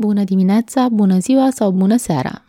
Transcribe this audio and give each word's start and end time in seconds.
Bună 0.00 0.24
dimineața, 0.24 0.88
bună 0.88 1.18
ziua 1.18 1.50
sau 1.50 1.70
bună 1.70 1.96
seara! 1.96 2.42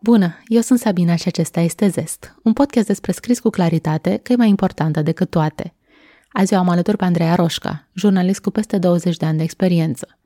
Bună, 0.00 0.34
eu 0.46 0.60
sunt 0.60 0.78
Sabina 0.78 1.16
și 1.16 1.28
acesta 1.28 1.60
este 1.60 1.88
Zest, 1.88 2.34
un 2.42 2.52
podcast 2.52 2.86
despre 2.86 3.12
scris 3.12 3.38
cu 3.40 3.50
claritate 3.50 4.20
că 4.22 4.32
e 4.32 4.36
mai 4.36 4.48
importantă 4.48 5.02
decât 5.02 5.30
toate. 5.30 5.74
Azi 6.32 6.52
eu 6.52 6.58
am 6.58 6.68
alături 6.68 6.96
pe 6.96 7.04
Andreea 7.04 7.34
Roșca, 7.34 7.88
jurnalist 7.94 8.40
cu 8.40 8.50
peste 8.50 8.78
20 8.78 9.16
de 9.16 9.26
ani 9.26 9.36
de 9.36 9.42
experiență. 9.42 10.18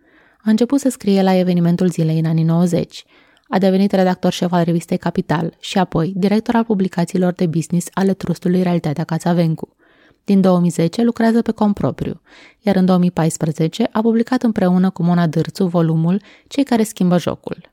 A 0.45 0.51
început 0.51 0.81
să 0.81 0.89
scrie 0.89 1.23
la 1.23 1.35
evenimentul 1.35 1.89
zilei 1.89 2.19
în 2.19 2.25
anii 2.25 2.45
90. 2.45 3.05
A 3.49 3.59
devenit 3.59 3.93
redactor 3.93 4.33
șef 4.33 4.53
al 4.53 4.65
revistei 4.65 4.97
Capital 4.97 5.57
și 5.61 5.79
apoi 5.79 6.13
director 6.17 6.55
al 6.55 6.65
publicațiilor 6.65 7.33
de 7.33 7.47
business 7.47 7.89
ale 7.93 8.15
trustului 8.15 8.63
Realitatea 8.63 9.05
Cațavencu. 9.05 9.77
Din 10.25 10.41
2010 10.41 11.03
lucrează 11.03 11.43
pe 11.43 11.53
propriu, 11.75 12.21
iar 12.61 12.77
în 12.77 12.85
2014 12.85 13.89
a 13.93 14.01
publicat 14.01 14.43
împreună 14.43 14.91
cu 14.91 15.03
Mona 15.03 15.27
Dârțu 15.27 15.67
volumul 15.67 16.23
Cei 16.49 16.65
care 16.65 16.83
schimbă 16.83 17.19
jocul. 17.19 17.73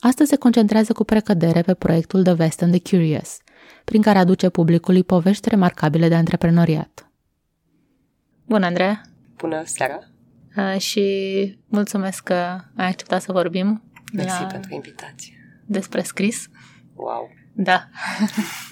Astăzi 0.00 0.28
se 0.28 0.36
concentrează 0.36 0.92
cu 0.92 1.04
precădere 1.04 1.62
pe 1.62 1.74
proiectul 1.74 2.22
The 2.22 2.34
West 2.38 2.62
and 2.62 2.80
the 2.80 2.96
Curious, 2.96 3.36
prin 3.84 4.02
care 4.02 4.18
aduce 4.18 4.48
publicului 4.48 5.04
povești 5.04 5.48
remarcabile 5.48 6.08
de 6.08 6.14
antreprenoriat. 6.14 7.10
Bună, 8.46 8.66
Andreea! 8.66 9.00
Bună 9.36 9.62
seara! 9.64 10.11
Uh, 10.56 10.78
și 10.78 11.58
mulțumesc 11.66 12.22
că 12.22 12.34
ai 12.76 12.88
acceptat 12.88 13.22
să 13.22 13.32
vorbim. 13.32 13.82
Mersi 14.12 14.40
la... 14.40 14.46
pentru 14.46 14.74
invitație. 14.74 15.62
Despre 15.66 16.02
scris. 16.02 16.48
Wow! 16.94 17.30
Da. 17.52 17.88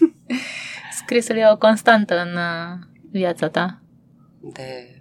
Scrisul 1.00 1.36
e 1.36 1.50
o 1.52 1.56
constantă 1.56 2.20
în 2.20 2.36
uh, 2.36 2.78
viața 3.10 3.48
ta. 3.48 3.82
De 4.40 5.00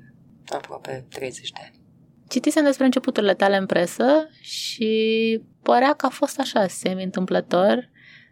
aproape 0.56 1.06
30 1.10 1.52
de 1.52 1.60
ani. 1.64 1.80
Citisem 2.28 2.64
despre 2.64 2.86
începuturile 2.86 3.34
tale 3.34 3.58
în 3.58 3.66
presă 3.66 4.30
și 4.42 5.42
părea 5.64 5.94
că 5.94 6.06
a 6.06 6.10
fost 6.10 6.40
așa, 6.40 6.68
semi-întâmplător 6.68 7.90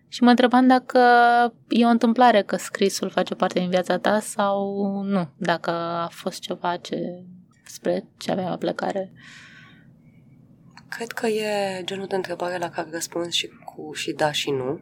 și 0.08 0.23
mă 0.23 0.30
întrebam 0.30 0.67
dacă 0.67 0.99
e 1.67 1.86
o 1.86 1.89
întâmplare 1.89 2.41
că 2.41 2.55
scrisul 2.55 3.09
face 3.09 3.36
parte 3.36 3.59
din 3.59 3.69
viața 3.69 3.97
ta 3.97 4.19
sau 4.19 4.81
nu, 5.02 5.30
dacă 5.38 5.71
a 5.71 6.08
fost 6.11 6.39
ceva 6.39 6.77
ce 6.77 6.97
spre 7.69 8.05
ce 8.17 8.31
avea 8.31 8.57
plecare. 8.57 9.11
Cred 10.89 11.11
că 11.11 11.27
e 11.27 11.81
genul 11.83 12.07
de 12.07 12.15
întrebare 12.15 12.57
la 12.57 12.69
care 12.69 12.87
răspuns 12.91 13.33
și 13.33 13.47
cu 13.47 13.93
și 13.93 14.11
da 14.11 14.31
și 14.31 14.51
nu. 14.51 14.79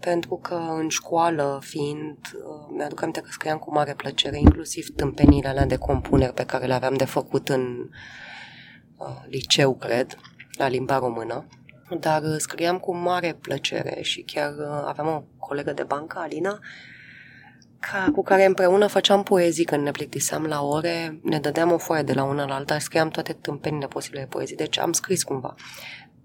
Pentru 0.00 0.36
că 0.36 0.54
în 0.54 0.88
școală, 0.88 1.60
fiind, 1.62 2.16
uh, 2.34 2.74
mi-aduc 2.76 3.00
aminte 3.02 3.20
că 3.20 3.28
scriam 3.30 3.58
cu 3.58 3.72
mare 3.72 3.94
plăcere, 3.94 4.38
inclusiv 4.38 4.88
tâmpenile 4.96 5.48
alea 5.48 5.66
de 5.66 5.76
compuneri 5.76 6.32
pe 6.32 6.44
care 6.44 6.66
le 6.66 6.74
aveam 6.74 6.94
de 6.94 7.04
făcut 7.04 7.48
în 7.48 7.90
uh, 8.96 9.22
liceu, 9.28 9.74
cred, 9.74 10.18
la 10.58 10.68
limba 10.68 10.98
română. 10.98 11.46
Dar 12.00 12.22
uh, 12.22 12.36
scriam 12.38 12.78
cu 12.78 12.96
mare 12.96 13.38
plăcere 13.40 14.02
și 14.02 14.22
chiar 14.22 14.52
uh, 14.52 14.82
aveam 14.86 15.08
o 15.08 15.22
colegă 15.38 15.72
de 15.72 15.82
bancă, 15.82 16.18
Alina, 16.18 16.58
ca, 17.80 18.10
cu 18.14 18.22
care 18.22 18.44
împreună 18.44 18.86
făceam 18.86 19.22
poezii 19.22 19.64
când 19.64 19.82
ne 19.82 19.90
plictiseam 19.90 20.44
la 20.44 20.62
ore, 20.62 21.20
ne 21.22 21.38
dădeam 21.38 21.72
o 21.72 21.78
foaie 21.78 22.02
de 22.02 22.12
la 22.12 22.24
una 22.24 22.46
la 22.46 22.54
alta, 22.54 22.78
scriam 22.78 23.08
toate 23.08 23.32
tâmpenile 23.32 23.86
posibile 23.86 24.20
de 24.20 24.26
poezii, 24.26 24.56
deci 24.56 24.78
am 24.78 24.92
scris 24.92 25.22
cumva. 25.22 25.54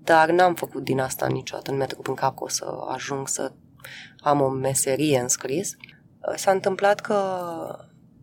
Dar 0.04 0.30
n-am 0.30 0.56
făcut 0.56 0.84
din 0.84 1.00
asta 1.00 1.28
niciodată, 1.28 1.72
nu 1.72 1.78
mi-a 1.78 1.86
trecut 1.86 2.08
în 2.08 2.14
cap 2.14 2.38
că 2.38 2.44
o 2.44 2.48
să 2.48 2.66
ajung 2.88 3.28
să 3.28 3.52
am 4.20 4.42
o 4.42 4.50
meserie 4.50 5.20
în 5.20 5.28
scris. 5.28 5.76
S-a 6.36 6.52
întâmplat 6.52 7.00
că 7.00 7.16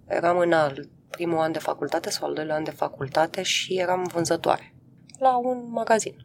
eram 0.07 0.39
în 0.39 0.53
al 0.53 0.89
primul 1.11 1.39
an 1.39 1.53
de 1.53 1.59
facultate 1.59 2.11
sau 2.11 2.29
al 2.29 2.35
doilea 2.35 2.55
an 2.55 2.65
de 2.65 2.71
facultate 2.71 3.43
și 3.43 3.79
eram 3.79 4.09
vânzătoare 4.13 4.75
la 5.19 5.37
un 5.37 5.71
magazin. 5.71 6.17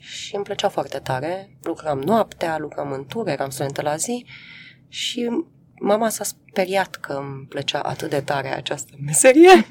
Și 0.00 0.34
îmi 0.34 0.44
plăcea 0.44 0.68
foarte 0.68 0.98
tare. 0.98 1.58
Lucram 1.62 1.98
noaptea, 1.98 2.58
lucram 2.58 2.92
în 2.92 3.06
tur, 3.06 3.28
eram 3.28 3.50
studentă 3.50 3.82
la 3.82 3.96
zi 3.96 4.26
și 4.88 5.30
mama 5.80 6.08
s-a 6.08 6.24
speriat 6.24 6.94
că 6.94 7.12
îmi 7.12 7.46
plăcea 7.48 7.78
atât 7.78 8.10
de 8.10 8.20
tare 8.20 8.54
această 8.54 8.92
meserie. 9.04 9.66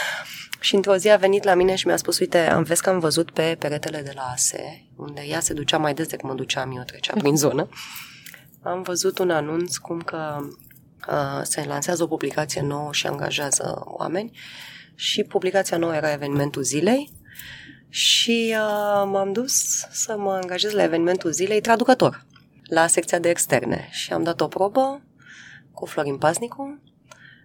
și 0.60 0.74
într-o 0.74 0.96
zi 0.96 1.10
a 1.10 1.16
venit 1.16 1.44
la 1.44 1.54
mine 1.54 1.74
și 1.74 1.86
mi-a 1.86 1.96
spus, 1.96 2.18
uite, 2.18 2.38
am 2.38 2.62
văzut 2.62 2.82
că 2.82 2.90
am 2.90 2.98
văzut 2.98 3.30
pe 3.30 3.56
peretele 3.58 4.02
de 4.02 4.12
la 4.14 4.22
ASE, 4.32 4.86
unde 4.96 5.20
ea 5.20 5.40
se 5.40 5.52
ducea 5.52 5.78
mai 5.78 5.94
des 5.94 6.06
decât 6.06 6.24
mă 6.24 6.34
duceam 6.34 6.76
eu, 6.76 6.82
trecea 6.82 7.14
prin 7.18 7.36
zonă. 7.46 7.68
Am 8.62 8.82
văzut 8.82 9.18
un 9.18 9.30
anunț 9.30 9.76
cum 9.76 10.00
că 10.00 10.36
uh, 11.08 11.40
se 11.42 11.64
lansează 11.66 12.02
o 12.02 12.06
publicație 12.06 12.62
nouă 12.62 12.92
și 12.92 13.06
angajează 13.06 13.82
oameni 13.84 14.38
și 14.94 15.22
publicația 15.22 15.76
nouă 15.76 15.94
era 15.94 16.12
evenimentul 16.12 16.62
zilei 16.62 17.12
și 17.88 18.54
uh, 18.56 19.02
m-am 19.06 19.32
dus 19.32 19.86
să 19.90 20.16
mă 20.16 20.32
angajez 20.32 20.72
la 20.72 20.82
evenimentul 20.82 21.30
zilei 21.30 21.60
traducător 21.60 22.26
la 22.68 22.86
secția 22.86 23.18
de 23.18 23.28
externe 23.28 23.88
și 23.90 24.12
am 24.12 24.22
dat 24.22 24.40
o 24.40 24.46
probă 24.46 25.02
cu 25.78 25.86
Florin 25.86 26.16
Paznicu 26.16 26.82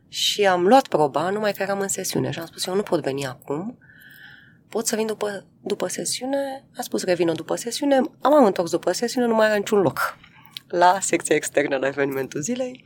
și 0.08 0.46
am 0.46 0.68
luat 0.68 0.88
proba, 0.88 1.30
numai 1.30 1.52
că 1.52 1.62
eram 1.62 1.80
în 1.80 1.88
sesiune 1.88 2.32
și 2.32 2.40
am 2.40 2.46
spus 2.46 2.66
eu 2.66 2.76
nu 2.76 2.82
pot 2.82 3.02
veni 3.02 3.26
acum, 3.26 3.78
pot 4.70 4.88
să 4.88 4.96
vin 4.96 5.06
după, 5.06 5.46
după 5.62 5.88
sesiune, 5.88 6.66
a 6.78 6.82
spus 6.82 7.04
revină 7.04 7.34
după 7.34 7.56
sesiune, 7.56 7.96
am, 8.22 8.34
am 8.34 8.46
întors 8.46 8.72
după 8.72 8.92
sesiune, 8.92 9.28
nu 9.28 9.36
mai 9.36 9.48
era 9.48 9.56
niciun 9.56 9.80
loc 9.80 10.18
la 10.68 10.98
secția 11.02 11.36
externă 11.36 11.78
la 11.78 11.88
evenimentul 11.88 12.42
zilei, 12.42 12.84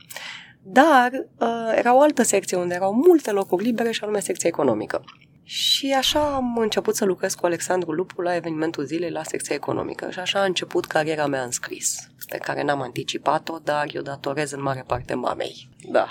dar 0.62 1.10
uh, 1.38 1.72
era 1.74 1.94
o 1.94 2.00
altă 2.00 2.22
secție 2.22 2.56
unde 2.56 2.74
erau 2.74 2.94
multe 2.94 3.30
locuri 3.30 3.64
libere 3.64 3.90
și 3.90 4.02
anume 4.02 4.20
secția 4.20 4.48
economică. 4.48 5.04
Și 5.42 5.92
așa 5.92 6.34
am 6.34 6.56
început 6.56 6.96
să 6.96 7.04
lucrez 7.04 7.34
cu 7.34 7.46
Alexandru 7.46 7.92
Lupu 7.92 8.20
la 8.20 8.34
evenimentul 8.34 8.84
zilei 8.84 9.10
la 9.10 9.22
secția 9.22 9.54
economică 9.54 10.10
și 10.10 10.18
așa 10.18 10.40
a 10.40 10.44
început 10.44 10.84
cariera 10.84 11.26
mea 11.26 11.42
în 11.42 11.50
scris, 11.50 12.08
pe 12.28 12.36
care 12.36 12.62
n-am 12.62 12.80
anticipat-o, 12.80 13.58
dar 13.58 13.86
eu 13.92 14.02
datorez 14.02 14.50
în 14.50 14.62
mare 14.62 14.84
parte 14.86 15.14
mamei. 15.14 15.68
Da. 15.90 16.08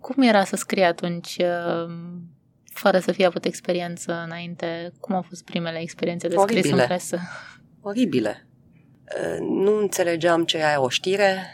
Cum 0.00 0.22
era 0.22 0.44
să 0.44 0.56
scrii 0.56 0.82
atunci, 0.82 1.36
uh, 1.38 1.94
fără 2.64 2.98
să 2.98 3.12
fie 3.12 3.26
avut 3.26 3.44
experiență 3.44 4.22
înainte? 4.24 4.92
Cum 5.00 5.14
au 5.14 5.22
fost 5.22 5.44
primele 5.44 5.80
experiențe 5.80 6.28
de 6.28 6.36
scris 6.36 6.56
Oribile. 6.58 6.80
în 6.80 6.86
presă? 6.86 7.20
Oribile. 7.80 8.46
Uh, 9.22 9.38
nu 9.40 9.78
înțelegeam 9.78 10.44
ce 10.44 10.58
e 10.58 10.76
o 10.76 10.88
știre, 10.88 11.46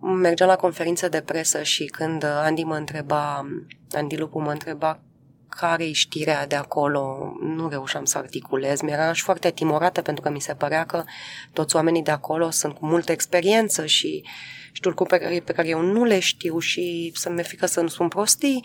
mergeam 0.00 0.48
la 0.48 0.56
conferințe 0.56 1.08
de 1.08 1.20
presă 1.20 1.62
și 1.62 1.84
când 1.84 2.24
Andy 2.24 2.62
mă 2.62 2.76
întreba, 2.76 3.46
Andy 3.90 4.16
Lupu 4.16 4.40
mă 4.40 4.50
întreba 4.50 5.00
care-i 5.48 5.92
știrea 5.92 6.46
de 6.46 6.54
acolo, 6.54 7.32
nu 7.40 7.68
reușeam 7.68 8.04
să 8.04 8.18
articulez. 8.18 8.80
Mi-era 8.80 9.12
și 9.12 9.22
foarte 9.22 9.50
timorată 9.50 10.02
pentru 10.02 10.22
că 10.22 10.30
mi 10.30 10.40
se 10.40 10.54
părea 10.54 10.86
că 10.86 11.04
toți 11.52 11.76
oamenii 11.76 12.02
de 12.02 12.10
acolo 12.10 12.50
sunt 12.50 12.74
cu 12.74 12.86
multă 12.86 13.12
experiență 13.12 13.86
și 13.86 14.24
știu 14.72 14.90
lucruri 14.90 15.10
pe 15.10 15.18
care, 15.18 15.40
pe 15.40 15.52
care 15.52 15.68
eu 15.68 15.80
nu 15.80 16.04
le 16.04 16.18
știu 16.18 16.58
și 16.58 17.12
să 17.14 17.30
mi-e 17.30 17.42
frică 17.42 17.66
să 17.66 17.80
nu 17.80 17.88
sunt 17.88 18.08
prostii. 18.08 18.64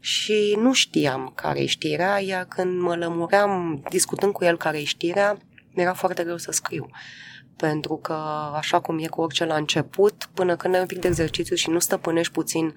Și 0.00 0.56
nu 0.60 0.72
știam 0.72 1.32
care-i 1.34 1.66
știrea, 1.66 2.20
iar 2.20 2.44
când 2.44 2.80
mă 2.80 2.96
lămuream 2.96 3.82
discutând 3.90 4.32
cu 4.32 4.44
el 4.44 4.56
care-i 4.56 4.84
știrea, 4.84 5.38
mi-era 5.74 5.92
foarte 5.92 6.22
greu 6.24 6.36
să 6.36 6.52
scriu. 6.52 6.90
Pentru 7.56 7.96
că, 7.96 8.12
așa 8.54 8.80
cum 8.80 8.98
e 8.98 9.06
cu 9.06 9.20
orice 9.20 9.44
la 9.44 9.54
început, 9.54 10.28
până 10.34 10.56
când 10.56 10.74
ai 10.74 10.80
un 10.80 10.86
pic 10.86 10.98
de 10.98 11.08
exercițiu 11.08 11.56
și 11.56 11.70
nu 11.70 11.78
stăpânești 11.78 12.32
puțin 12.32 12.74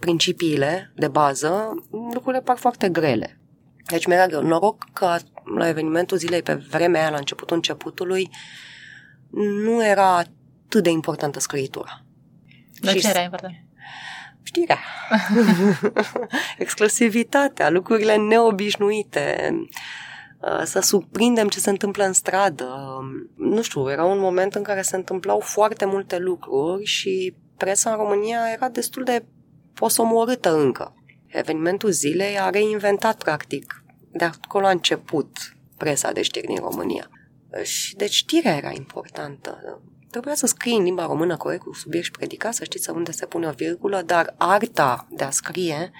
principiile 0.00 0.92
de 0.96 1.08
bază, 1.08 1.74
lucrurile 1.90 2.42
par 2.42 2.56
foarte 2.56 2.88
grele. 2.88 3.40
Deci 3.86 4.06
mi-era 4.06 4.26
greu. 4.26 4.42
Noroc 4.42 4.84
că 4.92 5.16
la 5.56 5.68
evenimentul 5.68 6.16
zilei, 6.16 6.42
pe 6.42 6.54
vremea 6.54 7.00
aia, 7.00 7.10
la 7.10 7.16
începutul 7.16 7.56
începutului, 7.56 8.30
nu 9.64 9.86
era 9.86 10.16
atât 10.16 10.82
de 10.82 10.90
importantă 10.90 11.40
scriitura. 11.40 12.04
Dar 12.80 12.94
ce 12.94 13.08
era 13.08 13.20
important? 13.20 13.54
Știrea. 14.42 14.78
Exclusivitatea, 16.58 17.70
lucrurile 17.70 18.16
neobișnuite, 18.16 19.50
uh, 20.40 20.62
să 20.64 20.80
surprindem 20.80 21.48
ce 21.48 21.60
se 21.60 21.70
întâmplă 21.70 22.04
în 22.04 22.12
stradă. 22.12 22.98
Nu 23.36 23.62
știu, 23.62 23.90
era 23.90 24.04
un 24.04 24.18
moment 24.18 24.54
în 24.54 24.62
care 24.62 24.82
se 24.82 24.96
întâmplau 24.96 25.40
foarte 25.40 25.84
multe 25.84 26.18
lucruri 26.18 26.84
și 26.84 27.34
presa 27.56 27.90
în 27.90 27.96
România 27.96 28.38
era 28.54 28.68
destul 28.68 29.04
de 29.04 29.24
posomorâtă 29.80 30.54
încă. 30.56 30.94
Evenimentul 31.26 31.90
zilei 31.90 32.38
a 32.38 32.50
reinventat, 32.50 33.22
practic, 33.22 33.84
de 34.12 34.24
acolo 34.24 34.66
a 34.66 34.70
început 34.70 35.56
presa 35.76 36.12
de 36.12 36.22
știri 36.22 36.46
din 36.46 36.56
România. 36.56 37.10
Și 37.62 37.96
deci 37.96 38.12
știrea 38.12 38.56
era 38.56 38.72
importantă. 38.72 39.82
Trebuia 40.10 40.34
să 40.34 40.46
scrii 40.46 40.76
în 40.76 40.82
limba 40.82 41.06
română 41.06 41.36
corect 41.36 41.62
cu 41.62 41.74
subiect 41.74 42.04
și 42.04 42.10
predicat, 42.10 42.54
să 42.54 42.64
știți 42.64 42.90
unde 42.90 43.10
se 43.10 43.26
pune 43.26 43.46
o 43.46 43.50
virgulă, 43.50 44.02
dar 44.02 44.34
arta 44.38 45.06
de 45.10 45.24
a 45.24 45.30
scrie, 45.30 45.90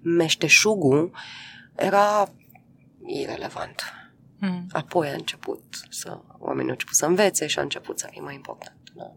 meșteșugul, 0.00 1.10
era 1.76 2.28
irelevant. 3.04 3.82
Mm. 4.38 4.66
Apoi 4.72 5.08
a 5.08 5.12
început 5.12 5.62
să, 5.88 6.20
oamenii 6.38 6.70
au 6.70 6.72
început 6.72 6.94
să 6.94 7.06
învețe 7.06 7.46
și 7.46 7.58
a 7.58 7.62
început 7.62 7.98
să 7.98 8.08
fie 8.10 8.20
mai 8.20 8.34
important. 8.34 8.76
Da. 8.94 9.12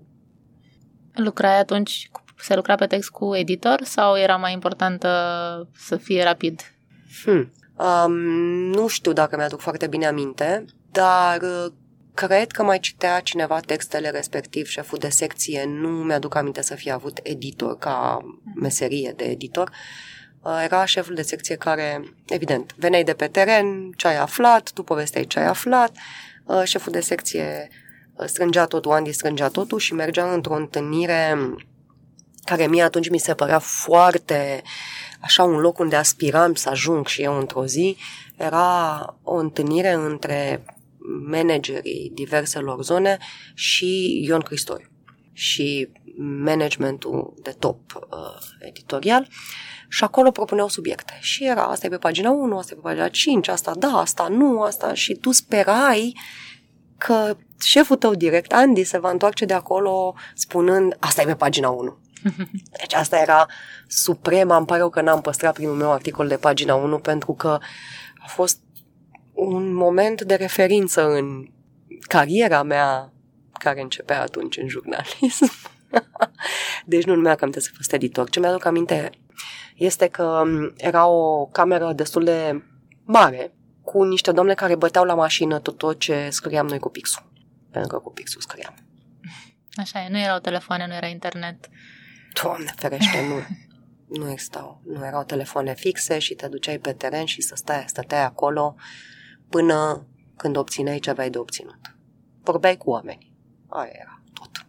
Lucrai 1.13 1.59
atunci, 1.59 2.09
se 2.43 2.55
lucra 2.55 2.75
pe 2.75 2.85
text 2.85 3.09
cu 3.09 3.35
editor 3.35 3.79
sau 3.83 4.17
era 4.17 4.35
mai 4.35 4.53
importantă 4.53 5.09
să 5.75 5.95
fie 5.95 6.23
rapid? 6.23 6.61
Hmm. 7.23 7.51
Um, 7.77 8.11
nu 8.71 8.87
știu 8.87 9.13
dacă 9.13 9.35
mi-aduc 9.35 9.59
foarte 9.59 9.87
bine 9.87 10.05
aminte, 10.05 10.65
dar 10.91 11.41
uh, 11.41 11.71
cred 12.13 12.51
că 12.51 12.63
mai 12.63 12.79
citea 12.79 13.19
cineva 13.19 13.59
textele 13.59 14.09
respectiv, 14.09 14.67
șeful 14.67 14.97
de 14.97 15.09
secție, 15.09 15.65
nu 15.67 15.89
mi-aduc 15.89 16.35
aminte 16.35 16.61
să 16.61 16.75
fie 16.75 16.91
avut 16.91 17.19
editor 17.23 17.77
ca 17.77 18.19
meserie 18.55 19.13
de 19.15 19.23
editor. 19.23 19.71
Uh, 20.41 20.61
era 20.63 20.85
șeful 20.85 21.15
de 21.15 21.21
secție 21.21 21.55
care, 21.55 22.03
evident, 22.27 22.73
veneai 22.77 23.03
de 23.03 23.13
pe 23.13 23.27
teren, 23.27 23.91
ce 23.97 24.07
ai 24.07 24.17
aflat, 24.17 24.71
tu 24.71 24.83
povesteai 24.83 25.25
ce 25.25 25.39
ai 25.39 25.47
aflat, 25.47 25.91
uh, 26.45 26.61
șeful 26.63 26.91
de 26.91 26.99
secție 26.99 27.67
strângea 28.25 28.65
totul, 28.65 28.91
Andy 28.91 29.11
strângea 29.11 29.47
totul 29.47 29.79
și 29.79 29.93
mergea 29.93 30.33
într-o 30.33 30.55
întâlnire 30.55 31.35
care 32.45 32.67
mie 32.67 32.81
atunci 32.81 33.09
mi 33.09 33.17
se 33.17 33.33
părea 33.33 33.59
foarte 33.59 34.61
așa 35.21 35.43
un 35.43 35.59
loc 35.59 35.79
unde 35.79 35.95
aspiram 35.95 36.53
să 36.53 36.69
ajung 36.69 37.07
și 37.07 37.21
eu 37.21 37.37
într-o 37.39 37.65
zi, 37.65 37.97
era 38.37 39.05
o 39.23 39.35
întâlnire 39.35 39.91
între 39.91 40.65
managerii 41.29 42.11
diverselor 42.13 42.83
zone 42.83 43.17
și 43.53 44.21
Ion 44.25 44.41
Cristoriu 44.41 44.87
și 45.33 45.89
managementul 46.17 47.33
de 47.41 47.55
top 47.59 47.79
uh, 47.95 48.57
editorial 48.59 49.27
și 49.87 50.03
acolo 50.03 50.31
propuneau 50.31 50.67
subiecte. 50.67 51.17
Și 51.19 51.45
era, 51.45 51.63
asta 51.63 51.85
e 51.85 51.89
pe 51.89 51.97
pagina 51.97 52.29
1, 52.29 52.57
asta 52.57 52.71
e 52.73 52.75
pe 52.75 52.81
pagina 52.81 53.07
5, 53.07 53.47
asta 53.47 53.75
da, 53.75 53.87
asta 53.87 54.27
nu, 54.27 54.61
asta 54.61 54.93
și 54.93 55.13
tu 55.13 55.31
sperai 55.31 56.17
că 56.97 57.37
șeful 57.61 57.95
tău 57.95 58.15
direct, 58.15 58.51
Andy, 58.53 58.83
se 58.83 58.99
va 58.99 59.09
întoarce 59.09 59.45
de 59.45 59.53
acolo 59.53 60.15
spunând, 60.33 60.95
asta 60.99 61.21
e 61.21 61.25
pe 61.25 61.35
pagina 61.35 61.69
1. 61.69 61.97
Deci 62.79 62.93
asta 62.93 63.19
era 63.19 63.45
suprema, 63.87 64.57
îmi 64.57 64.65
pare 64.65 64.79
rău 64.79 64.89
că 64.89 65.01
n-am 65.01 65.21
păstrat 65.21 65.53
primul 65.53 65.75
meu 65.75 65.91
articol 65.91 66.27
de 66.27 66.37
pagina 66.37 66.75
1 66.75 66.99
pentru 66.99 67.33
că 67.33 67.59
a 68.17 68.27
fost 68.27 68.59
un 69.33 69.73
moment 69.73 70.21
de 70.21 70.35
referință 70.35 71.09
în 71.09 71.47
cariera 72.07 72.63
mea 72.63 73.13
care 73.59 73.81
începea 73.81 74.21
atunci 74.21 74.57
în 74.57 74.67
jurnalism. 74.67 75.51
deci 76.85 77.03
nu 77.03 77.15
mi-am 77.15 77.37
aminte 77.39 77.59
să 77.59 77.69
fost 77.75 77.93
editor. 77.93 78.29
Ce 78.29 78.39
mi-aduc 78.39 78.65
aminte 78.65 79.09
este 79.75 80.07
că 80.07 80.43
era 80.77 81.07
o 81.07 81.45
cameră 81.45 81.93
destul 81.93 82.23
de 82.23 82.63
mare 83.03 83.53
cu 83.81 84.03
niște 84.03 84.31
domne 84.31 84.53
care 84.53 84.75
băteau 84.75 85.03
la 85.03 85.13
mașină 85.13 85.59
tot, 85.59 85.77
tot 85.77 85.99
ce 85.99 86.27
scriam 86.29 86.67
noi 86.67 86.79
cu 86.79 86.89
pixul. 86.89 87.31
Pentru 87.71 87.89
că 87.89 88.03
cu 88.03 88.11
pixul 88.11 88.41
scriam. 88.41 88.73
Așa 89.75 90.03
e, 90.03 90.09
nu 90.09 90.19
erau 90.19 90.39
telefoane, 90.39 90.87
nu 90.87 90.93
era 90.93 91.07
internet. 91.07 91.69
Doamne 92.41 92.73
ferește, 92.75 93.27
nu. 93.27 93.41
Nu 94.17 94.31
existau. 94.31 94.81
Nu 94.85 95.05
erau 95.05 95.23
telefoane 95.23 95.73
fixe 95.73 96.19
și 96.19 96.33
te 96.33 96.47
duceai 96.47 96.79
pe 96.79 96.93
teren 96.93 97.25
și 97.25 97.41
să 97.41 97.55
stai, 97.55 97.83
stăteai 97.87 98.23
acolo 98.23 98.75
până 99.49 100.07
când 100.37 100.55
obțineai 100.55 100.99
ce 100.99 101.09
aveai 101.09 101.29
de 101.29 101.37
obținut. 101.37 101.79
Vorbeai 102.41 102.77
cu 102.77 102.89
oameni. 102.89 103.31
Aia 103.67 103.91
era 103.93 104.21
tot. 104.33 104.67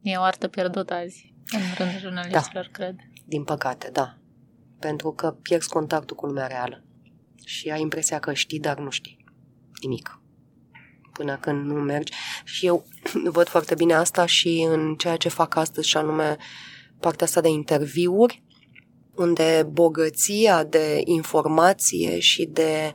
E 0.00 0.16
o 0.16 0.22
artă 0.22 0.48
pierdută 0.48 0.94
azi, 0.94 1.34
în 1.50 1.60
rândul 1.76 2.00
jurnalistilor, 2.00 2.64
da. 2.64 2.70
cred. 2.72 2.96
Din 3.24 3.44
păcate, 3.44 3.90
da. 3.92 4.18
Pentru 4.78 5.12
că 5.12 5.30
pierzi 5.30 5.68
contactul 5.68 6.16
cu 6.16 6.26
lumea 6.26 6.46
reală. 6.46 6.84
Și 7.44 7.70
ai 7.70 7.80
impresia 7.80 8.18
că 8.18 8.32
știi, 8.32 8.60
dar 8.60 8.78
nu 8.78 8.90
știi. 8.90 9.24
Nimic. 9.80 10.20
Până 11.12 11.36
când 11.36 11.66
nu 11.66 11.74
mergi. 11.74 12.12
Și 12.44 12.66
eu 12.66 12.86
văd 13.24 13.48
foarte 13.48 13.74
bine 13.74 13.94
asta 13.94 14.26
și 14.26 14.66
în 14.68 14.94
ceea 14.94 15.16
ce 15.16 15.28
fac 15.28 15.56
astăzi, 15.56 15.88
și 15.88 15.96
anume 15.96 16.36
partea 17.00 17.26
asta 17.26 17.40
de 17.40 17.48
interviuri, 17.48 18.42
unde 19.14 19.68
bogăția 19.70 20.64
de 20.64 21.00
informație 21.04 22.18
și 22.18 22.44
de 22.44 22.94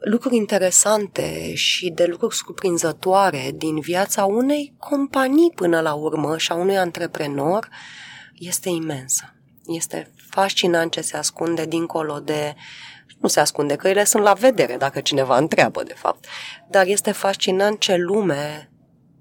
lucruri 0.00 0.36
interesante 0.36 1.54
și 1.54 1.90
de 1.90 2.04
lucruri 2.06 2.34
surprinzătoare 2.34 3.50
din 3.54 3.80
viața 3.80 4.24
unei 4.24 4.74
companii 4.78 5.52
până 5.54 5.80
la 5.80 5.94
urmă 5.94 6.38
și 6.38 6.52
a 6.52 6.54
unui 6.54 6.78
antreprenor 6.78 7.68
este 8.34 8.68
imensă. 8.68 9.34
Este 9.66 10.12
fascinant 10.30 10.92
ce 10.92 11.00
se 11.00 11.16
ascunde 11.16 11.64
dincolo 11.64 12.18
de 12.18 12.54
nu 13.20 13.28
se 13.28 13.40
ascunde, 13.40 13.76
că 13.76 13.88
ele 13.88 14.04
sunt 14.04 14.22
la 14.22 14.32
vedere 14.32 14.76
dacă 14.76 15.00
cineva 15.00 15.36
întreabă, 15.36 15.82
de 15.82 15.94
fapt. 15.96 16.24
Dar 16.70 16.86
este 16.86 17.12
fascinant 17.12 17.78
ce 17.78 17.96
lume 17.96 18.69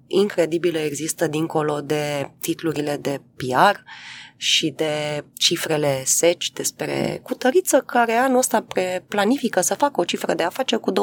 incredibilă 0.09 0.77
există 0.77 1.27
dincolo 1.27 1.81
de 1.81 2.31
titlurile 2.39 2.97
de 2.97 3.21
PR 3.35 3.79
și 4.35 4.69
de 4.69 5.25
cifrele 5.33 6.03
seci 6.05 6.51
despre 6.51 7.19
cutăriță 7.23 7.79
care 7.79 8.13
anul 8.13 8.37
ăsta 8.37 8.65
planifică 9.07 9.61
să 9.61 9.75
facă 9.75 10.01
o 10.01 10.03
cifră 10.03 10.33
de 10.33 10.43
afaceri 10.43 10.81
cu 10.81 10.91
20% 10.91 10.95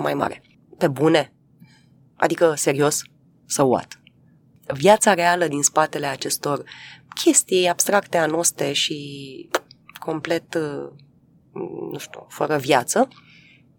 mai 0.00 0.14
mare. 0.14 0.42
Pe 0.78 0.88
bune? 0.88 1.32
Adică, 2.16 2.54
serios? 2.56 3.02
Sau 3.46 3.70
what? 3.70 4.00
Viața 4.74 5.14
reală 5.14 5.46
din 5.46 5.62
spatele 5.62 6.06
acestor 6.06 6.64
chestii 7.14 7.68
abstracte 7.68 8.16
anoste 8.16 8.72
și 8.72 9.48
complet, 9.98 10.54
nu 11.92 11.98
știu, 11.98 12.26
fără 12.28 12.56
viață, 12.56 13.08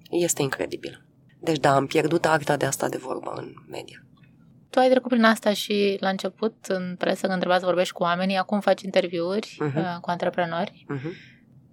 este 0.09 0.41
incredibil. 0.41 1.05
Deci 1.39 1.57
da, 1.57 1.75
am 1.75 1.85
pierdut 1.85 2.25
arta 2.25 2.57
de 2.57 2.65
asta 2.65 2.89
de 2.89 2.97
vorbă 2.97 3.33
în 3.35 3.53
media. 3.69 4.04
Tu 4.75 4.81
ai 4.81 4.89
trecut 4.89 5.09
prin 5.09 5.23
asta 5.23 5.53
și 5.53 5.97
la 5.99 6.09
început, 6.09 6.53
în 6.67 6.95
presă, 6.97 7.25
când 7.25 7.37
trebuia 7.37 7.59
să 7.59 7.65
vorbești 7.65 7.93
cu 7.93 8.03
oamenii, 8.03 8.35
acum 8.35 8.59
faci 8.59 8.81
interviuri 8.81 9.57
uh-huh. 9.61 9.99
cu 10.01 10.09
antreprenori. 10.09 10.85
Uh-huh. 10.95 11.11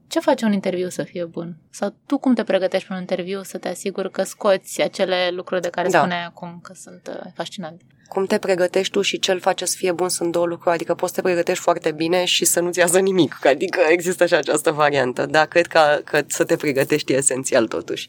Ce 0.07 0.21
face 0.21 0.45
un 0.45 0.53
interviu 0.53 0.89
să 0.89 1.03
fie 1.03 1.25
bun? 1.25 1.57
Sau 1.71 1.95
tu 2.07 2.19
cum 2.19 2.35
te 2.35 2.45
pregătești 2.45 2.87
pentru 2.87 2.95
un 2.95 3.01
interviu 3.01 3.43
să 3.43 3.59
te 3.59 3.69
asiguri 3.69 4.11
că 4.11 4.23
scoți 4.23 4.83
acele 4.83 5.31
lucruri 5.33 5.61
de 5.61 5.69
care 5.69 5.89
da. 5.89 5.99
spuneai 5.99 6.25
acum 6.25 6.61
că 6.63 6.73
sunt 6.75 7.09
uh, 7.09 7.31
fascinante? 7.35 7.85
Cum 8.09 8.27
te 8.27 8.39
pregătești 8.39 8.93
tu 8.93 9.01
și 9.01 9.19
ce 9.19 9.33
îl 9.33 9.41
face 9.41 9.65
să 9.65 9.77
fie 9.77 9.93
bun 9.93 10.09
sunt 10.09 10.33
două 10.33 10.47
lucruri. 10.47 10.75
Adică 10.75 10.95
poți 10.95 11.15
să 11.15 11.21
te 11.21 11.27
pregătești 11.27 11.63
foarte 11.63 11.93
bine 11.93 12.25
și 12.25 12.45
să 12.45 12.61
nu-ți 12.61 12.79
iasă 12.79 12.99
nimic. 12.99 13.47
Adică 13.47 13.81
există 13.89 14.27
și 14.27 14.35
această 14.35 14.71
variantă. 14.71 15.27
Dar 15.27 15.47
cred 15.47 15.67
că, 15.67 16.01
că 16.05 16.23
să 16.27 16.45
te 16.45 16.57
pregătești 16.57 17.13
e 17.13 17.17
esențial 17.17 17.67
totuși. 17.67 18.09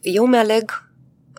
Eu 0.00 0.26
mi-aleg 0.26 0.90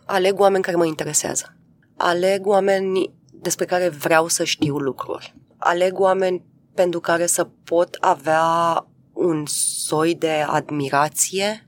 aleg 0.06 0.40
oameni 0.40 0.64
care 0.64 0.78
mă 0.78 0.86
interesează 0.86 1.53
aleg 1.98 2.46
oameni 2.48 3.14
despre 3.32 3.66
care 3.66 3.90
vreau 3.90 4.28
să 4.28 4.44
știu 4.44 4.78
lucruri. 4.78 5.36
Aleg 5.58 6.00
oameni 6.00 6.44
pentru 6.74 7.00
care 7.00 7.26
să 7.26 7.48
pot 7.64 7.98
avea 8.00 8.86
un 9.14 9.44
soi 9.86 10.16
de 10.16 10.46
admirație. 10.48 11.68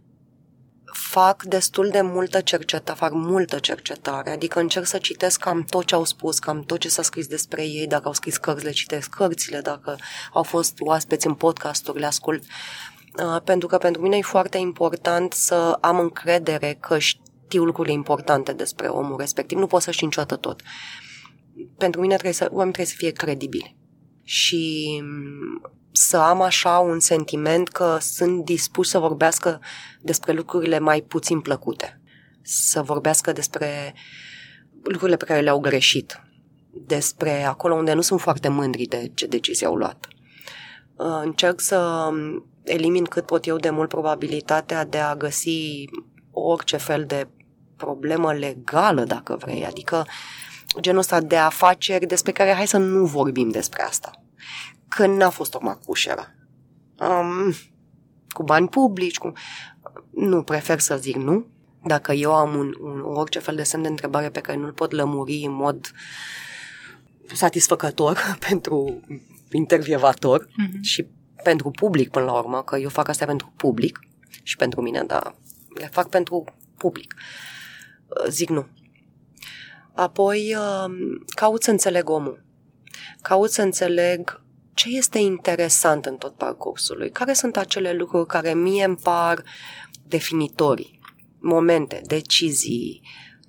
Fac 0.94 1.44
destul 1.44 1.90
de 1.90 2.02
multă 2.02 2.42
cercetare, 2.42 2.98
fac 3.00 3.12
multă 3.14 3.60
cercetare, 3.60 4.30
adică 4.30 4.60
încerc 4.60 4.86
să 4.86 4.98
citesc 4.98 5.40
cam 5.40 5.64
tot 5.64 5.86
ce 5.86 5.96
au 5.96 6.04
spus, 6.04 6.40
cam 6.40 6.64
tot 6.64 6.80
ce 6.80 6.90
s-a 6.90 7.02
scris 7.02 7.28
despre 7.28 7.64
ei, 7.64 7.88
dacă 7.88 8.08
au 8.08 8.14
scris 8.14 8.38
cărți, 8.38 8.64
le 8.64 8.72
citesc 8.72 9.10
cărțile, 9.10 9.60
dacă 9.60 9.98
au 10.34 10.44
fost 10.44 10.74
oaspeți 10.80 11.28
în 11.28 11.34
podcasturi, 11.34 12.00
le 12.00 12.06
ascult. 12.06 12.44
Uh, 13.24 13.42
pentru 13.44 13.68
că 13.68 13.78
pentru 13.78 14.02
mine 14.02 14.18
e 14.18 14.22
foarte 14.22 14.58
important 14.58 15.34
să 15.34 15.78
am 15.82 16.00
încredere 16.00 16.78
că 16.80 16.98
știu 16.98 17.24
știu 17.56 17.68
lucruri 17.68 17.92
importante 17.92 18.54
despre 18.54 18.88
omul 18.88 19.18
respectiv. 19.18 19.58
Nu 19.58 19.68
poți 19.68 19.84
să 19.84 19.92
știi 19.92 20.06
niciodată 20.06 20.36
tot. 20.36 20.62
Pentru 21.78 22.02
mine 22.02 22.14
trebuie 22.14 22.34
să, 22.34 22.48
oamenii 22.50 22.74
trebuie 22.74 22.94
să 22.96 22.98
fie 22.98 23.12
credibili. 23.12 23.78
Și 24.24 25.00
mm, 25.04 25.72
să 25.92 26.18
am 26.18 26.42
așa 26.42 26.78
un 26.78 27.00
sentiment 27.00 27.70
că 27.70 27.98
sunt 28.02 28.46
dispuși 28.46 28.90
să 28.90 29.00
vorbească 29.00 29.62
despre 30.02 30.34
lucrurile 30.34 30.80
mai 30.80 31.02
puțin 31.02 31.40
plăcute. 31.40 32.02
Să 32.42 32.82
vorbească 32.82 33.32
despre 33.32 33.94
lucrurile 34.84 35.18
pe 35.18 35.26
care 35.26 35.42
le-au 35.42 35.60
greșit. 35.60 36.22
Despre 36.86 37.44
acolo 37.44 37.76
unde 37.76 37.94
nu 37.94 38.02
sunt 38.02 38.22
foarte 38.22 38.48
mândri 38.48 38.86
de 38.86 39.12
ce 39.14 39.26
decizii 39.26 39.66
au 39.66 39.76
luat. 39.76 40.08
Uh, 40.96 41.22
încerc 41.24 41.60
să 41.60 42.10
mm, 42.12 42.46
elimin 42.64 43.04
cât 43.04 43.26
pot 43.26 43.46
eu 43.46 43.58
de 43.58 43.70
mult 43.70 43.90
probabilitatea 43.90 44.86
de 44.86 44.98
a 44.98 45.16
găsi 45.16 45.86
orice 46.32 46.78
fel 46.78 47.06
de 47.06 47.28
problemă 47.78 48.34
legală, 48.34 49.04
dacă 49.04 49.36
vrei, 49.36 49.66
adică 49.66 50.08
genul 50.80 51.00
ăsta 51.00 51.22
de 51.22 51.38
afaceri 51.38 52.06
despre 52.06 52.32
care 52.32 52.54
hai 52.54 52.68
să 52.68 52.78
nu 52.78 53.06
vorbim 53.06 53.50
despre 53.50 53.82
asta. 53.82 54.12
Că 54.88 55.06
n-a 55.08 55.30
fost 55.30 55.54
o 55.54 55.60
macușeră. 55.62 56.36
Um, 57.00 57.54
cu 58.30 58.44
bani 58.44 58.68
publici, 58.68 59.18
cu... 59.18 59.32
Nu, 60.10 60.44
prefer 60.44 60.80
să 60.80 60.98
zic 60.98 61.16
nu. 61.16 61.46
Dacă 61.84 62.12
eu 62.12 62.36
am 62.36 62.56
un, 62.56 62.74
un, 62.82 63.02
orice 63.04 63.40
fel 63.40 63.56
de 63.56 63.64
semn 63.64 63.84
de 63.84 63.90
întrebare 63.90 64.30
pe 64.30 64.40
care 64.40 64.58
nu-l 64.58 64.72
pot 64.72 64.92
lămuri 64.92 65.44
în 65.46 65.54
mod 65.54 65.92
satisfăcător 67.34 68.20
pentru 68.50 69.02
intervievator 69.52 70.46
mm-hmm. 70.46 70.82
și 70.82 71.08
pentru 71.44 71.72
public 71.72 72.10
până 72.10 72.26
la 72.26 72.38
urmă, 72.38 72.64
că 72.64 72.78
eu 72.78 72.90
fac 72.90 73.08
asta 73.08 73.26
pentru 73.26 73.54
public 73.56 74.00
și 74.44 74.56
pentru 74.56 74.82
mine, 74.82 75.04
dar 75.08 75.36
le 75.80 75.90
fac 75.92 76.10
pentru 76.10 76.44
public. 76.78 77.16
Zic 78.30 78.50
nu. 78.50 78.68
Apoi 79.94 80.56
caut 81.36 81.64
să 81.64 81.72
înțeleg 81.72 82.10
omul. 82.10 82.46
Caut 83.22 83.52
să 83.52 83.62
înțeleg 83.62 84.44
ce 84.76 84.90
este 84.90 85.20
interesant 85.20 86.06
în 86.06 86.16
tot 86.16 86.36
parcursul 86.36 86.98
lui, 86.98 87.12
care 87.12 87.34
sunt 87.34 87.58
acele 87.58 87.94
lucruri 87.94 88.28
care 88.28 88.54
mie 88.54 88.84
îmi 88.84 88.96
par 89.04 89.44
definitorii, 90.08 91.00
momente, 91.40 92.02
decizii, 92.06 93.02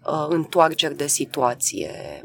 uh, 0.06 0.26
întoarceri 0.28 0.96
de 0.96 1.06
situație. 1.06 2.20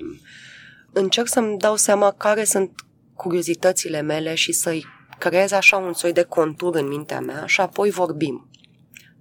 Încerc 0.93 1.27
să-mi 1.27 1.57
dau 1.57 1.75
seama 1.75 2.11
care 2.11 2.43
sunt 2.43 2.85
curiozitățile 3.13 4.01
mele 4.01 4.35
și 4.35 4.51
să-i 4.51 4.85
creez 5.17 5.51
așa 5.51 5.77
un 5.77 5.93
soi 5.93 6.13
de 6.13 6.23
contur 6.23 6.75
în 6.75 6.87
mintea 6.87 7.19
mea 7.19 7.45
și 7.45 7.61
apoi 7.61 7.89
vorbim. 7.89 8.49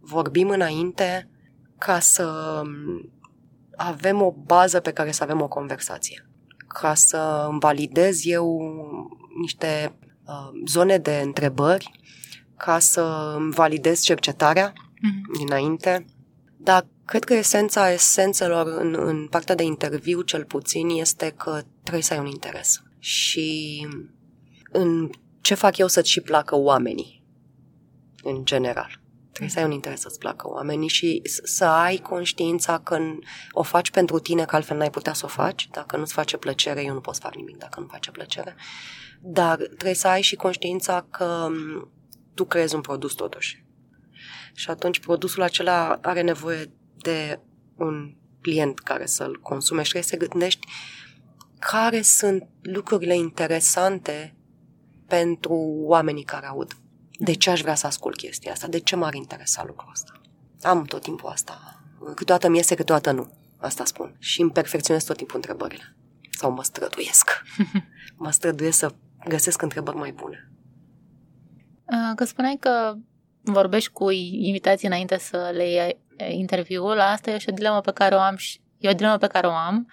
Vorbim 0.00 0.48
înainte 0.48 1.28
ca 1.80 1.98
să 1.98 2.62
avem 3.76 4.22
o 4.22 4.32
bază 4.32 4.80
pe 4.80 4.92
care 4.92 5.10
să 5.10 5.22
avem 5.22 5.40
o 5.40 5.48
conversație. 5.48 6.30
Ca 6.66 6.94
să 6.94 7.46
îmi 7.50 7.60
validez 7.60 8.26
eu 8.26 8.60
niște 9.40 9.98
uh, 10.26 10.60
zone 10.66 10.98
de 10.98 11.20
întrebări, 11.24 11.90
ca 12.56 12.78
să 12.78 13.34
îmi 13.36 13.52
validez 13.52 14.00
cercetarea 14.00 14.72
mm-hmm. 14.72 15.38
dinainte. 15.38 16.04
Dar 16.56 16.86
cred 17.04 17.24
că 17.24 17.34
esența 17.34 17.92
esențelor 17.92 18.66
în, 18.66 18.96
în 18.98 19.26
partea 19.28 19.54
de 19.54 19.62
interviu, 19.62 20.20
cel 20.20 20.44
puțin, 20.44 20.88
este 20.88 21.34
că 21.36 21.60
trebuie 21.82 22.02
să 22.02 22.12
ai 22.12 22.18
un 22.18 22.26
interes. 22.26 22.82
Și 22.98 23.86
în 24.70 25.10
ce 25.40 25.54
fac 25.54 25.76
eu 25.76 25.86
să-ți 25.86 26.10
și 26.10 26.20
placă 26.20 26.56
oamenii, 26.56 27.24
în 28.22 28.44
general. 28.44 28.99
Trebuie 29.40 29.58
să 29.58 29.66
ai 29.66 29.70
un 29.70 29.78
interes 29.78 30.00
să-ți 30.00 30.18
placă 30.18 30.48
oamenii 30.48 30.88
și 30.88 31.22
să 31.24 31.64
ai 31.64 31.96
conștiința 31.96 32.78
că 32.78 32.98
o 33.50 33.62
faci 33.62 33.90
pentru 33.90 34.18
tine, 34.18 34.44
că 34.44 34.56
altfel 34.56 34.76
n-ai 34.76 34.90
putea 34.90 35.12
să 35.12 35.24
o 35.24 35.28
faci. 35.28 35.68
Dacă 35.72 35.96
nu-ți 35.96 36.12
face 36.12 36.36
plăcere, 36.36 36.82
eu 36.82 36.94
nu 36.94 37.00
pot 37.00 37.14
să 37.14 37.20
fac 37.22 37.34
nimic 37.34 37.56
dacă 37.56 37.80
nu 37.80 37.86
face 37.86 38.10
plăcere. 38.10 38.56
Dar 39.20 39.56
trebuie 39.56 39.94
să 39.94 40.08
ai 40.08 40.22
și 40.22 40.36
conștiința 40.36 41.06
că 41.10 41.48
tu 42.34 42.44
creezi 42.44 42.74
un 42.74 42.80
produs 42.80 43.12
totuși. 43.12 43.64
Și 44.54 44.70
atunci 44.70 45.00
produsul 45.00 45.42
acela 45.42 45.98
are 46.02 46.20
nevoie 46.20 46.72
de 46.96 47.40
un 47.76 48.14
client 48.40 48.78
care 48.78 49.06
să-l 49.06 49.40
consume 49.42 49.82
și 49.82 49.90
trebuie 49.90 50.18
să 50.18 50.26
gândești 50.28 50.66
care 51.58 52.02
sunt 52.02 52.48
lucrurile 52.62 53.16
interesante 53.16 54.36
pentru 55.06 55.54
oamenii 55.86 56.24
care 56.24 56.46
aud. 56.46 56.72
De 57.22 57.32
ce 57.32 57.50
aș 57.50 57.60
vrea 57.60 57.74
să 57.74 57.86
ascult 57.86 58.16
chestia 58.16 58.52
asta? 58.52 58.66
De 58.66 58.78
ce 58.78 58.96
m-ar 58.96 59.14
interesa 59.14 59.64
lucrul 59.66 59.90
ăsta? 59.92 60.12
Am 60.62 60.84
tot 60.84 61.02
timpul 61.02 61.28
asta. 61.28 61.82
Câteodată 62.14 62.48
mi 62.48 62.56
iese, 62.56 62.74
câteodată 62.74 63.10
nu. 63.10 63.32
Asta 63.56 63.84
spun. 63.84 64.16
Și 64.18 64.40
îmi 64.40 64.50
perfecționez 64.50 65.04
tot 65.04 65.16
timpul 65.16 65.36
întrebările. 65.36 65.96
Sau 66.30 66.52
mă 66.52 66.62
străduiesc. 66.62 67.42
mă 68.16 68.30
străduiesc 68.30 68.78
să 68.78 68.94
găsesc 69.28 69.62
întrebări 69.62 69.96
mai 69.96 70.12
bune. 70.12 70.50
Că 72.14 72.24
spuneai 72.24 72.56
că 72.60 72.94
vorbești 73.40 73.90
cu 73.90 74.10
invitații 74.10 74.86
înainte 74.86 75.18
să 75.18 75.50
le 75.54 75.70
iei 75.70 76.00
interviul, 76.28 77.00
asta 77.00 77.30
e 77.30 77.38
și 77.38 77.48
o 77.48 77.54
dilemă 77.54 77.80
pe 77.80 77.92
care 77.92 78.14
o 78.14 78.18
am 78.18 78.36
și 78.36 78.60
e 78.78 78.88
o 78.88 78.94
dilemă 78.94 79.16
pe 79.16 79.26
care 79.26 79.46
o 79.46 79.52
am. 79.52 79.90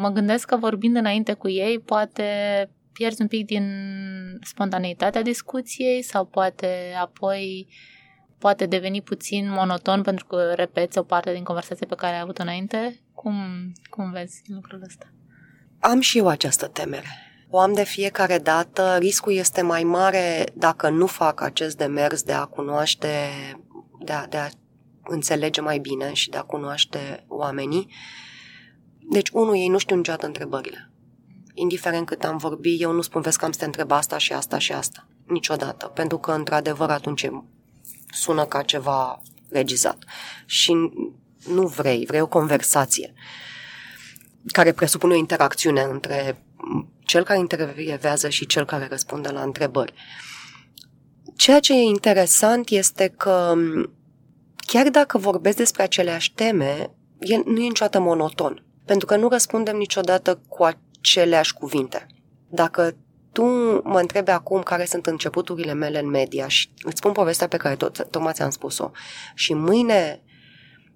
Mă 0.00 0.10
gândesc 0.12 0.46
că 0.46 0.56
vorbind 0.56 0.96
înainte 0.96 1.32
cu 1.32 1.48
ei, 1.48 1.78
poate 1.78 2.24
pierzi 2.94 3.22
un 3.22 3.28
pic 3.28 3.46
din 3.46 3.66
spontaneitatea 4.42 5.22
discuției 5.22 6.02
sau 6.02 6.24
poate 6.24 6.94
apoi 7.00 7.68
poate 8.38 8.66
deveni 8.66 9.02
puțin 9.02 9.50
monoton 9.50 10.02
pentru 10.02 10.26
că 10.26 10.52
repeți 10.54 10.98
o 10.98 11.02
parte 11.02 11.32
din 11.32 11.44
conversație 11.44 11.86
pe 11.86 11.94
care 11.94 12.14
ai 12.14 12.20
avut 12.20 12.38
înainte. 12.38 13.00
Cum, 13.12 13.34
cum 13.90 14.10
vezi 14.10 14.42
lucrul 14.46 14.82
ăsta? 14.86 15.12
Am 15.80 16.00
și 16.00 16.18
eu 16.18 16.28
această 16.28 16.66
temere. 16.66 17.06
O 17.50 17.58
am 17.58 17.72
de 17.72 17.84
fiecare 17.84 18.38
dată. 18.38 18.96
Riscul 18.98 19.32
este 19.32 19.62
mai 19.62 19.82
mare 19.82 20.44
dacă 20.54 20.88
nu 20.88 21.06
fac 21.06 21.40
acest 21.40 21.76
demers 21.76 22.22
de 22.22 22.32
a 22.32 22.44
cunoaște, 22.44 23.08
de 24.04 24.12
a, 24.12 24.26
de 24.26 24.36
a 24.36 24.48
înțelege 25.04 25.60
mai 25.60 25.78
bine 25.78 26.12
și 26.12 26.30
de 26.30 26.36
a 26.36 26.42
cunoaște 26.42 27.24
oamenii. 27.28 27.94
Deci, 29.10 29.28
unul, 29.28 29.54
ei 29.54 29.68
nu 29.68 29.78
știu 29.78 29.96
niciodată 29.96 30.26
întrebările 30.26 30.93
indiferent 31.54 32.06
cât 32.06 32.24
am 32.24 32.36
vorbit, 32.36 32.80
eu 32.80 32.92
nu 32.92 33.00
spun, 33.00 33.20
vezi 33.20 33.38
că 33.38 33.44
am 33.44 33.52
să 33.52 33.58
te 33.58 33.64
întreb 33.64 33.90
asta 33.90 34.18
și 34.18 34.32
asta 34.32 34.58
și 34.58 34.72
asta. 34.72 35.06
Niciodată. 35.26 35.86
Pentru 35.86 36.18
că, 36.18 36.32
într-adevăr, 36.32 36.90
atunci 36.90 37.30
sună 38.10 38.44
ca 38.44 38.62
ceva 38.62 39.22
regizat. 39.50 40.04
Și 40.46 40.72
nu 41.48 41.66
vrei, 41.66 42.04
vrei 42.06 42.20
o 42.20 42.26
conversație 42.26 43.14
care 44.46 44.72
presupune 44.72 45.14
o 45.14 45.16
interacțiune 45.16 45.82
între 45.82 46.44
cel 47.04 47.24
care 47.24 47.38
intervievează 47.38 48.28
și 48.28 48.46
cel 48.46 48.64
care 48.64 48.86
răspunde 48.90 49.28
la 49.28 49.42
întrebări. 49.42 49.94
Ceea 51.36 51.60
ce 51.60 51.72
e 51.72 51.82
interesant 51.82 52.68
este 52.68 53.14
că 53.16 53.54
chiar 54.56 54.88
dacă 54.88 55.18
vorbesc 55.18 55.56
despre 55.56 55.82
aceleași 55.82 56.32
teme, 56.34 56.90
el 57.18 57.42
nu 57.44 57.58
e 57.58 57.66
niciodată 57.66 58.00
monoton. 58.00 58.64
Pentru 58.84 59.06
că 59.06 59.16
nu 59.16 59.28
răspundem 59.28 59.76
niciodată 59.76 60.40
cu 60.48 60.62
aceleași 61.04 61.52
cuvinte. 61.52 62.06
Dacă 62.48 62.96
tu 63.32 63.44
mă 63.82 63.98
întrebi 64.00 64.30
acum 64.30 64.62
care 64.62 64.84
sunt 64.84 65.06
începuturile 65.06 65.72
mele 65.72 65.98
în 65.98 66.08
media 66.08 66.48
și 66.48 66.70
îți 66.82 66.96
spun 66.96 67.12
povestea 67.12 67.48
pe 67.48 67.56
care 67.56 67.76
tot, 67.76 68.06
tocmai 68.10 68.32
ți-am 68.32 68.50
spus-o 68.50 68.90
și 69.34 69.54
mâine, 69.54 70.22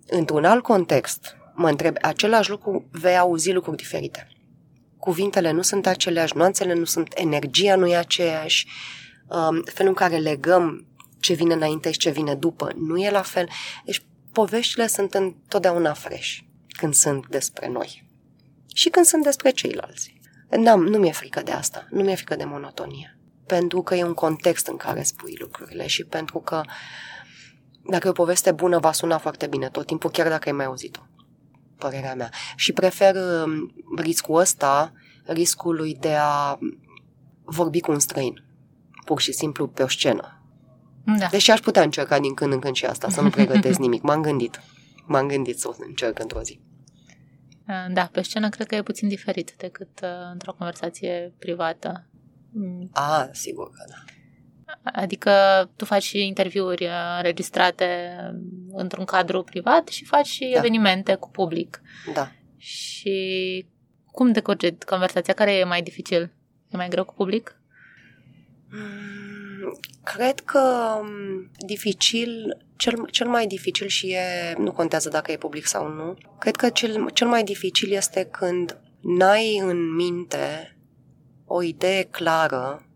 într-un 0.07 0.45
alt 0.45 0.63
context, 0.63 1.37
mă 1.55 1.69
întreb 1.69 1.97
același 2.03 2.51
lucru, 2.51 2.89
vei 2.91 3.19
auzi 3.19 3.53
lucruri 3.53 3.77
diferite. 3.77 4.29
Cuvintele 4.99 5.51
nu 5.51 5.63
sunt 5.63 5.87
aceleași, 5.87 6.37
nuanțele 6.37 6.75
nu 6.75 6.85
sunt, 6.85 7.09
energia 7.15 7.77
nu 7.77 7.87
e 7.87 7.97
aceeași, 7.97 8.67
um, 9.29 9.63
felul 9.65 9.89
în 9.89 9.95
care 9.95 10.17
legăm 10.17 10.87
ce 11.21 11.35
vine 11.35 11.55
înainte 11.55 11.91
și 11.91 11.99
ce 11.99 12.11
vine 12.11 12.35
după 12.35 12.73
nu 12.77 12.99
e 12.99 13.11
la 13.11 13.23
fel. 13.23 13.49
Deci 13.85 14.07
poveștile 14.33 14.87
sunt 14.87 15.15
întotdeauna 15.15 15.93
fresh 15.93 16.39
când 16.79 16.95
sunt 16.95 17.27
despre 17.27 17.69
noi 17.69 18.08
și 18.79 18.89
când 18.89 19.07
sunt 19.07 19.23
despre 19.23 19.51
ceilalți. 19.51 20.21
N-am, 20.51 20.83
nu 20.83 20.99
mi-e 20.99 21.13
frică 21.13 21.43
de 21.43 21.51
asta, 21.51 21.87
nu 21.91 22.03
mi-e 22.03 22.15
frică 22.15 22.37
de 22.37 22.45
monotonie. 22.45 23.19
Pentru 23.47 23.83
că 23.83 23.95
e 23.95 24.05
un 24.05 24.15
context 24.15 24.67
în 24.67 24.77
care 24.77 25.03
spui 25.03 25.37
lucrurile 25.39 25.87
și 25.87 26.05
pentru 26.05 26.39
că 26.39 26.63
dacă 27.91 28.07
e 28.07 28.11
o 28.11 28.13
poveste 28.13 28.53
bună, 28.53 28.79
va 28.79 28.93
suna 28.93 29.19
foarte 29.19 29.47
bine 29.47 29.69
tot 29.69 29.87
timpul, 29.87 30.11
chiar 30.11 30.29
dacă 30.29 30.49
ai 30.49 30.55
mai 30.55 30.65
auzit-o. 30.65 31.01
Părerea 31.79 32.15
mea. 32.15 32.31
Și 32.57 32.73
prefer 32.73 33.15
um, 33.15 33.73
riscul 33.97 34.41
ăsta 34.41 34.93
riscului 35.25 35.95
de 35.95 36.15
a 36.19 36.59
vorbi 37.45 37.81
cu 37.81 37.91
un 37.91 37.99
străin. 37.99 38.45
Pur 39.05 39.21
și 39.21 39.33
simplu 39.33 39.67
pe 39.67 39.83
o 39.83 39.89
scenă. 39.89 40.43
Da. 41.19 41.27
Deși 41.31 41.51
aș 41.51 41.61
putea 41.61 41.83
încerca 41.83 42.19
din 42.19 42.35
când 42.35 42.53
în 42.53 42.59
când 42.59 42.75
și 42.75 42.85
asta, 42.85 43.09
să 43.09 43.21
nu 43.21 43.31
pregătesc 43.31 43.79
nimic. 43.87 44.03
M-am 44.03 44.23
gândit. 44.23 44.63
M-am 45.07 45.27
gândit 45.27 45.59
să 45.59 45.69
o 45.69 45.73
încerc 45.79 46.19
într-o 46.19 46.41
zi. 46.43 46.61
Uh, 47.69 47.93
da, 47.93 48.09
pe 48.13 48.23
scenă 48.23 48.49
cred 48.49 48.67
că 48.67 48.75
e 48.75 48.83
puțin 48.83 49.09
diferit 49.09 49.55
decât 49.57 50.01
uh, 50.03 50.09
într-o 50.33 50.53
conversație 50.53 51.35
privată. 51.39 52.07
Mm. 52.53 52.91
A, 52.93 53.29
sigur 53.33 53.71
că 53.71 53.85
da. 53.89 54.13
Adică 54.93 55.33
tu 55.77 55.85
faci 55.85 56.03
și 56.03 56.27
interviuri 56.27 56.85
uh, 56.85 57.17
înregistrate 57.17 58.17
într-un 58.73 59.05
cadru 59.05 59.43
privat 59.43 59.89
și 59.89 60.05
faci 60.05 60.27
și 60.27 60.51
da. 60.53 60.59
evenimente 60.59 61.15
cu 61.15 61.31
public. 61.31 61.81
Da. 62.15 62.33
Și 62.57 63.67
cum 64.07 64.33
decurge 64.33 64.77
conversația? 64.87 65.35
Care 65.35 65.53
e 65.53 65.65
mai 65.65 65.83
dificil? 65.83 66.33
E 66.69 66.77
mai 66.77 66.89
greu 66.89 67.05
cu 67.05 67.15
public? 67.15 67.61
Mm, 68.71 69.18
cred 70.05 70.41
că 70.41 70.61
um, 71.01 71.51
dificil 71.67 72.57
cel, 72.77 73.09
cel 73.11 73.29
mai 73.29 73.47
dificil 73.47 73.87
și 73.87 74.07
e, 74.07 74.55
nu 74.59 74.73
contează 74.73 75.09
dacă 75.09 75.33
e 75.33 75.37
public 75.37 75.67
sau 75.67 75.89
nu, 75.89 76.17
cred 76.39 76.57
că 76.57 76.69
cel, 76.69 77.11
cel 77.11 77.29
mai 77.29 77.45
dificil 77.45 77.93
este 77.93 78.25
când 78.25 78.81
n-ai 79.01 79.59
în 79.63 79.95
minte 79.95 80.77
o 81.47 81.63
idee 81.63 82.03
clară 82.03 82.87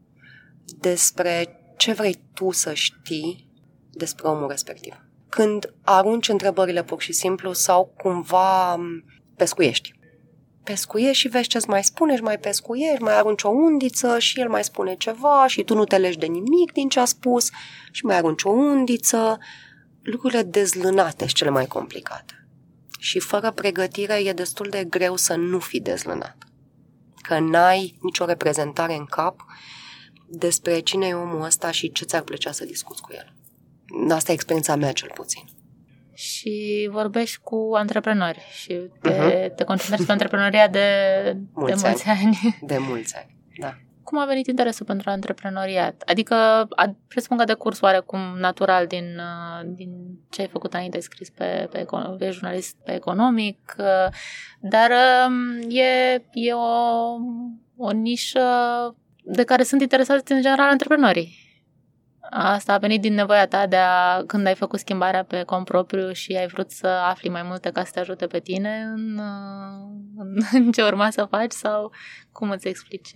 despre 0.79 1.61
ce 1.76 1.93
vrei 1.93 2.19
tu 2.35 2.50
să 2.50 2.75
știi 2.75 3.50
despre 3.91 4.29
omul 4.29 4.49
respectiv. 4.49 5.07
Când 5.29 5.75
arunci 5.83 6.29
întrebările 6.29 6.83
pur 6.83 7.00
și 7.00 7.12
simplu 7.12 7.52
sau 7.52 7.95
cumva 7.97 8.81
pescuiești. 9.37 9.93
Pescuiești 10.64 11.19
și 11.19 11.28
vezi 11.28 11.49
ce-ți 11.49 11.69
mai 11.69 11.85
spune 11.85 12.16
și 12.16 12.23
mai 12.23 12.38
pescuiești, 12.38 13.02
mai 13.02 13.16
arunci 13.16 13.42
o 13.42 13.49
undiță 13.49 14.19
și 14.19 14.40
el 14.40 14.49
mai 14.49 14.64
spune 14.64 14.95
ceva 14.95 15.47
și 15.47 15.62
tu 15.62 15.75
nu 15.75 15.85
te 15.85 15.97
legi 15.97 16.19
de 16.19 16.26
nimic 16.26 16.73
din 16.73 16.88
ce 16.88 17.00
a 17.00 17.04
spus 17.04 17.50
și 17.90 18.04
mai 18.04 18.16
arunci 18.16 18.42
o 18.42 18.50
undiță 18.50 19.38
lucrurile 20.02 20.42
dezlânate 20.42 21.19
sunt 21.19 21.33
cele 21.33 21.50
mai 21.50 21.66
complicate. 21.66 22.47
Și 22.99 23.19
fără 23.19 23.50
pregătire 23.50 24.14
e 24.14 24.33
destul 24.33 24.69
de 24.71 24.85
greu 24.85 25.16
să 25.16 25.35
nu 25.35 25.59
fii 25.59 25.81
dezlânat. 25.81 26.37
Că 27.23 27.38
n-ai 27.38 27.99
nicio 28.00 28.25
reprezentare 28.25 28.95
în 28.95 29.04
cap 29.04 29.45
despre 30.28 30.81
cine 30.81 31.07
e 31.07 31.14
omul 31.14 31.42
ăsta 31.42 31.71
și 31.71 31.92
ce 31.92 32.04
ți-ar 32.04 32.23
plăcea 32.23 32.52
să 32.52 32.64
discuți 32.64 33.02
cu 33.02 33.12
el. 33.12 33.35
Asta 34.11 34.31
e 34.31 34.35
experiența 34.35 34.76
mea 34.76 34.92
cel 34.92 35.11
puțin. 35.14 35.45
Și 36.23 36.88
vorbești 36.91 37.38
cu 37.43 37.71
antreprenori 37.75 38.47
și 38.52 38.81
te, 39.00 39.11
uh-huh. 39.11 39.55
te 39.55 39.64
concentrezi 39.64 40.07
pe 40.07 40.12
antreprenoria 40.12 40.69
de 40.69 40.87
mulți, 41.55 41.83
de 41.83 41.88
mulți 41.88 42.09
ani. 42.09 42.21
ani. 42.25 42.57
De 42.73 42.79
mulți 42.79 43.17
ani, 43.17 43.37
da. 43.59 43.75
Cum 44.02 44.19
a 44.19 44.25
venit 44.25 44.47
interesul 44.47 44.87
pentru 44.87 45.11
antreprenoriat? 45.11 46.02
Adică, 46.07 46.35
a, 46.71 46.97
presupun 47.09 47.37
că 47.37 47.45
de 47.45 47.52
curs 47.52 47.81
oarecum 47.81 48.21
natural 48.38 48.87
din, 48.87 49.05
uh, 49.17 49.71
din 49.75 49.91
ce 50.31 50.41
ai 50.41 50.47
făcut 50.47 50.73
înainte, 50.73 50.97
ai 50.97 51.02
scris 51.02 51.31
pe, 51.31 51.69
pe, 51.71 51.87
pe 52.19 52.31
jurnalist 52.31 52.76
pe 52.85 52.95
economic, 52.95 53.75
uh, 53.79 54.12
dar 54.61 54.91
um, 55.26 55.71
e, 55.71 56.23
e 56.33 56.52
o, 56.52 57.17
o 57.76 57.91
nișă 57.91 58.41
de 59.25 59.45
care 59.45 59.62
sunt 59.62 59.81
interesați 59.81 60.33
în 60.33 60.41
general 60.43 60.69
antreprenorii. 60.69 61.41
Asta 62.35 62.73
a 62.73 62.79
venit 62.79 63.01
din 63.01 63.15
nevoia 63.15 63.47
ta 63.47 63.67
de 63.67 63.77
a, 63.77 64.23
când 64.27 64.47
ai 64.47 64.55
făcut 64.55 64.79
schimbarea 64.79 65.25
pe 65.25 65.43
cont 65.43 65.65
propriu 65.65 66.12
și 66.12 66.33
ai 66.33 66.47
vrut 66.47 66.71
să 66.71 66.87
afli 66.87 67.29
mai 67.29 67.43
multe 67.43 67.71
ca 67.71 67.85
să 67.85 67.91
te 67.93 68.01
ajute 68.01 68.27
pe 68.27 68.39
tine 68.39 68.93
în, 68.95 69.21
în, 70.17 70.37
în 70.65 70.73
ce 70.73 70.83
urma 70.83 71.11
să 71.11 71.27
faci 71.31 71.53
sau 71.53 71.93
cum 72.33 72.51
îți 72.51 72.69
explici 72.69 73.12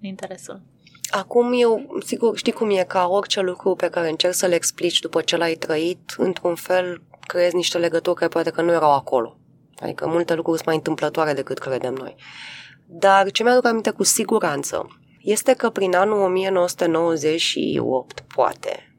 interesul? 0.00 0.62
Acum 1.10 1.52
eu, 1.60 1.98
sigur, 2.04 2.36
știi 2.36 2.52
cum 2.52 2.70
e, 2.70 2.84
ca 2.84 3.06
orice 3.06 3.40
lucru 3.40 3.74
pe 3.74 3.88
care 3.88 4.08
încerci 4.08 4.34
să-l 4.34 4.52
explici 4.52 5.00
după 5.00 5.20
ce 5.20 5.36
l-ai 5.36 5.54
trăit, 5.54 6.14
într-un 6.16 6.54
fel 6.54 7.02
creezi 7.26 7.54
niște 7.54 7.78
legături 7.78 8.16
care 8.16 8.30
poate 8.30 8.50
că 8.50 8.62
nu 8.62 8.72
erau 8.72 8.94
acolo. 8.94 9.38
Adică 9.80 10.06
multe 10.06 10.34
lucruri 10.34 10.56
sunt 10.56 10.68
mai 10.68 10.76
întâmplătoare 10.76 11.32
decât 11.32 11.58
credem 11.58 11.94
noi. 11.94 12.14
Dar 12.86 13.30
ce 13.30 13.42
mi-aduc 13.42 13.66
aminte 13.66 13.90
cu 13.90 14.02
siguranță 14.02 15.01
este 15.22 15.52
că 15.52 15.70
prin 15.70 15.94
anul 15.94 16.20
1998, 16.20 18.24
poate, 18.34 18.96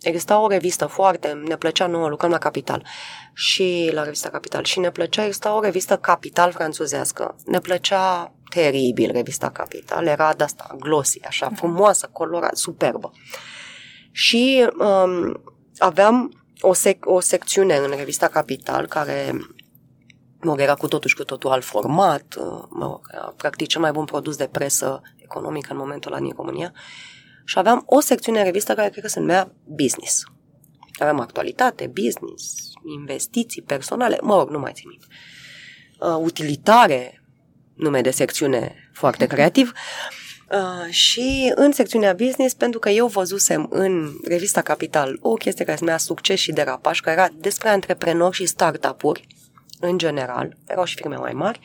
exista 0.00 0.40
o 0.40 0.48
revistă 0.48 0.86
foarte, 0.86 1.42
ne 1.44 1.56
plăcea 1.56 1.86
nouă, 1.86 2.08
lucrăm 2.08 2.30
la 2.30 2.38
Capital 2.38 2.86
și 3.34 3.90
la 3.92 4.02
revista 4.02 4.28
Capital 4.28 4.64
și 4.64 4.78
ne 4.78 4.90
plăcea, 4.90 5.24
exista 5.24 5.54
o 5.54 5.60
revistă 5.60 5.96
Capital 5.96 6.52
franțuzească. 6.52 7.36
Ne 7.46 7.58
plăcea 7.58 8.34
teribil 8.50 9.10
revista 9.12 9.50
Capital, 9.50 10.06
era 10.06 10.34
de 10.34 10.44
asta 10.44 10.76
glossy, 10.78 11.24
așa, 11.24 11.50
frumoasă, 11.54 12.08
colorată, 12.12 12.56
superbă. 12.56 13.12
Și 14.10 14.68
um, 14.78 15.42
aveam 15.78 16.44
o, 16.60 16.74
sec- 16.74 17.04
o 17.04 17.20
secțiune 17.20 17.76
în 17.76 17.92
revista 17.96 18.28
Capital 18.28 18.86
care 18.86 19.32
mă 20.40 20.54
era 20.58 20.74
cu 20.74 20.88
totul 20.88 21.08
și 21.08 21.16
cu 21.16 21.24
totul 21.24 21.50
alt 21.50 21.64
format, 21.64 22.34
uh, 22.38 22.62
mă 22.68 22.84
rog, 22.84 23.00
era 23.12 23.34
practic 23.36 23.68
cel 23.68 23.80
mai 23.80 23.92
bun 23.92 24.04
produs 24.04 24.36
de 24.36 24.48
presă 24.52 25.02
economică 25.34 25.72
în 25.72 25.78
momentul 25.78 26.12
ăla 26.12 26.20
din 26.20 26.32
România. 26.36 26.72
Și 27.44 27.58
aveam 27.58 27.82
o 27.86 28.00
secțiune 28.00 28.38
în 28.38 28.44
revistă 28.44 28.74
care 28.74 28.88
cred 28.88 29.02
că 29.02 29.08
se 29.08 29.20
numea 29.20 29.52
Business. 29.64 30.24
Aveam 30.98 31.20
actualitate, 31.20 31.86
business, 31.86 32.72
investiții 32.98 33.62
personale, 33.62 34.18
mă 34.22 34.36
rog, 34.36 34.50
nu 34.50 34.58
mai 34.58 34.72
țin 34.74 34.88
minte. 34.88 35.06
Uh, 36.00 36.16
utilitare, 36.20 37.22
nume 37.74 38.00
de 38.00 38.10
secțiune 38.10 38.90
foarte 38.92 39.26
creativ. 39.26 39.72
Uh, 40.50 40.92
și 40.92 41.52
în 41.54 41.72
secțiunea 41.72 42.12
business, 42.12 42.54
pentru 42.54 42.78
că 42.78 42.88
eu 42.88 43.06
văzusem 43.06 43.66
în 43.70 44.10
revista 44.24 44.62
Capital 44.62 45.18
o 45.20 45.32
chestie 45.34 45.64
care 45.64 45.76
se 45.76 45.84
numea 45.84 45.98
Succes 45.98 46.40
și 46.40 46.52
derapaj, 46.52 47.00
care 47.00 47.16
era 47.20 47.28
despre 47.38 47.68
antreprenori 47.68 48.36
și 48.36 48.46
startup-uri, 48.46 49.26
în 49.80 49.98
general, 49.98 50.56
erau 50.66 50.84
și 50.84 50.94
firme 50.94 51.16
mai 51.16 51.32
mari, 51.32 51.60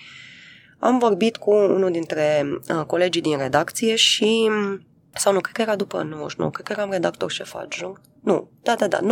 am 0.79 0.99
vorbit 0.99 1.37
cu 1.37 1.51
unul 1.51 1.91
dintre 1.91 2.45
uh, 2.69 2.85
colegii 2.85 3.21
din 3.21 3.37
redacție 3.37 3.95
și 3.95 4.49
sau 5.13 5.33
nu, 5.33 5.39
cred 5.39 5.55
că 5.55 5.61
era 5.61 5.75
după 5.75 6.03
99, 6.03 6.51
cred 6.51 6.65
că 6.65 6.71
eram 6.71 6.91
redactor 6.91 7.31
șef 7.31 7.55
adjunct. 7.55 8.01
Nu, 8.23 8.49
da, 8.61 8.75
da, 8.75 8.87
da, 8.87 8.99
97-98. 8.99 9.03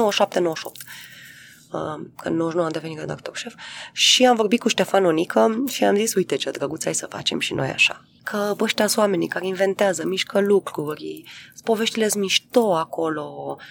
Uh, 1.71 2.05
că 2.17 2.27
în 2.27 2.35
99 2.35 2.65
am 2.65 2.71
devenit 2.71 2.99
redactor 2.99 3.37
șef. 3.37 3.53
Și 3.91 4.25
am 4.25 4.35
vorbit 4.35 4.59
cu 4.59 4.67
Ștefan 4.67 5.05
Onică 5.05 5.63
și 5.67 5.83
am 5.83 5.95
zis, 5.95 6.13
uite 6.13 6.35
ce 6.35 6.49
drăguț 6.51 6.85
ai 6.85 6.93
să 6.95 7.05
facem 7.09 7.39
și 7.39 7.53
noi 7.53 7.69
așa. 7.69 8.05
Că 8.23 8.55
ăștia 8.59 8.87
sunt 8.87 9.05
oamenii 9.05 9.27
care 9.27 9.47
inventează, 9.47 10.05
mișcă 10.05 10.39
lucruri, 10.39 11.23
poveștile 11.63 12.07
sunt 12.07 12.21
mișto 12.21 12.75
acolo, 12.75 13.57
Uh, 13.57 13.63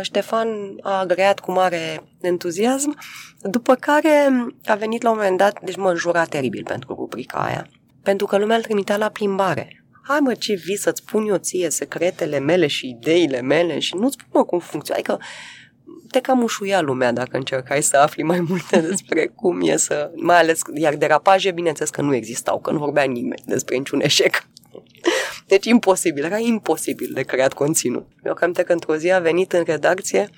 Ștefan 0.00 0.48
a 0.80 0.98
agreat 0.98 1.40
cu 1.40 1.52
mare 1.52 2.02
entuziasm, 2.20 2.98
după 3.40 3.74
care 3.74 4.28
a 4.64 4.74
venit 4.74 5.02
la 5.02 5.10
un 5.10 5.16
moment 5.16 5.38
dat, 5.38 5.60
deci 5.64 5.76
mă 5.76 5.90
înjura 5.90 6.24
teribil 6.24 6.62
pentru 6.64 6.94
rubrica 6.94 7.38
aia, 7.38 7.68
pentru 8.02 8.26
că 8.26 8.38
lumea 8.38 8.56
îl 8.56 8.62
trimitea 8.62 8.96
la 8.96 9.08
plimbare. 9.08 9.84
Hai 10.02 10.18
mă, 10.20 10.34
ce 10.34 10.54
vis 10.54 10.80
să-ți 10.80 11.02
spun 11.06 11.26
eu 11.28 11.36
ție 11.36 11.70
secretele 11.70 12.38
mele 12.38 12.66
și 12.66 12.88
ideile 12.88 13.40
mele 13.40 13.78
și 13.78 13.94
nu-ți 13.96 14.16
spun 14.18 14.28
mă 14.32 14.44
cum 14.44 14.58
funcționează. 14.58 15.12
Adică 15.12 15.24
te 16.10 16.20
cam 16.20 16.42
ușuia 16.42 16.80
lumea 16.80 17.12
dacă 17.12 17.36
încercai 17.36 17.82
să 17.82 17.96
afli 17.96 18.22
mai 18.22 18.40
multe 18.40 18.80
despre 18.88 19.26
cum 19.26 19.60
e 19.62 19.76
să... 19.76 20.10
Mai 20.14 20.38
ales, 20.38 20.60
iar 20.74 20.94
derapaje, 20.94 21.50
bineînțeles 21.50 21.90
că 21.90 22.02
nu 22.02 22.14
existau, 22.14 22.60
că 22.60 22.70
nu 22.70 22.78
vorbea 22.78 23.04
nimeni 23.04 23.42
despre 23.46 23.76
niciun 23.76 24.00
eșec. 24.00 24.46
Deci 25.46 25.66
imposibil, 25.66 26.24
era 26.24 26.38
imposibil 26.38 27.10
de 27.14 27.22
creat 27.22 27.52
conținut. 27.52 28.08
Eu 28.24 28.34
cam 28.34 28.52
că 28.52 28.72
într-o 28.72 28.96
zi 28.96 29.10
a 29.10 29.18
venit 29.18 29.52
în 29.52 29.62
redacție 29.66 30.28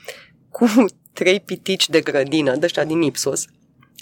cu 0.50 0.66
trei 1.12 1.40
pitici 1.40 1.88
de 1.88 2.00
grădină, 2.00 2.56
de 2.56 2.64
ăștia 2.64 2.84
din 2.84 3.02
Ipsos, 3.02 3.44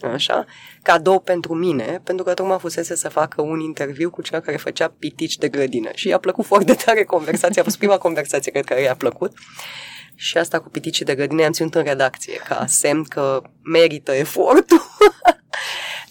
așa, 0.02 0.44
cadou 0.82 1.20
pentru 1.20 1.54
mine, 1.54 2.00
pentru 2.04 2.24
că 2.24 2.34
tocmai 2.34 2.58
fusese 2.58 2.96
să 2.96 3.08
facă 3.08 3.42
un 3.42 3.60
interviu 3.60 4.10
cu 4.10 4.22
cel 4.22 4.40
care 4.40 4.56
făcea 4.56 4.94
pitici 4.98 5.36
de 5.36 5.48
grădină. 5.48 5.90
Și 5.94 6.08
i-a 6.08 6.18
plăcut 6.18 6.44
foarte 6.52 6.74
tare 6.74 7.04
conversația, 7.04 7.62
a 7.62 7.64
fost 7.64 7.78
prima 7.78 7.98
conversație, 7.98 8.52
cred 8.52 8.64
că 8.64 8.80
i-a 8.80 8.96
plăcut. 8.96 9.32
Și 10.14 10.38
asta 10.38 10.60
cu 10.60 10.68
piticii 10.68 11.04
de 11.04 11.14
grădină 11.14 11.44
am 11.44 11.52
ținut 11.52 11.74
în 11.74 11.82
redacție, 11.82 12.36
ca 12.48 12.66
semn 12.66 13.04
că 13.04 13.42
merită 13.62 14.12
efortul. 14.12 14.80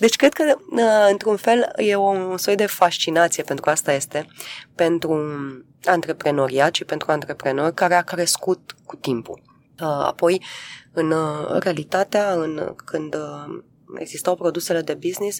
Deci 0.02 0.16
cred 0.16 0.34
că, 0.34 0.56
uh, 0.58 1.08
într-un 1.12 1.36
fel, 1.36 1.72
e 1.76 1.96
un 1.96 2.38
soi 2.38 2.56
de 2.56 2.66
fascinație, 2.66 3.44
pentru 3.44 3.64
că 3.64 3.70
asta 3.70 3.94
este, 3.94 4.26
pentru 4.76 5.22
antreprenoriat 5.84 6.76
și 6.76 6.86
pentru 6.86 7.12
antreprenori 7.12 7.74
care 7.74 7.96
a 7.96 8.02
crescut 8.02 8.76
cu 8.86 8.96
timpul. 8.96 9.42
Uh, 9.82 9.88
apoi, 9.88 10.44
în 10.92 11.12
uh, 11.12 11.60
realitatea, 11.60 12.32
în, 12.34 12.74
când 12.86 13.16
existau 13.98 14.36
produsele 14.36 14.82
de 14.82 14.94
business, 14.94 15.40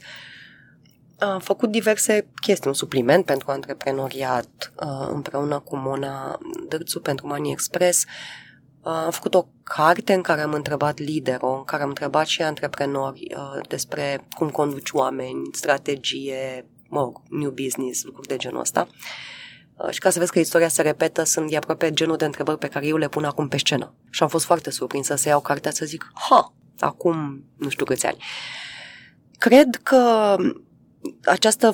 am 1.18 1.40
făcut 1.40 1.72
diverse 1.72 2.28
chestii, 2.42 2.70
un 2.70 2.76
supliment 2.76 3.26
pentru 3.26 3.52
antreprenoriat 3.52 4.74
împreună 5.12 5.60
cu 5.60 5.76
Mona 5.78 6.40
Dârțu 6.68 7.00
pentru 7.00 7.28
Money 7.28 7.52
Express, 7.52 8.06
am 8.84 9.12
făcut 9.12 9.34
o 9.34 9.48
carte 9.64 10.14
în 10.14 10.22
care 10.22 10.42
am 10.42 10.54
întrebat 10.54 11.00
liderul, 11.00 11.56
în 11.58 11.64
care 11.64 11.84
am 11.84 11.90
întrebat 11.90 12.28
și 12.28 12.42
antreprenori 12.42 13.28
uh, 13.36 13.68
despre 13.68 14.28
cum 14.38 14.50
conduci 14.50 14.92
oameni, 14.92 15.50
strategie, 15.52 16.66
mă 16.90 17.00
rog, 17.00 17.22
new 17.30 17.52
business, 17.52 18.04
lucruri 18.04 18.28
de 18.28 18.38
genul 18.38 18.60
ăsta. 18.60 18.88
Uh, 19.76 19.90
și 19.90 20.00
ca 20.00 20.10
să 20.10 20.20
vezi 20.20 20.32
că 20.32 20.40
istoria 20.40 20.68
se 20.68 20.82
repetă, 20.82 21.24
sunt 21.24 21.50
de 21.50 21.58
aproape 21.58 21.94
genul 21.94 22.18
de 22.18 22.26
întrebări 22.26 22.58
pe 22.58 22.68
care 22.68 22.88
eu 22.88 22.98
le 22.98 23.08
pun 23.08 23.24
acum 23.24 23.48
pe 23.48 23.58
scenă. 23.58 23.94
Și 24.10 24.24
am 24.24 24.30
fost 24.30 24.46
foarte 24.46 24.70
surprinsă 24.72 25.16
să 25.16 25.30
iau 25.30 25.42
cartea 25.42 25.72
să 25.72 25.86
zic, 25.86 26.12
ha, 26.30 26.54
acum 26.80 27.44
nu 27.58 27.70
știu 27.70 27.86
câți 27.86 28.06
ani. 28.06 28.24
Cred 29.38 29.80
că 29.84 30.36
această 31.24 31.74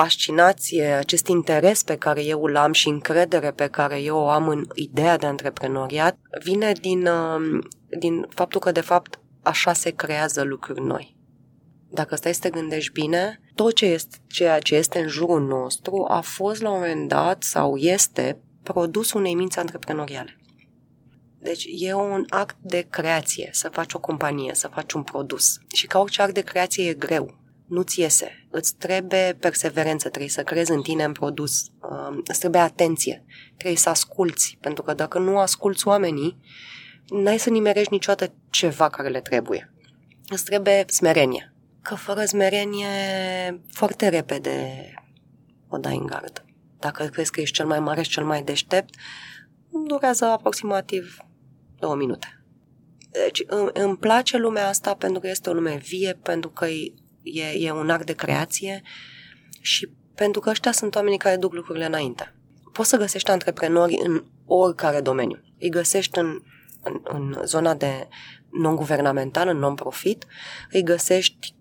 fascinație, 0.00 0.84
acest 0.84 1.26
interes 1.26 1.82
pe 1.82 1.96
care 1.96 2.24
eu 2.24 2.42
îl 2.42 2.56
am 2.56 2.72
și 2.72 2.88
încredere 2.88 3.50
pe 3.50 3.66
care 3.66 4.00
eu 4.00 4.16
o 4.16 4.28
am 4.28 4.48
în 4.48 4.66
ideea 4.74 5.16
de 5.16 5.26
antreprenoriat, 5.26 6.18
vine 6.42 6.72
din, 6.72 7.06
um, 7.06 7.68
din 7.98 8.26
faptul 8.28 8.60
că, 8.60 8.72
de 8.72 8.80
fapt, 8.80 9.20
așa 9.42 9.72
se 9.72 9.90
creează 9.90 10.42
lucruri 10.42 10.80
noi. 10.80 11.16
Dacă 11.90 12.14
stai 12.14 12.34
să 12.34 12.40
te 12.40 12.50
gândești 12.50 12.92
bine, 12.92 13.40
tot 13.54 13.74
ce 13.74 13.86
este, 13.86 14.16
ceea 14.26 14.58
ce 14.58 14.74
este 14.74 14.98
în 14.98 15.08
jurul 15.08 15.46
nostru 15.46 16.04
a 16.08 16.20
fost 16.20 16.62
la 16.62 16.70
un 16.70 16.78
moment 16.78 17.08
dat 17.08 17.42
sau 17.42 17.76
este 17.76 18.38
produs 18.62 19.12
unei 19.12 19.34
minți 19.34 19.58
antreprenoriale. 19.58 20.36
Deci 21.38 21.66
e 21.78 21.94
un 21.94 22.24
act 22.28 22.56
de 22.60 22.86
creație 22.90 23.48
să 23.52 23.68
faci 23.68 23.92
o 23.94 24.00
companie, 24.00 24.54
să 24.54 24.68
faci 24.68 24.92
un 24.92 25.02
produs. 25.02 25.58
Și 25.74 25.86
ca 25.86 25.98
orice 25.98 26.22
act 26.22 26.34
de 26.34 26.40
creație 26.40 26.88
e 26.88 26.94
greu 26.94 27.44
nu-ți 27.66 28.00
iese. 28.00 28.45
Îți 28.58 28.76
trebuie 28.76 29.36
perseverență, 29.40 30.08
trebuie 30.08 30.30
să 30.30 30.42
crezi 30.42 30.70
în 30.70 30.82
tine 30.82 31.04
în 31.04 31.12
produs, 31.12 31.62
uh, 31.62 32.18
îți 32.24 32.38
trebuie 32.38 32.60
atenție, 32.60 33.24
trebuie 33.56 33.78
să 33.78 33.88
asculți, 33.88 34.58
pentru 34.60 34.82
că 34.82 34.94
dacă 34.94 35.18
nu 35.18 35.38
asculți 35.38 35.88
oamenii, 35.88 36.38
n-ai 37.08 37.38
să 37.38 37.50
nimerești 37.50 37.92
niciodată 37.92 38.34
ceva 38.50 38.88
care 38.88 39.08
le 39.08 39.20
trebuie. 39.20 39.74
Îți 40.28 40.44
trebuie 40.44 40.84
smerenie. 40.88 41.54
Că 41.82 41.94
fără 41.94 42.24
smerenie, 42.24 42.86
foarte 43.72 44.08
repede 44.08 44.94
o 45.68 45.78
dai 45.78 45.96
în 45.96 46.06
gard. 46.06 46.44
Dacă 46.78 47.04
crezi 47.04 47.30
că 47.30 47.40
ești 47.40 47.54
cel 47.54 47.66
mai 47.66 47.80
mare 47.80 48.02
și 48.02 48.10
cel 48.10 48.24
mai 48.24 48.42
deștept, 48.42 48.94
durează 49.86 50.24
aproximativ 50.24 51.16
două 51.78 51.94
minute. 51.94 52.44
Deci 53.10 53.44
îmi 53.72 53.96
place 53.96 54.36
lumea 54.36 54.68
asta 54.68 54.94
pentru 54.94 55.20
că 55.20 55.28
este 55.28 55.50
o 55.50 55.52
lume 55.52 55.76
vie, 55.76 56.18
pentru 56.22 56.50
că 56.50 56.66
e, 57.34 57.66
e 57.66 57.72
un 57.72 57.90
act 57.90 58.06
de 58.06 58.14
creație 58.14 58.82
și 59.60 59.90
pentru 60.14 60.40
că 60.40 60.50
ăștia 60.50 60.72
sunt 60.72 60.94
oamenii 60.94 61.18
care 61.18 61.36
duc 61.36 61.52
lucrurile 61.52 61.84
înainte. 61.84 62.34
Poți 62.72 62.88
să 62.88 62.96
găsești 62.96 63.30
antreprenori 63.30 63.96
în 64.04 64.24
oricare 64.46 65.00
domeniu. 65.00 65.40
Îi 65.58 65.68
găsești 65.68 66.18
în, 66.18 66.42
în, 66.82 67.00
în 67.02 67.40
zona 67.44 67.74
de 67.74 68.08
non-guvernamental, 68.50 69.48
în 69.48 69.58
non-profit, 69.58 70.26
îi 70.70 70.82
găsești 70.82 71.54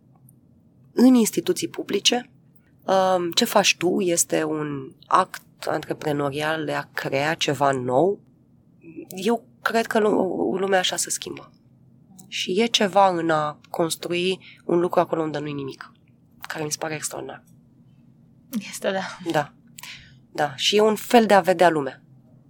în 0.94 1.14
instituții 1.14 1.68
publice. 1.68 2.30
Um, 2.86 3.32
ce 3.32 3.46
faci 3.46 3.78
tu 3.78 4.00
este 4.00 4.44
un 4.44 4.92
act 5.08 5.42
antreprenorial 5.68 6.66
de 6.66 6.74
a 6.74 6.90
crea 6.94 7.34
ceva 7.34 7.72
nou. 7.72 8.20
Eu 9.08 9.48
cred 9.62 9.86
că 9.86 10.00
lumea 10.60 10.80
așa 10.80 10.96
se 10.96 11.10
schimbă. 11.10 11.52
Și 12.36 12.62
e 12.62 12.66
ceva 12.66 13.08
în 13.08 13.30
a 13.30 13.60
construi 13.70 14.40
un 14.66 14.80
lucru 14.80 15.00
acolo 15.00 15.22
unde 15.22 15.40
nu-i 15.40 15.54
nimic, 15.54 15.92
care 16.48 16.64
mi 16.64 16.72
se 16.72 16.78
pare 16.80 16.94
extraordinar. 16.94 17.44
Este, 18.70 18.92
da. 18.92 19.32
Da. 19.32 19.54
Da. 20.32 20.56
Și 20.56 20.76
e 20.76 20.82
un 20.82 20.96
fel 20.96 21.26
de 21.26 21.34
a 21.34 21.40
vedea 21.40 21.70
lumea. 21.70 22.02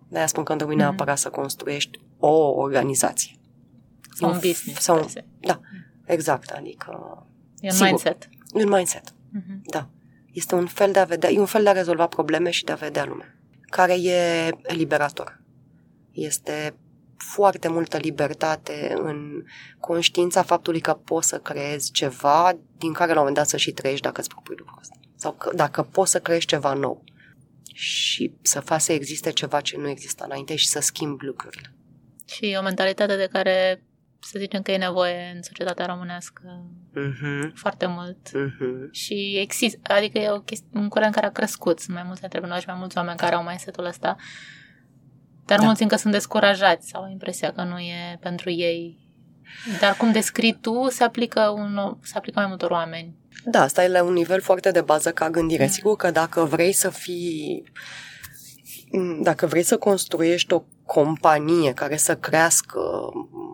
De-aia 0.08 0.28
spun 0.28 0.43
că 0.43 0.52
nu 0.52 0.58
trebuie 0.58 0.78
mm-hmm. 0.78 0.89
neapărat 0.89 1.17
să 1.17 1.30
construiești 1.30 2.00
o 2.17 2.30
organizație. 2.50 3.36
Sau 4.13 4.32
un 4.32 4.39
business. 4.39 4.82
Sau, 4.82 5.10
da, 5.39 5.60
exact. 6.06 6.50
Adică... 6.50 6.91
E 7.60 7.67
un 7.67 7.71
sigur, 7.71 7.88
mindset. 7.88 8.30
E 8.54 8.63
un 8.63 8.69
mindset. 8.69 9.10
Mm-hmm. 9.12 9.62
Da. 9.63 9.89
Este 10.32 10.56
un 10.56 10.65
fel 10.65 10.91
de 10.91 11.00
a 11.00 11.06
vedea, 11.06 11.30
e 11.30 11.39
un 11.39 11.45
fel 11.45 11.63
de 11.63 11.69
a 11.69 11.71
rezolva 11.71 12.08
probleme 12.08 12.50
și 12.50 12.63
de 12.63 12.71
a 12.71 12.76
vedea 12.76 13.06
lumea, 13.06 13.36
care 13.62 13.93
e 13.93 14.50
eliberator. 14.62 15.41
Este 16.12 16.76
foarte 17.17 17.67
multă 17.67 17.97
libertate 17.97 18.93
în 18.97 19.43
conștiința 19.80 20.41
faptului 20.41 20.80
că 20.80 20.93
poți 20.93 21.28
să 21.28 21.38
creezi 21.38 21.91
ceva 21.91 22.58
din 22.78 22.93
care 22.93 23.08
la 23.08 23.13
un 23.13 23.17
moment 23.17 23.36
dat 23.36 23.47
să 23.47 23.58
și 23.58 23.71
trăiești 23.71 24.04
dacă 24.04 24.19
îți 24.19 24.30
propui 24.30 24.56
lucrul 24.58 24.78
ăsta. 24.82 24.95
Sau 25.15 25.32
că, 25.32 25.51
dacă 25.56 25.82
poți 25.82 26.12
să 26.12 26.19
creezi 26.19 26.45
ceva 26.45 26.73
nou 26.73 27.04
și 27.73 28.34
să 28.41 28.60
faci 28.60 28.82
să 28.82 28.93
existe 28.93 29.32
ceva 29.32 29.62
ce 29.62 29.78
nu 29.78 29.89
exista 29.89 30.25
înainte 30.25 30.56
și 30.56 30.67
să 30.67 30.80
schimbi 30.80 31.25
lucrurile. 31.25 31.73
Și 32.25 32.56
o 32.60 32.62
mentalitate 32.62 33.15
de 33.15 33.28
care 33.32 33.84
să 34.19 34.39
zicem 34.39 34.62
că 34.62 34.71
e 34.71 34.78
nevoie 34.78 35.32
în 35.36 35.41
societatea 35.41 35.86
românească 35.86 36.65
uh-huh. 36.91 37.54
foarte 37.54 37.86
mult. 37.86 38.30
Uh-huh. 38.30 38.91
Și 38.91 39.38
există, 39.38 39.93
adică 39.93 40.17
e 40.17 40.32
o 40.32 40.39
chestie, 40.39 40.67
un 40.73 40.89
curent 40.89 41.13
care 41.13 41.25
a 41.25 41.32
crescut. 41.32 41.80
Sunt 41.80 41.95
mai 41.95 42.04
mulți 42.06 42.23
antreprenori 42.23 42.62
și 42.62 42.67
mai 42.67 42.78
mulți 42.78 42.97
oameni 42.97 43.17
care 43.17 43.36
au 43.36 43.43
mai 43.43 43.60
setul 43.60 43.86
ăsta. 43.86 44.15
Dar 45.45 45.60
da. 45.60 45.65
mulți 45.65 45.81
încă 45.81 45.95
sunt 45.95 46.13
descurajați 46.13 46.89
sau 46.89 47.01
au 47.01 47.10
impresia 47.10 47.51
că 47.51 47.63
nu 47.63 47.79
e 47.79 48.17
pentru 48.19 48.49
ei. 48.49 49.03
Dar 49.79 49.97
cum 49.97 50.12
descrii 50.12 50.58
tu, 50.62 50.88
se 50.89 51.03
aplică, 51.03 51.53
un, 51.58 51.97
se 52.01 52.17
aplică 52.17 52.39
mai 52.39 52.47
multor 52.47 52.71
oameni. 52.71 53.15
Da, 53.45 53.62
asta 53.62 53.84
e 53.84 53.88
la 53.88 54.03
un 54.03 54.13
nivel 54.13 54.41
foarte 54.41 54.71
de 54.71 54.81
bază 54.81 55.12
ca 55.12 55.29
gândire. 55.29 55.63
Mm. 55.63 55.69
Sigur 55.69 55.95
că 55.95 56.12
dacă 56.12 56.43
vrei 56.43 56.71
să 56.71 56.89
fii 56.89 57.63
dacă 59.21 59.45
vrei 59.45 59.63
să 59.63 59.77
construiești 59.77 60.53
o 60.53 60.63
companie 60.86 61.73
care 61.73 61.97
să 61.97 62.15
crească, 62.15 62.79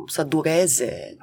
să 0.07 0.23
dureze, 0.23 1.17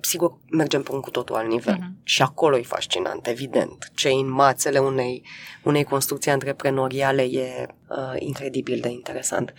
sigur 0.00 0.38
mergem 0.50 0.82
pe 0.82 0.92
un 0.92 1.00
cu 1.00 1.10
totul 1.10 1.34
alt 1.34 1.48
nivel. 1.48 1.74
Uh-huh. 1.74 2.02
Și 2.02 2.22
acolo 2.22 2.58
e 2.58 2.62
fascinant, 2.62 3.26
evident. 3.26 3.90
Ce 3.94 4.08
în 4.08 4.30
mațele 4.30 4.78
unei, 4.78 5.22
unei 5.62 5.84
construcții 5.84 6.30
antreprenoriale 6.30 7.22
e 7.22 7.66
uh, 7.88 8.14
incredibil 8.18 8.80
de 8.80 8.88
interesant. 8.88 9.54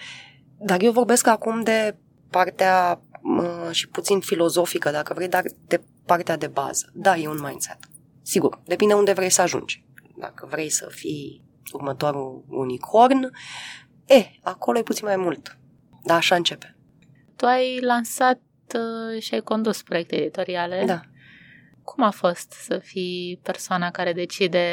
Dar 0.58 0.82
eu 0.82 0.91
vorbesc 0.91 1.28
acum 1.28 1.62
de 1.62 1.96
partea 2.30 3.02
uh, 3.22 3.72
și 3.72 3.88
puțin 3.88 4.20
filozofică, 4.20 4.91
dacă 4.91 5.13
vrei, 5.13 5.28
dar 5.28 5.43
de 5.67 5.82
partea 6.06 6.38
de 6.38 6.48
bază. 6.48 6.89
Da, 6.93 7.17
e 7.17 7.28
un 7.28 7.39
mindset. 7.41 7.78
Sigur, 8.22 8.60
depinde 8.65 8.93
unde 8.93 9.13
vrei 9.13 9.30
să 9.30 9.41
ajungi. 9.41 9.86
Dacă 10.17 10.48
vrei 10.50 10.70
să 10.70 10.88
fii 10.91 11.43
următorul 11.74 12.46
unicorn, 12.48 13.32
e, 14.06 14.26
acolo 14.41 14.78
e 14.78 14.84
puțin 14.84 15.06
mai 15.06 15.15
mult. 15.15 15.58
Dar 16.04 16.17
așa 16.17 16.36
începe. 16.36 16.76
Tu 17.36 17.46
ai 17.46 17.80
lansat 17.82 18.39
uh, 18.76 19.22
și 19.22 19.34
ai 19.34 19.41
condus 19.41 19.82
proiecte 19.82 20.15
editoriale. 20.15 20.84
Da. 20.86 21.02
Cum 21.84 22.04
a 22.04 22.12
fost 22.12 22.52
să 22.52 22.78
fii 22.78 23.39
persoana 23.43 23.91
care 23.91 24.13
decide 24.13 24.65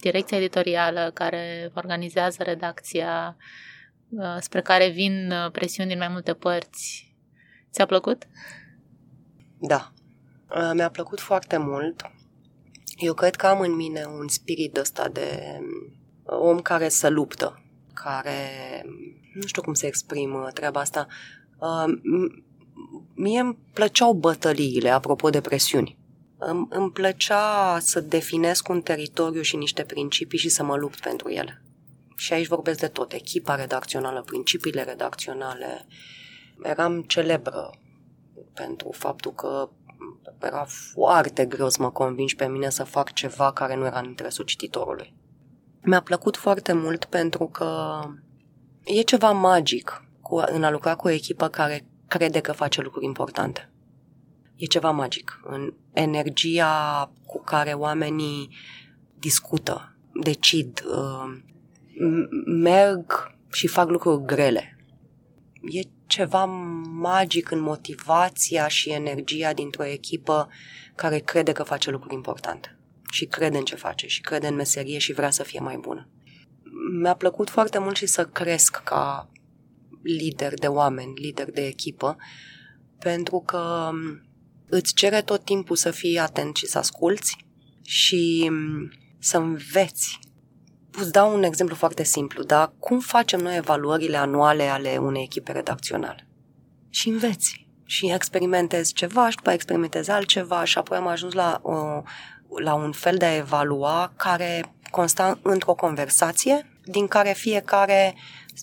direcția 0.00 0.36
editorială, 0.36 1.10
care 1.14 1.70
organizează 1.74 2.42
redacția, 2.42 3.36
uh, 3.38 3.44
spre 4.40 4.62
care 4.62 4.88
vin 4.88 5.30
uh, 5.30 5.50
presiuni 5.50 5.88
din 5.88 5.98
mai 5.98 6.08
multe 6.08 6.34
părți? 6.34 7.14
Ți-a 7.70 7.86
plăcut? 7.86 8.26
Da. 9.58 9.92
Mi-a 10.74 10.90
plăcut 10.90 11.20
foarte 11.20 11.56
mult. 11.56 12.10
Eu 12.96 13.14
cred 13.14 13.36
că 13.36 13.46
am 13.46 13.60
în 13.60 13.74
mine 13.74 14.04
un 14.04 14.28
spirit 14.28 14.76
ăsta 14.76 15.08
de 15.08 15.58
om 16.24 16.60
care 16.60 16.88
să 16.88 17.08
luptă, 17.08 17.62
care 17.92 18.40
nu 19.34 19.46
știu 19.46 19.62
cum 19.62 19.74
să 19.74 19.86
exprim 19.86 20.50
treaba 20.54 20.80
asta. 20.80 21.06
Mie 23.14 23.40
îmi 23.40 23.58
plăceau 23.72 24.12
bătăliile, 24.12 24.88
apropo 24.88 25.30
de 25.30 25.40
presiuni. 25.40 25.98
Îmi, 26.38 26.66
îmi 26.70 26.90
plăcea 26.90 27.78
să 27.80 28.00
definesc 28.00 28.68
un 28.68 28.80
teritoriu 28.80 29.42
și 29.42 29.56
niște 29.56 29.82
principii 29.82 30.38
și 30.38 30.48
să 30.48 30.62
mă 30.62 30.76
lupt 30.76 31.00
pentru 31.00 31.28
ele. 31.28 31.62
Și 32.20 32.32
aici 32.32 32.46
vorbesc 32.46 32.80
de 32.80 32.88
tot, 32.88 33.12
echipa 33.12 33.54
redacțională, 33.54 34.22
principiile 34.22 34.82
redacționale. 34.82 35.86
Eram 36.62 37.02
celebră 37.02 37.70
pentru 38.54 38.90
faptul 38.92 39.32
că 39.32 39.68
era 40.42 40.66
foarte 40.92 41.46
greu 41.46 41.68
să 41.68 41.82
mă 41.82 41.90
convingi 41.90 42.36
pe 42.36 42.48
mine 42.48 42.70
să 42.70 42.84
fac 42.84 43.12
ceva 43.12 43.52
care 43.52 43.76
nu 43.76 43.84
era 43.84 43.98
în 43.98 44.04
interesul 44.04 44.44
cititorului. 44.44 45.14
Mi-a 45.82 46.00
plăcut 46.00 46.36
foarte 46.36 46.72
mult 46.72 47.04
pentru 47.04 47.46
că 47.46 48.00
e 48.84 49.02
ceva 49.02 49.30
magic 49.30 50.04
cu, 50.20 50.42
în 50.46 50.64
a 50.64 50.70
lucra 50.70 50.94
cu 50.94 51.06
o 51.06 51.10
echipă 51.10 51.48
care 51.48 51.86
crede 52.08 52.40
că 52.40 52.52
face 52.52 52.80
lucruri 52.80 53.04
importante. 53.04 53.72
E 54.56 54.64
ceva 54.64 54.90
magic 54.90 55.40
în 55.44 55.74
energia 55.92 57.12
cu 57.26 57.42
care 57.42 57.72
oamenii 57.72 58.56
discută, 59.18 59.96
decid, 60.22 60.82
uh, 60.86 61.48
merg 62.46 63.34
și 63.52 63.66
fac 63.66 63.88
lucruri 63.88 64.24
grele. 64.24 64.76
E 65.62 65.80
ceva 66.06 66.44
magic 66.84 67.50
în 67.50 67.60
motivația 67.60 68.68
și 68.68 68.90
energia 68.90 69.52
dintr-o 69.52 69.84
echipă 69.84 70.48
care 70.94 71.18
crede 71.18 71.52
că 71.52 71.62
face 71.62 71.90
lucruri 71.90 72.14
importante 72.14 72.78
și 73.10 73.24
crede 73.26 73.58
în 73.58 73.64
ce 73.64 73.74
face 73.74 74.06
și 74.06 74.20
crede 74.20 74.46
în 74.46 74.54
meserie 74.54 74.98
și 74.98 75.12
vrea 75.12 75.30
să 75.30 75.42
fie 75.42 75.60
mai 75.60 75.76
bună. 75.76 76.08
Mi-a 77.00 77.14
plăcut 77.14 77.50
foarte 77.50 77.78
mult 77.78 77.96
și 77.96 78.06
să 78.06 78.24
cresc 78.24 78.82
ca 78.82 79.30
lider 80.02 80.54
de 80.54 80.66
oameni, 80.66 81.14
lider 81.14 81.50
de 81.50 81.66
echipă, 81.66 82.16
pentru 82.98 83.40
că 83.40 83.90
îți 84.68 84.94
cere 84.94 85.22
tot 85.22 85.44
timpul 85.44 85.76
să 85.76 85.90
fii 85.90 86.18
atent 86.18 86.56
și 86.56 86.66
să 86.66 86.78
asculți 86.78 87.36
și 87.82 88.50
să 89.18 89.36
înveți 89.36 90.18
Îți 90.92 91.12
dau 91.12 91.34
un 91.34 91.42
exemplu 91.42 91.74
foarte 91.74 92.02
simplu, 92.02 92.42
dar 92.42 92.72
cum 92.78 93.00
facem 93.00 93.40
noi 93.40 93.56
evaluările 93.56 94.16
anuale 94.16 94.62
ale 94.62 94.96
unei 94.96 95.22
echipe 95.22 95.52
redacționale? 95.52 96.28
Și 96.88 97.08
înveți. 97.08 97.68
Și 97.84 98.12
experimentezi 98.12 98.92
ceva 98.92 99.30
și 99.30 99.36
după 99.36 99.50
experimentezi 99.50 100.10
altceva 100.10 100.64
și 100.64 100.78
apoi 100.78 100.96
am 100.96 101.06
ajuns 101.06 101.32
la, 101.32 101.60
o, 101.62 102.02
la 102.62 102.74
un 102.74 102.92
fel 102.92 103.16
de 103.16 103.24
a 103.24 103.36
evalua 103.36 104.12
care 104.16 104.74
consta 104.90 105.38
într-o 105.42 105.74
conversație 105.74 106.70
din 106.84 107.06
care 107.06 107.32
fiecare 107.32 108.14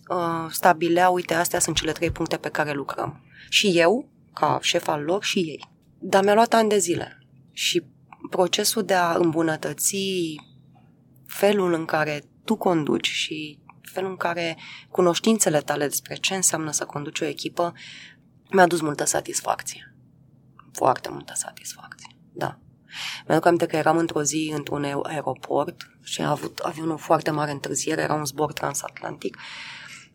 uh, 0.09 0.51
stabilea, 0.51 1.09
uite, 1.09 1.33
astea 1.33 1.59
sunt 1.59 1.75
cele 1.75 1.91
trei 1.91 2.11
puncte 2.11 2.37
pe 2.37 2.49
care 2.49 2.71
lucrăm. 2.71 3.21
Și 3.49 3.79
eu, 3.79 4.09
ca 4.33 4.59
șef 4.61 4.87
al 4.87 5.01
lor, 5.01 5.23
și 5.23 5.39
ei. 5.39 5.69
Dar 5.99 6.23
mi-a 6.23 6.33
luat 6.33 6.53
ani 6.53 6.69
de 6.69 6.77
zile. 6.77 7.17
Și 7.51 7.83
procesul 8.29 8.83
de 8.83 8.93
a 8.93 9.13
îmbunătăți 9.13 9.95
felul 11.27 11.73
în 11.73 11.85
care 11.85 12.23
tu 12.45 12.55
conduci 12.55 13.07
și 13.07 13.59
felul 13.81 14.09
în 14.09 14.17
care 14.17 14.57
cunoștințele 14.89 15.59
tale 15.59 15.87
despre 15.87 16.15
ce 16.15 16.35
înseamnă 16.35 16.71
să 16.71 16.85
conduci 16.85 17.19
o 17.19 17.25
echipă 17.25 17.73
mi-a 18.51 18.67
dus 18.67 18.81
multă 18.81 19.03
satisfacție. 19.03 19.95
Foarte 20.73 21.09
multă 21.09 21.33
satisfacție, 21.35 22.15
da. 22.33 22.59
Mi-aduc 23.27 23.45
aminte 23.45 23.65
că 23.65 23.75
eram 23.75 23.97
într-o 23.97 24.23
zi 24.23 24.51
într-un 24.55 24.83
aeroport 25.03 25.89
și 26.03 26.21
a 26.21 26.29
avut 26.29 26.59
avionul 26.59 26.97
foarte 26.97 27.31
mare 27.31 27.51
întârziere, 27.51 28.01
era 28.01 28.13
un 28.13 28.25
zbor 28.25 28.53
transatlantic 28.53 29.37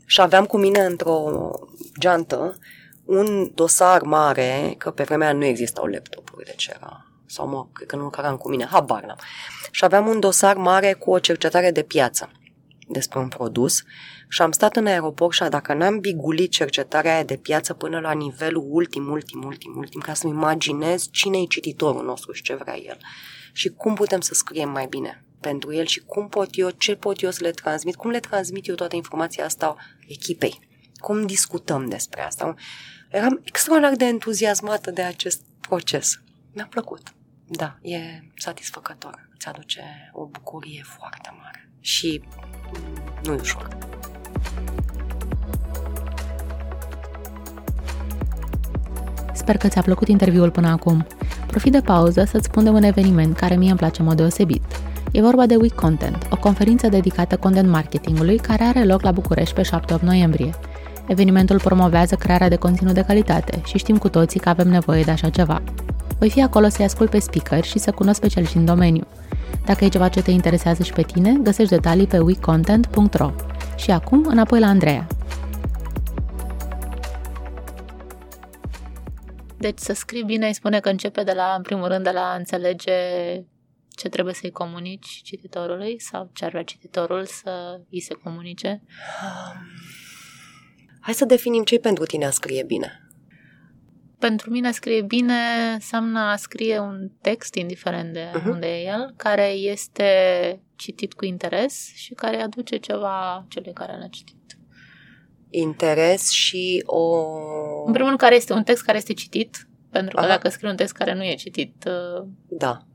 și 0.07 0.20
aveam 0.20 0.46
cu 0.46 0.59
mine 0.59 0.81
într-o 0.81 1.51
geantă 1.98 2.59
un 3.05 3.51
dosar 3.55 4.03
mare, 4.03 4.75
că 4.79 4.90
pe 4.90 5.03
vremea 5.03 5.33
nu 5.33 5.44
existau 5.44 5.87
laptopuri, 5.87 6.44
deci 6.44 6.66
era 6.66 7.12
sau 7.33 7.49
mă, 7.49 7.66
cred 7.73 7.88
că 7.88 7.97
nu 7.97 8.11
căram 8.11 8.37
cu 8.37 8.49
mine, 8.49 8.64
habar 8.64 9.05
n-am. 9.05 9.18
Și 9.71 9.85
aveam 9.85 10.07
un 10.07 10.21
dosar 10.21 10.57
mare 10.57 10.92
cu 10.92 11.11
o 11.11 11.18
cercetare 11.18 11.71
de 11.71 11.83
piață 11.83 12.31
despre 12.88 13.18
un 13.18 13.29
produs 13.29 13.83
și 14.29 14.42
am 14.42 14.53
stat 14.53 14.77
în 14.77 14.87
aeroport 14.87 15.35
și 15.35 15.42
dacă 15.49 15.75
n-am 15.75 15.99
bigulit 15.99 16.51
cercetarea 16.51 17.14
aia 17.14 17.25
de 17.25 17.37
piață 17.37 17.75
până 17.75 18.01
la 18.01 18.12
nivelul 18.12 18.66
ultim, 18.68 19.11
ultim, 19.11 19.42
ultim, 19.45 19.75
ultim, 19.77 20.01
ca 20.01 20.14
să-mi 20.14 20.33
imaginez 20.33 21.09
cine 21.11 21.38
e 21.38 21.45
cititorul 21.45 22.05
nostru 22.05 22.33
și 22.33 22.42
ce 22.42 22.55
vrea 22.55 22.79
el 22.79 22.97
și 23.53 23.68
cum 23.68 23.95
putem 23.95 24.21
să 24.21 24.35
scriem 24.35 24.71
mai 24.71 24.87
bine 24.87 25.25
pentru 25.40 25.75
el 25.75 25.85
și 25.85 26.01
cum 26.01 26.29
pot 26.29 26.49
eu, 26.53 26.71
ce 26.71 26.95
pot 26.95 27.21
eu 27.21 27.31
să 27.31 27.38
le 27.42 27.51
transmit, 27.51 27.95
cum 27.95 28.11
le 28.11 28.21
transmit 28.21 28.66
eu 28.66 28.75
toată 28.75 28.97
informația 28.97 29.45
asta 29.45 29.77
echipei 30.07 30.71
cum 31.03 31.27
discutăm 31.27 31.88
despre 31.88 32.23
asta. 32.23 32.55
Eram 33.11 33.40
extraordinar 33.45 33.97
de 33.97 34.05
entuziasmată 34.05 34.90
de 34.90 35.03
acest 35.03 35.42
proces. 35.61 36.21
Mi-a 36.53 36.66
plăcut. 36.71 37.14
Da, 37.57 37.79
e 37.83 37.99
satisfăcător. 38.37 39.29
Îți 39.35 39.49
aduce 39.49 40.11
o 40.12 40.27
bucurie 40.27 40.83
foarte 40.85 41.31
mare. 41.43 41.69
Și 41.81 42.23
nu 43.25 43.33
e 43.33 43.38
ușor. 43.41 43.69
Sper 49.33 49.57
că 49.57 49.69
ți-a 49.69 49.83
plăcut 49.83 50.09
interviul 50.09 50.51
până 50.51 50.69
acum. 50.69 51.07
Profit 51.47 51.73
de 51.73 51.81
pauză 51.81 52.25
să-ți 52.25 52.45
spun 52.45 52.65
de 52.65 52.71
un 52.71 52.83
eveniment 52.83 53.37
care 53.37 53.57
mie 53.57 53.69
îmi 53.69 53.79
place 53.79 54.01
în 54.01 54.07
mod 54.07 54.17
deosebit. 54.17 54.62
E 55.11 55.21
vorba 55.21 55.47
de 55.47 55.57
Week 55.57 55.75
Content, 55.75 56.27
o 56.31 56.37
conferință 56.37 56.88
dedicată 56.88 57.37
content 57.37 57.69
marketingului 57.69 58.37
care 58.37 58.62
are 58.62 58.85
loc 58.85 59.03
la 59.03 59.12
București 59.12 59.55
pe 59.55 59.69
7-8 59.99 60.01
noiembrie. 60.01 60.55
Evenimentul 61.07 61.61
promovează 61.61 62.15
crearea 62.15 62.49
de 62.49 62.57
conținut 62.57 62.95
de 62.95 63.05
calitate 63.05 63.61
și 63.65 63.79
știm 63.79 63.99
cu 63.99 64.09
toții 64.09 64.41
că 64.41 64.49
avem 64.49 64.69
nevoie 64.69 65.03
de 65.03 65.11
așa 65.11 65.29
ceva. 65.29 65.62
Voi 66.23 66.31
fi 66.31 66.43
acolo 66.43 66.69
să-i 66.69 66.85
ascult 66.85 67.11
pe 67.11 67.19
speaker 67.19 67.65
și 67.65 67.79
să 67.79 67.93
cunosc 67.93 68.19
specialiști 68.19 68.57
în 68.57 68.65
domeniu. 68.65 69.07
Dacă 69.65 69.85
e 69.85 69.89
ceva 69.89 70.09
ce 70.09 70.23
te 70.23 70.31
interesează 70.31 70.83
și 70.83 70.93
pe 70.93 71.03
tine, 71.03 71.37
găsești 71.43 71.75
detalii 71.75 72.07
pe 72.07 72.19
weekcontent.ro. 72.19 73.31
Și 73.77 73.91
acum, 73.91 74.25
înapoi 74.29 74.61
la 74.61 74.67
Andreea. 74.67 75.07
Deci 79.59 79.79
să 79.79 79.93
scrii 79.93 80.25
bine 80.25 80.47
îi 80.47 80.55
spune 80.55 80.81
că 80.81 80.89
începe 80.89 81.23
de 81.23 81.33
la, 81.33 81.55
în 81.57 81.63
primul 81.63 81.89
rând, 81.89 82.05
de 82.05 82.11
la 82.11 82.33
a 82.33 82.37
înțelege 82.37 82.93
ce 83.89 84.09
trebuie 84.09 84.35
să-i 84.35 84.51
comunici 84.51 85.21
cititorului 85.25 86.01
sau 86.01 86.31
ce 86.33 86.45
ar 86.45 86.51
vrea 86.51 86.63
cititorul 86.63 87.25
să 87.25 87.81
îi 87.91 88.01
se 88.01 88.15
comunice? 88.15 88.83
Hai 91.01 91.15
să 91.15 91.25
definim 91.25 91.63
ce 91.63 91.79
pentru 91.79 92.05
tine 92.05 92.25
a 92.25 92.31
scrie 92.31 92.63
bine. 92.63 93.02
Pentru 94.29 94.51
mine 94.51 94.69
a 94.69 94.73
scrie 94.73 95.03
bine 95.03 95.35
înseamnă 95.73 96.21
a 96.21 96.37
scrie 96.37 96.79
un 96.79 97.11
text, 97.21 97.55
indiferent 97.55 98.13
de 98.13 98.31
uh-huh. 98.31 98.51
unde 98.51 98.67
e 98.67 98.85
el, 98.87 99.15
care 99.17 99.49
este 99.49 100.07
citit 100.77 101.13
cu 101.13 101.25
interes 101.25 101.93
și 101.95 102.15
care 102.15 102.37
aduce 102.37 102.77
ceva 102.77 103.47
celui 103.49 103.73
care 103.73 103.99
l-a 103.99 104.07
citit 104.07 104.37
interes 105.53 106.31
și 106.31 106.83
o... 106.87 107.27
În 107.87 107.93
primul 107.93 108.09
rând, 108.09 108.19
care 108.19 108.35
este 108.35 108.53
un 108.53 108.63
text 108.63 108.83
care 108.83 108.97
este 108.97 109.13
citit, 109.13 109.69
pentru 109.91 110.15
că 110.15 110.21
Aha. 110.21 110.29
dacă 110.29 110.49
scrii 110.49 110.71
un 110.71 110.77
text 110.77 110.95
care 110.95 111.15
nu 111.15 111.25
e 111.25 111.35
citit, 111.35 111.85
uh, 111.87 112.27
da. 112.49 112.87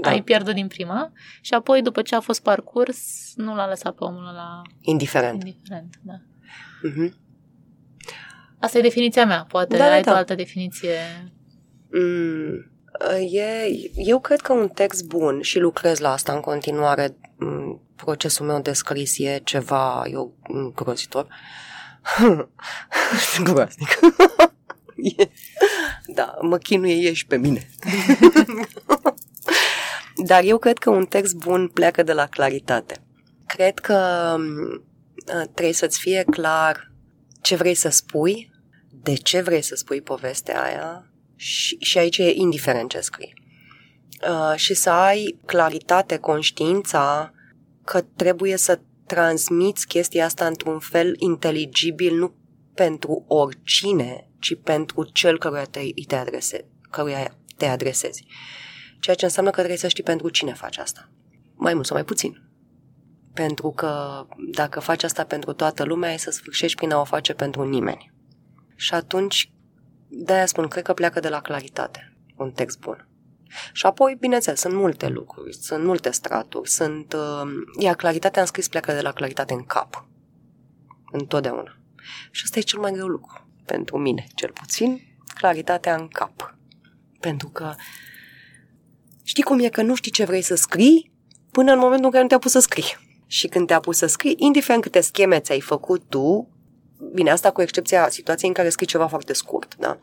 Da. 0.00 0.10
ai 0.10 0.22
pierdut 0.22 0.54
din 0.54 0.66
prima 0.66 1.12
și 1.40 1.54
apoi, 1.54 1.82
după 1.82 2.02
ce 2.02 2.14
a 2.14 2.20
fost 2.20 2.42
parcurs, 2.42 3.32
nu 3.36 3.54
l-a 3.54 3.68
lăsat 3.68 3.94
pe 3.94 4.04
omul 4.04 4.22
la... 4.22 4.62
Indiferent. 4.80 5.42
Indiferent, 5.44 5.94
da. 6.02 6.14
Uh-huh. 6.90 7.25
Asta 8.66 8.78
e 8.78 8.82
definiția 8.82 9.26
mea. 9.26 9.46
Poate 9.48 9.76
da, 9.76 9.84
da 9.84 9.92
ai 9.92 10.02
da. 10.02 10.12
o 10.12 10.14
altă 10.14 10.34
definiție. 10.34 10.98
Mm, 11.90 12.70
e, 13.32 13.68
eu 13.94 14.20
cred 14.20 14.40
că 14.40 14.52
un 14.52 14.68
text 14.68 15.04
bun 15.04 15.40
și 15.40 15.58
lucrez 15.58 15.98
la 15.98 16.12
asta 16.12 16.32
în 16.32 16.40
continuare. 16.40 17.16
Mm, 17.36 17.80
procesul 17.96 18.46
meu 18.46 18.60
de 18.60 18.72
scris 18.72 19.18
e 19.18 19.40
ceva 19.44 20.02
eu, 20.10 20.34
îngrozitor. 20.42 21.26
Uh, 22.20 22.44
Groaznic. 23.44 23.98
da, 26.06 26.38
mă 26.40 26.58
chinuie 26.58 27.12
și 27.12 27.26
pe 27.26 27.36
mine. 27.36 27.66
Dar 30.26 30.42
eu 30.44 30.58
cred 30.58 30.78
că 30.78 30.90
un 30.90 31.04
text 31.04 31.34
bun 31.34 31.68
pleacă 31.68 32.02
de 32.02 32.12
la 32.12 32.26
claritate. 32.26 33.02
Cred 33.46 33.78
că 33.78 34.34
uh, 34.38 35.44
trebuie 35.54 35.74
să-ți 35.74 35.98
fie 35.98 36.24
clar 36.30 36.92
ce 37.40 37.56
vrei 37.56 37.74
să 37.74 37.88
spui, 37.88 38.54
de 39.02 39.14
ce 39.14 39.40
vrei 39.40 39.62
să 39.62 39.74
spui 39.74 40.00
povestea 40.00 40.62
aia 40.62 41.10
și, 41.36 41.76
și 41.80 41.98
aici 41.98 42.18
e 42.18 42.32
indiferent 42.34 42.90
ce 42.90 43.00
scrii. 43.00 43.34
Uh, 44.28 44.56
și 44.56 44.74
să 44.74 44.90
ai 44.90 45.38
claritate, 45.46 46.16
conștiința 46.16 47.32
că 47.84 48.00
trebuie 48.00 48.56
să 48.56 48.80
transmiți 49.06 49.86
chestia 49.86 50.24
asta 50.24 50.46
într-un 50.46 50.78
fel 50.78 51.14
inteligibil, 51.18 52.16
nu 52.16 52.34
pentru 52.74 53.24
oricine, 53.28 54.30
ci 54.38 54.56
pentru 54.62 55.04
cel 55.04 55.38
căruia 55.38 55.64
te, 55.64 55.80
te, 56.06 56.14
adrese, 56.14 56.64
căruia 56.90 57.36
te 57.56 57.66
adresezi. 57.66 58.26
Ceea 59.00 59.16
ce 59.16 59.24
înseamnă 59.24 59.50
că 59.50 59.56
trebuie 59.56 59.78
să 59.78 59.88
știi 59.88 60.02
pentru 60.02 60.28
cine 60.28 60.52
faci 60.52 60.78
asta. 60.78 61.10
Mai 61.54 61.74
mult 61.74 61.86
sau 61.86 61.96
mai 61.96 62.04
puțin. 62.04 62.50
Pentru 63.34 63.70
că 63.70 64.22
dacă 64.54 64.80
faci 64.80 65.02
asta 65.02 65.24
pentru 65.24 65.52
toată 65.52 65.84
lumea, 65.84 66.10
ai 66.10 66.18
să 66.18 66.30
sfârșești 66.30 66.76
prin 66.76 66.92
a 66.92 67.00
o 67.00 67.04
face 67.04 67.32
pentru 67.32 67.68
nimeni. 67.68 68.14
Și 68.76 68.94
atunci, 68.94 69.52
de-aia 70.08 70.46
spun, 70.46 70.68
cred 70.68 70.84
că 70.84 70.92
pleacă 70.92 71.20
de 71.20 71.28
la 71.28 71.40
claritate 71.40 72.16
un 72.36 72.50
text 72.50 72.78
bun. 72.78 73.08
Și 73.72 73.86
apoi, 73.86 74.16
bineînțeles, 74.20 74.60
sunt 74.60 74.74
multe 74.74 75.08
lucruri, 75.08 75.54
sunt 75.54 75.84
multe 75.84 76.10
straturi, 76.10 76.70
sunt... 76.70 77.12
Uh, 77.12 77.50
iar 77.78 77.94
claritatea 77.94 78.40
în 78.40 78.46
scris 78.46 78.68
pleacă 78.68 78.92
de 78.92 79.00
la 79.00 79.12
claritate 79.12 79.52
în 79.52 79.64
cap. 79.64 80.08
Întotdeauna. 81.12 81.76
Și 82.30 82.42
asta 82.44 82.58
e 82.58 82.62
cel 82.62 82.80
mai 82.80 82.92
greu 82.92 83.06
lucru. 83.06 83.48
Pentru 83.64 83.98
mine, 83.98 84.26
cel 84.34 84.50
puțin, 84.50 85.00
claritatea 85.34 85.94
în 85.94 86.08
cap. 86.08 86.56
Pentru 87.20 87.48
că 87.48 87.74
știi 89.24 89.42
cum 89.42 89.58
e 89.58 89.68
că 89.68 89.82
nu 89.82 89.94
știi 89.94 90.10
ce 90.10 90.24
vrei 90.24 90.42
să 90.42 90.54
scrii 90.54 91.12
până 91.50 91.72
în 91.72 91.78
momentul 91.78 92.04
în 92.04 92.10
care 92.10 92.22
nu 92.22 92.28
te-a 92.28 92.38
pus 92.38 92.50
să 92.50 92.58
scrii. 92.58 92.96
Și 93.26 93.48
când 93.48 93.66
te-a 93.66 93.80
pus 93.80 93.96
să 93.96 94.06
scrii, 94.06 94.34
indiferent 94.38 94.82
câte 94.82 95.00
scheme 95.00 95.40
ți-ai 95.40 95.60
făcut 95.60 96.08
tu, 96.08 96.55
bine, 97.12 97.30
asta 97.30 97.50
cu 97.50 97.62
excepția 97.62 98.08
situației 98.08 98.48
în 98.48 98.54
care 98.54 98.68
scrii 98.68 98.86
ceva 98.86 99.06
foarte 99.06 99.32
scurt, 99.32 99.76
da? 99.76 99.98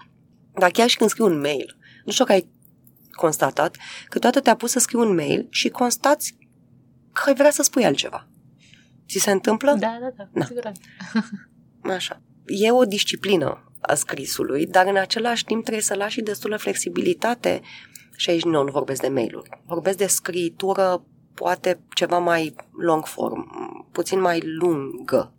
Dar 0.53 0.71
chiar 0.71 0.87
și 0.87 0.97
când 0.97 1.09
scrii 1.09 1.25
un 1.25 1.39
mail, 1.39 1.77
nu 2.05 2.11
știu 2.11 2.25
că 2.25 2.31
ai 2.31 2.49
constatat 3.11 3.75
că 4.09 4.19
toată 4.19 4.39
te-a 4.39 4.55
pus 4.55 4.71
să 4.71 4.79
scrii 4.79 4.99
un 4.99 5.15
mail 5.15 5.47
și 5.49 5.69
constați 5.69 6.37
că 7.13 7.21
ai 7.25 7.35
vrea 7.35 7.51
să 7.51 7.63
spui 7.63 7.85
altceva. 7.85 8.27
Ți 9.07 9.19
se 9.19 9.31
întâmplă? 9.31 9.75
Da, 9.79 9.97
da, 10.01 10.09
da, 10.17 10.29
da. 10.33 10.45
siguranță. 10.45 10.81
Așa. 11.97 12.21
E 12.45 12.71
o 12.71 12.85
disciplină 12.85 13.71
a 13.79 13.93
scrisului, 13.93 14.65
dar 14.65 14.87
în 14.87 14.97
același 14.97 15.45
timp 15.45 15.61
trebuie 15.61 15.83
să 15.83 15.95
lași 15.95 16.21
destulă 16.21 16.57
flexibilitate 16.57 17.61
și 18.15 18.29
aici 18.29 18.43
nu, 18.43 18.63
nu 18.63 18.71
vorbesc 18.71 19.01
de 19.01 19.07
mail-uri. 19.07 19.49
Vorbesc 19.65 19.97
de 19.97 20.07
scritură 20.07 21.05
poate 21.33 21.79
ceva 21.95 22.19
mai 22.19 22.55
long 22.77 23.05
form, 23.05 23.47
puțin 23.91 24.19
mai 24.19 24.41
lungă. 24.43 25.33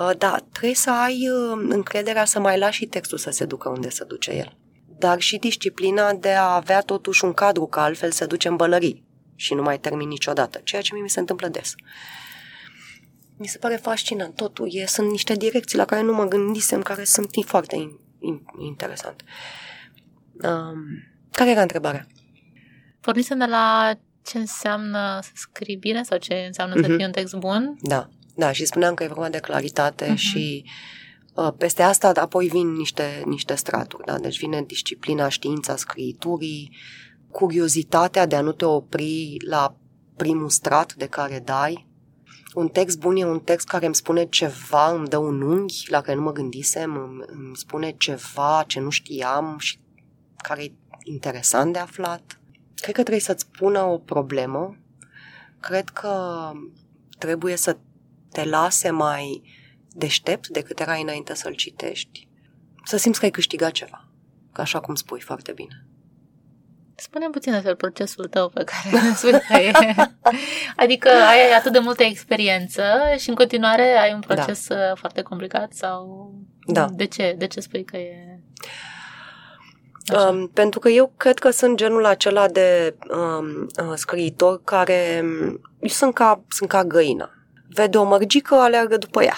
Uh, 0.00 0.10
da, 0.18 0.36
trebuie 0.52 0.74
să 0.74 0.90
ai 0.90 1.28
uh, 1.28 1.66
încrederea 1.68 2.24
să 2.24 2.40
mai 2.40 2.58
lași 2.58 2.86
textul 2.86 3.18
să 3.18 3.30
se 3.30 3.44
ducă 3.44 3.68
unde 3.68 3.88
se 3.88 4.04
duce 4.04 4.30
el 4.30 4.58
dar 5.00 5.20
și 5.20 5.36
disciplina 5.36 6.12
de 6.12 6.30
a 6.30 6.54
avea 6.54 6.80
totuși 6.80 7.24
un 7.24 7.32
cadru, 7.32 7.66
că 7.66 7.80
altfel 7.80 8.10
se 8.10 8.26
duce 8.26 8.48
în 8.48 8.56
bălării 8.56 9.04
și 9.34 9.54
nu 9.54 9.62
mai 9.62 9.78
termin 9.78 10.08
niciodată, 10.08 10.60
ceea 10.64 10.82
ce 10.82 10.90
mie 10.92 11.02
mi 11.02 11.10
se 11.10 11.20
întâmplă 11.20 11.48
des. 11.48 11.74
Mi 13.36 13.46
se 13.46 13.58
pare 13.58 13.76
fascinant, 13.76 14.36
totul 14.36 14.68
e, 14.70 14.86
sunt 14.86 15.10
niște 15.10 15.34
direcții 15.34 15.78
la 15.78 15.84
care 15.84 16.02
nu 16.02 16.12
mă 16.12 16.24
gândisem, 16.24 16.82
care 16.82 17.04
sunt 17.04 17.28
foarte 17.44 17.76
in, 17.76 17.90
in, 18.18 18.42
interesante. 18.58 19.24
Um, 20.42 20.84
care 21.30 21.50
era 21.50 21.60
întrebarea? 21.60 22.06
Pornisem 23.00 23.38
de 23.38 23.44
la 23.44 23.98
ce 24.24 24.38
înseamnă 24.38 25.18
să 25.22 25.30
scrii 25.34 25.76
bine 25.76 26.02
sau 26.02 26.18
ce 26.18 26.34
înseamnă 26.34 26.74
uh-huh. 26.74 26.80
să 26.80 26.86
mhm. 26.86 26.96
fie 26.96 27.06
un 27.06 27.12
text 27.12 27.34
bun. 27.34 27.76
Da, 27.80 28.08
da, 28.40 28.52
și 28.52 28.64
spuneam 28.64 28.94
că 28.94 29.02
e 29.02 29.06
vorba 29.06 29.28
de 29.28 29.38
claritate 29.38 30.12
uh-huh. 30.12 30.16
și 30.16 30.64
Uh, 31.34 31.52
peste 31.58 31.82
asta 31.82 32.12
apoi 32.14 32.48
vin 32.48 32.72
niște, 32.72 33.22
niște 33.26 33.54
straturi, 33.54 34.04
da? 34.06 34.18
deci 34.18 34.38
vine 34.38 34.62
disciplina, 34.62 35.28
știința 35.28 35.76
scriturii, 35.76 36.76
curiozitatea 37.30 38.26
de 38.26 38.36
a 38.36 38.40
nu 38.40 38.52
te 38.52 38.64
opri 38.64 39.36
la 39.46 39.76
primul 40.16 40.48
strat 40.48 40.94
de 40.94 41.06
care 41.06 41.42
dai. 41.44 41.88
Un 42.54 42.68
text 42.68 42.98
bun 42.98 43.16
e 43.16 43.24
un 43.24 43.40
text 43.40 43.68
care 43.68 43.86
îmi 43.86 43.94
spune 43.94 44.24
ceva, 44.24 44.92
îmi 44.92 45.08
dă 45.08 45.16
un 45.16 45.42
unghi 45.42 45.90
la 45.90 46.00
care 46.00 46.16
nu 46.16 46.22
mă 46.22 46.32
gândisem, 46.32 46.96
îmi, 46.96 47.22
îmi 47.26 47.56
spune 47.56 47.94
ceva 47.98 48.64
ce 48.66 48.80
nu 48.80 48.90
știam 48.90 49.56
și 49.58 49.80
care 50.36 50.62
e 50.62 50.72
interesant 51.04 51.72
de 51.72 51.78
aflat. 51.78 52.40
Cred 52.74 52.94
că 52.94 53.00
trebuie 53.00 53.24
să-ți 53.24 53.46
pună 53.46 53.82
o 53.82 53.98
problemă. 53.98 54.76
Cred 55.60 55.88
că 55.88 56.14
trebuie 57.18 57.56
să 57.56 57.76
te 58.32 58.44
lase 58.44 58.90
mai 58.90 59.42
deștept 59.92 60.48
decât 60.48 60.80
erai 60.80 61.02
înainte 61.02 61.34
să-l 61.34 61.54
citești, 61.54 62.28
să 62.84 62.96
simți 62.96 63.18
că 63.18 63.24
ai 63.24 63.30
câștigat 63.30 63.70
ceva. 63.70 64.08
Că 64.52 64.60
așa 64.60 64.80
cum 64.80 64.94
spui 64.94 65.20
foarte 65.20 65.52
bine. 65.52 65.86
spune 66.94 67.28
puțin 67.28 67.52
despre 67.52 67.74
procesul 67.74 68.26
tău 68.26 68.48
pe 68.48 68.64
care 68.64 69.12
spui 69.14 69.40
că 69.48 69.56
e. 69.56 69.72
Adică 70.76 71.08
ai 71.08 71.52
atât 71.58 71.72
de 71.72 71.78
multă 71.78 72.02
experiență 72.02 72.82
și 73.18 73.28
în 73.28 73.34
continuare 73.34 73.96
ai 73.98 74.12
un 74.12 74.20
proces 74.20 74.66
da. 74.68 74.94
foarte 74.94 75.22
complicat 75.22 75.72
sau 75.72 76.32
da. 76.66 76.88
de 76.92 77.06
ce? 77.06 77.34
De 77.38 77.46
ce 77.46 77.60
spui 77.60 77.84
că 77.84 77.96
e 77.96 78.40
Um, 80.14 80.48
pentru 80.48 80.78
că 80.78 80.88
eu 80.88 81.12
cred 81.16 81.38
că 81.38 81.50
sunt 81.50 81.76
genul 81.76 82.04
acela 82.04 82.48
de 82.48 82.96
um, 83.10 83.66
uh, 83.88 83.92
scriitor 83.94 84.60
care 84.64 85.20
um, 85.22 85.60
sunt 85.88 86.14
ca, 86.14 86.42
sunt 86.48 86.68
ca 86.68 86.84
găina. 86.84 87.30
Vede 87.74 87.98
o 87.98 88.04
mărgică, 88.04 88.54
aleargă 88.54 88.96
după 88.96 89.22
ea 89.22 89.36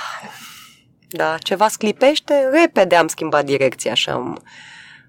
Da, 1.08 1.38
ceva 1.38 1.68
sclipește, 1.68 2.48
repede 2.52 2.96
am 2.96 3.06
schimbat 3.06 3.44
direcția 3.44 3.90
așa. 3.90 4.32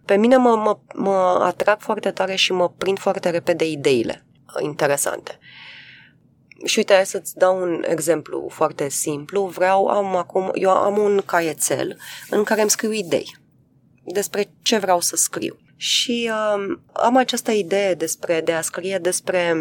Pe 0.06 0.16
mine 0.16 0.38
mă, 0.38 0.56
mă, 0.56 0.80
mă 0.96 1.40
atrag 1.44 1.80
foarte 1.80 2.12
tare 2.12 2.36
și 2.36 2.52
mă 2.52 2.70
prind 2.70 3.00
foarte 3.00 3.30
repede 3.30 3.66
ideile 3.70 4.26
interesante. 4.62 5.40
Și 6.66 6.78
uite, 6.78 6.94
hai 6.94 7.06
să-ți 7.06 7.38
dau 7.38 7.62
un 7.62 7.84
exemplu 7.88 8.48
foarte 8.52 8.90
simplu. 8.90 9.46
Vreau, 9.46 9.88
am 9.88 10.16
acum, 10.16 10.52
eu 10.54 10.70
am 10.70 10.98
un 10.98 11.22
caietel 11.26 11.98
în 12.30 12.44
care 12.44 12.62
îmi 12.62 12.70
scriu 12.70 12.92
idei 12.92 13.38
despre 14.04 14.52
ce 14.62 14.78
vreau 14.78 15.00
să 15.00 15.16
scriu. 15.16 15.58
Și 15.76 16.32
uh, 16.32 16.78
am 16.94 17.18
această 17.18 17.52
idee 17.52 17.94
despre, 17.94 18.42
de 18.42 18.52
a 18.52 18.62
scrie 18.62 18.98
despre 18.98 19.56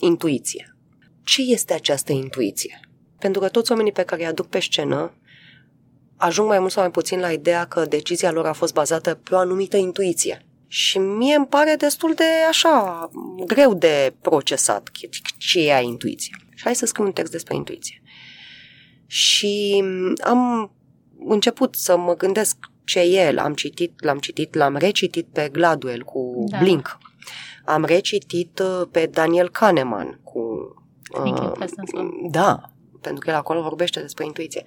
intuiție. 0.00 0.76
Ce 1.24 1.42
este 1.42 1.74
această 1.74 2.12
intuiție? 2.12 2.80
Pentru 3.18 3.40
că 3.40 3.48
toți 3.48 3.70
oamenii 3.70 3.92
pe 3.92 4.02
care 4.02 4.22
îi 4.22 4.28
aduc 4.28 4.46
pe 4.46 4.60
scenă 4.60 5.12
ajung 6.16 6.48
mai 6.48 6.58
mult 6.58 6.72
sau 6.72 6.82
mai 6.82 6.90
puțin 6.90 7.20
la 7.20 7.32
ideea 7.32 7.64
că 7.64 7.84
decizia 7.84 8.30
lor 8.30 8.46
a 8.46 8.52
fost 8.52 8.72
bazată 8.72 9.14
pe 9.14 9.34
o 9.34 9.38
anumită 9.38 9.76
intuiție. 9.76 10.42
Și 10.66 10.98
mie 10.98 11.34
îmi 11.34 11.46
pare 11.46 11.74
destul 11.78 12.14
de 12.14 12.24
așa, 12.48 13.10
greu 13.46 13.74
de 13.74 14.14
procesat 14.20 14.90
ce 15.38 15.58
e 15.58 15.82
intuiție. 15.82 16.36
Și 16.54 16.64
hai 16.64 16.74
să 16.74 16.86
scriu 16.86 17.04
un 17.04 17.12
text 17.12 17.32
despre 17.32 17.54
intuiție. 17.54 18.02
Și 19.06 19.84
am 20.24 20.72
început 21.18 21.74
să 21.74 21.96
mă 21.96 22.14
gândesc 22.14 22.56
ce 22.84 23.00
e. 23.00 23.32
L-am 23.32 23.54
citit, 23.54 24.04
l-am 24.04 24.18
citit, 24.18 24.54
l-am 24.54 24.76
recitit 24.76 25.26
pe 25.32 25.48
Gladwell 25.52 26.02
cu 26.02 26.44
da. 26.48 26.58
Blink. 26.58 26.98
Am 27.64 27.84
recitit 27.84 28.58
uh, 28.58 28.86
pe 28.90 29.06
Daniel 29.12 29.50
Kahneman 29.50 30.20
cu... 30.22 30.38
Uh, 31.24 31.52
da, 32.30 32.72
pentru 33.00 33.24
că 33.24 33.30
el 33.30 33.36
acolo 33.36 33.62
vorbește 33.62 34.00
despre 34.00 34.24
intuiție. 34.24 34.64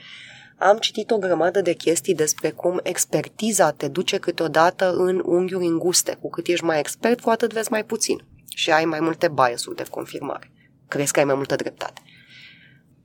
Am 0.57 0.77
citit 0.77 1.11
o 1.11 1.17
grămadă 1.17 1.61
de 1.61 1.73
chestii 1.73 2.15
despre 2.15 2.49
cum 2.49 2.79
expertiza 2.83 3.71
te 3.71 3.87
duce 3.87 4.17
câteodată 4.17 4.93
în 4.93 5.21
unghiuri 5.25 5.65
înguste. 5.65 6.17
Cu 6.21 6.29
cât 6.29 6.47
ești 6.47 6.65
mai 6.65 6.79
expert, 6.79 7.19
cu 7.19 7.29
atât 7.29 7.53
vezi 7.53 7.71
mai 7.71 7.85
puțin. 7.85 8.23
Și 8.55 8.71
ai 8.71 8.85
mai 8.85 8.99
multe 8.99 9.27
bias-uri 9.27 9.75
de 9.75 9.85
confirmare. 9.89 10.51
Crezi 10.87 11.11
că 11.11 11.19
ai 11.19 11.25
mai 11.25 11.35
multă 11.35 11.55
dreptate. 11.55 12.01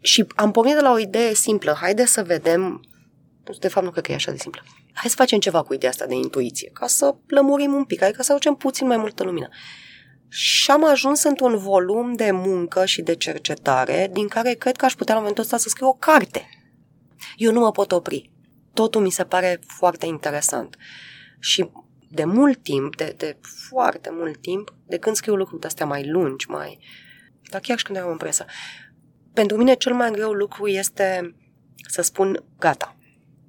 Și 0.00 0.26
am 0.34 0.50
pornit 0.50 0.74
de 0.74 0.80
la 0.80 0.92
o 0.92 0.98
idee 0.98 1.34
simplă. 1.34 1.76
Haide 1.80 2.04
să 2.04 2.22
vedem... 2.22 2.80
De 3.60 3.68
fapt, 3.68 3.86
nu 3.86 3.92
cred 3.92 4.04
că 4.04 4.12
e 4.12 4.14
așa 4.14 4.30
de 4.30 4.36
simplă. 4.36 4.62
Hai 4.92 5.10
să 5.10 5.16
facem 5.16 5.38
ceva 5.38 5.62
cu 5.62 5.74
ideea 5.74 5.90
asta 5.90 6.06
de 6.06 6.14
intuiție, 6.14 6.70
ca 6.72 6.86
să 6.86 7.14
lămurim 7.26 7.72
un 7.72 7.84
pic, 7.84 8.02
adică 8.02 8.22
să 8.22 8.32
aducem 8.32 8.54
puțin 8.54 8.86
mai 8.86 8.96
multă 8.96 9.24
lumină. 9.24 9.48
Și 10.38 10.70
am 10.70 10.85
ajuns 10.85 11.22
într-un 11.22 11.57
volum 11.57 12.12
de 12.12 12.31
muncă 12.31 12.85
și 12.85 13.03
de 13.03 13.14
cercetare 13.14 14.11
din 14.12 14.29
care 14.29 14.53
cred 14.53 14.77
că 14.77 14.85
aș 14.85 14.94
putea 14.94 15.14
la 15.14 15.20
momentul 15.20 15.42
ăsta 15.42 15.57
să 15.57 15.68
scriu 15.68 15.87
o 15.87 15.92
carte 15.92 16.49
eu 17.37 17.53
nu 17.53 17.61
mă 17.61 17.70
pot 17.70 17.92
opri. 17.92 18.31
Totul 18.75 19.01
mi 19.01 19.11
se 19.11 19.25
pare 19.25 19.61
foarte 19.66 20.07
interesant. 20.07 20.77
Și 21.38 21.70
de 22.11 22.25
mult 22.25 22.62
timp, 22.62 22.96
de, 22.96 23.14
de 23.16 23.37
foarte 23.68 24.09
mult 24.12 24.40
timp, 24.40 24.75
de 24.87 24.99
când 24.99 25.16
scriu 25.16 25.35
lucruri 25.35 25.61
de 25.61 25.66
astea 25.66 25.87
mai 25.87 26.09
lungi, 26.09 26.49
mai... 26.49 26.79
Dar 27.51 27.61
chiar 27.61 27.79
și 27.79 27.85
când 27.85 27.99
eram 27.99 28.11
în 28.11 28.16
presă. 28.16 28.44
Pentru 29.33 29.57
mine 29.57 29.75
cel 29.75 29.94
mai 29.94 30.11
greu 30.11 30.33
lucru 30.33 30.66
este 30.66 31.35
să 31.88 32.03
spun, 32.03 32.44
gata, 32.59 32.96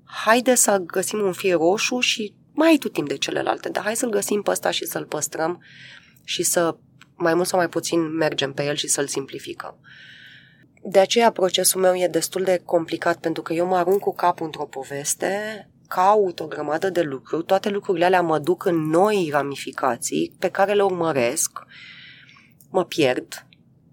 haide 0.03 0.55
să 0.55 0.77
găsim 0.77 1.19
un 1.19 1.33
fir 1.33 1.53
roșu 1.53 1.99
și 1.99 2.35
mai 2.53 2.67
ai 2.67 2.77
tu 2.77 2.87
timp 2.87 3.07
de 3.07 3.17
celelalte, 3.17 3.69
dar 3.69 3.83
hai 3.83 3.95
să-l 3.95 4.09
găsim 4.09 4.41
pe 4.41 4.51
ăsta 4.51 4.71
și 4.71 4.85
să-l 4.85 5.05
păstrăm 5.05 5.63
și 6.27 6.43
să 6.43 6.77
mai 7.15 7.33
mult 7.33 7.47
sau 7.47 7.59
mai 7.59 7.69
puțin 7.69 8.15
mergem 8.15 8.53
pe 8.53 8.65
el 8.65 8.75
și 8.75 8.87
să-l 8.87 9.07
simplificăm. 9.07 9.75
De 10.83 10.99
aceea 10.99 11.31
procesul 11.31 11.81
meu 11.81 11.95
e 11.95 12.07
destul 12.07 12.43
de 12.43 12.61
complicat 12.65 13.19
pentru 13.19 13.41
că 13.41 13.53
eu 13.53 13.65
mă 13.65 13.75
arunc 13.75 13.99
cu 13.99 14.15
capul 14.15 14.45
într-o 14.45 14.65
poveste, 14.65 15.69
caut 15.87 16.39
o 16.39 16.47
grămadă 16.47 16.89
de 16.89 17.01
lucruri, 17.01 17.45
toate 17.45 17.69
lucrurile 17.69 18.05
alea 18.05 18.21
mă 18.21 18.39
duc 18.39 18.65
în 18.65 18.75
noi 18.75 19.29
ramificații 19.31 20.35
pe 20.39 20.49
care 20.49 20.73
le 20.73 20.83
urmăresc, 20.83 21.59
mă 22.69 22.85
pierd 22.85 23.45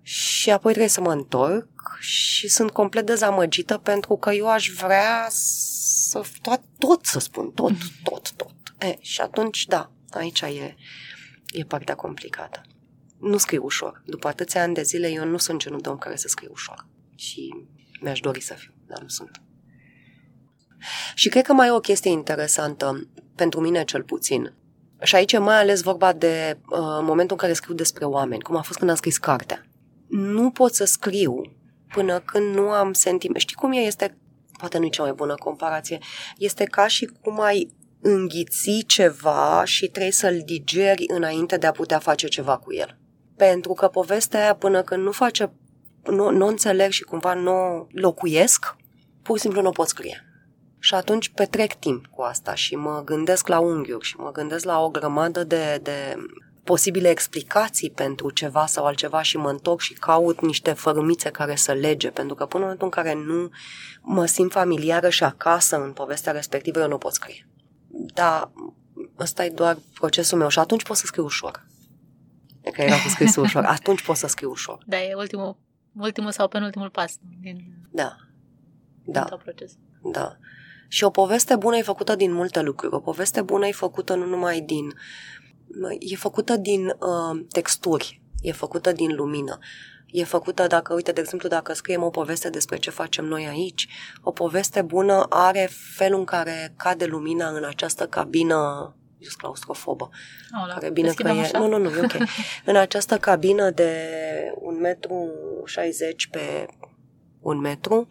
și 0.03 0.51
apoi 0.51 0.71
trebuie 0.71 0.93
să 0.93 1.01
mă 1.01 1.13
întorc 1.13 1.69
și 1.99 2.49
sunt 2.49 2.71
complet 2.71 3.07
dezamăgită 3.07 3.79
pentru 3.79 4.17
că 4.17 4.31
eu 4.31 4.49
aș 4.51 4.69
vrea 4.69 5.27
să 5.31 6.21
tot, 6.43 6.61
tot 6.79 7.05
să 7.05 7.19
spun, 7.19 7.51
tot, 7.51 7.73
tot, 8.03 8.33
tot. 8.33 8.55
E, 8.79 8.97
și 9.01 9.21
atunci, 9.21 9.67
da, 9.67 9.91
aici 10.11 10.41
e, 10.41 10.77
e 11.55 11.65
partea 11.65 11.95
complicată 11.95 12.63
nu 13.25 13.37
scriu 13.37 13.65
ușor. 13.65 14.03
După 14.07 14.29
atâția 14.29 14.63
ani 14.63 14.75
de 14.75 14.83
zile, 14.83 15.09
eu 15.09 15.25
nu 15.25 15.37
sunt 15.37 15.59
genul 15.59 15.81
de 15.81 15.89
om 15.89 15.99
care 15.99 16.17
să 16.17 16.29
scriu 16.29 16.51
ușor. 16.53 16.87
Și 17.15 17.55
mi-aș 18.01 18.21
dori 18.21 18.41
să 18.41 18.55
fiu, 18.55 18.73
dar 18.87 19.03
nu 19.03 19.09
sunt. 19.09 19.43
Și 21.15 21.29
cred 21.29 21.45
că 21.45 21.53
mai 21.53 21.67
e 21.67 21.71
o 21.71 21.81
chestie 21.81 22.11
interesantă, 22.11 23.09
pentru 23.35 23.61
mine 23.61 23.85
cel 23.85 24.03
puțin. 24.03 24.55
Și 25.03 25.15
aici 25.15 25.33
e 25.33 25.39
mai 25.39 25.61
ales 25.61 25.81
vorba 25.83 26.13
de 26.13 26.59
uh, 26.69 26.79
momentul 26.81 27.31
în 27.31 27.37
care 27.37 27.53
scriu 27.53 27.75
despre 27.75 28.05
oameni, 28.05 28.43
cum 28.43 28.57
a 28.57 28.63
fost 28.63 28.79
când 28.79 28.91
am 28.91 28.97
scris 28.97 29.19
cartea. 29.19 29.67
Nu 30.09 30.51
pot 30.51 30.75
să 30.75 30.85
scriu 30.85 31.43
până 31.89 32.21
când 32.21 32.55
nu 32.55 32.69
am 32.69 32.93
sentiment. 32.93 33.41
Știi 33.41 33.57
cum 33.57 33.73
e? 33.73 33.77
Este, 33.77 34.19
poate 34.59 34.79
nu 34.79 34.85
e 34.85 34.89
cea 34.89 35.03
mai 35.03 35.13
bună 35.13 35.35
comparație, 35.35 35.99
este 36.37 36.65
ca 36.65 36.87
și 36.87 37.11
cum 37.21 37.41
ai 37.41 37.73
înghiți 38.07 38.85
ceva 38.87 39.63
și 39.65 39.89
trebuie 39.89 40.13
să-l 40.13 40.43
digeri 40.45 41.05
înainte 41.07 41.57
de 41.57 41.67
a 41.67 41.71
putea 41.73 41.99
face 41.99 42.27
ceva 42.27 42.57
cu 42.57 42.75
el. 42.75 42.99
Pentru 43.37 43.73
că 43.73 43.89
povestea 43.89 44.41
aia, 44.41 44.55
până 44.55 44.83
când 44.83 45.03
nu 45.03 45.13
face, 45.13 45.53
nu, 46.03 46.31
nu 46.31 46.47
înțeleg 46.47 46.91
și 46.91 47.03
cumva 47.03 47.35
nu 47.35 47.87
locuiesc, 47.93 48.77
pur 49.23 49.37
și 49.37 49.43
simplu 49.43 49.63
nu 49.63 49.71
pot 49.71 49.89
scrie. 49.89 50.25
Și 50.79 50.95
atunci 50.95 51.29
petrec 51.29 51.75
timp 51.75 52.07
cu 52.07 52.23
asta 52.23 52.55
și 52.55 52.77
mă 52.77 53.03
gândesc 53.05 53.49
la 53.49 53.59
unghiuri 53.59 54.07
și 54.07 54.17
mă 54.17 54.33
gândesc 54.33 54.65
la 54.65 54.81
o 54.81 54.91
grămadă 54.91 55.45
de, 55.45 55.79
de 55.83 56.17
posibile 56.65 57.09
explicații 57.09 57.91
pentru 57.91 58.31
ceva 58.31 58.67
sau 58.67 58.85
altceva 58.85 59.23
și 59.23 59.37
mă 59.37 59.51
întorc 59.51 59.81
și 59.81 59.93
caut 59.93 60.41
niște 60.41 60.73
fărâmițe 60.73 61.31
care 61.31 61.55
să 61.55 61.73
lege, 61.73 62.11
pentru 62.11 62.35
că 62.35 62.47
până 62.47 62.65
în 62.65 62.71
momentul 62.71 62.87
în 62.87 63.03
care 63.03 63.15
nu 63.15 63.51
mă 64.03 64.27
simt 64.27 64.53
familiară 64.53 65.09
și 65.09 65.25
acasă 65.25 65.77
în 65.77 65.93
povestea 65.93 66.33
respectivă, 66.33 66.81
eu 66.81 66.89
nu 66.89 66.99
pot 66.99 67.13
scrie. 67.13 67.49
Dar 68.15 68.51
ăsta 69.19 69.45
e 69.45 69.51
doar 69.51 69.79
procesul 69.95 70.39
meu 70.39 70.49
și 70.49 70.59
atunci 70.59 70.83
pot 70.83 70.97
să 70.97 71.07
scriu 71.07 71.25
ușor 71.25 71.67
că 72.71 72.83
era 72.83 72.95
cu 73.03 73.09
scrisul 73.09 73.43
ușor. 73.49 73.65
Atunci 73.65 74.03
poți 74.05 74.21
să 74.21 74.27
scrii 74.27 74.49
ușor. 74.49 74.83
Da, 74.87 75.03
e 75.03 75.15
ultimul, 75.15 75.57
ultimul 75.97 76.31
sau 76.31 76.49
penultimul 76.49 76.91
pas 76.91 77.17
din, 77.41 77.59
da. 77.91 78.17
Da. 79.05 79.25
Din 79.25 79.39
proces. 79.43 79.73
Da. 80.13 80.37
Și 80.89 81.05
o 81.05 81.11
poveste 81.11 81.57
bună 81.57 81.77
e 81.77 81.83
făcută 81.83 82.17
din 82.17 82.33
multe 82.33 82.61
lucruri. 82.61 82.95
O 82.95 83.01
poveste 83.01 83.43
bună 83.43 83.67
e 83.67 83.73
făcută 83.73 84.15
nu 84.15 84.27
numai 84.27 84.61
din... 84.61 84.93
E 85.99 86.17
făcută 86.17 86.57
din 86.57 86.87
uh, 86.87 87.45
texturi, 87.49 88.23
e 88.41 88.53
făcută 88.53 88.93
din 88.93 89.15
lumină. 89.15 89.59
E 90.15 90.25
făcută 90.25 90.67
dacă, 90.67 90.95
uite, 90.95 91.13
de 91.13 91.21
exemplu, 91.21 91.49
dacă 91.49 91.73
scriem 91.73 92.03
o 92.03 92.11
poveste 92.11 92.51
despre 92.51 92.77
ce 92.77 92.91
facem 92.91 93.25
noi 93.25 93.47
aici, 93.47 93.89
o 94.23 94.31
poveste 94.31 94.83
bună 94.83 95.27
are 95.29 95.71
felul 95.97 96.19
în 96.19 96.25
care 96.25 96.75
cade 96.77 97.05
lumina 97.05 97.49
în 97.49 97.65
această 97.65 98.07
cabină 98.07 98.95
eu 99.19 99.29
sunt 99.29 99.41
claustrofobă. 99.41 100.11
Aolea, 100.51 100.75
care 100.75 100.91
bine 100.91 101.13
că 101.13 101.29
e... 101.29 101.41
Așa? 101.41 101.59
Nu, 101.59 101.67
nu, 101.67 101.79
nu, 101.79 101.91
e 101.91 102.01
ok. 102.03 102.13
în 102.71 102.77
această 102.77 103.19
cabină 103.19 103.71
de 103.71 103.93
un 104.55 104.81
metru 104.81 105.31
60 105.65 106.27
pe 106.27 106.67
un 107.41 107.59
metru, 107.59 108.09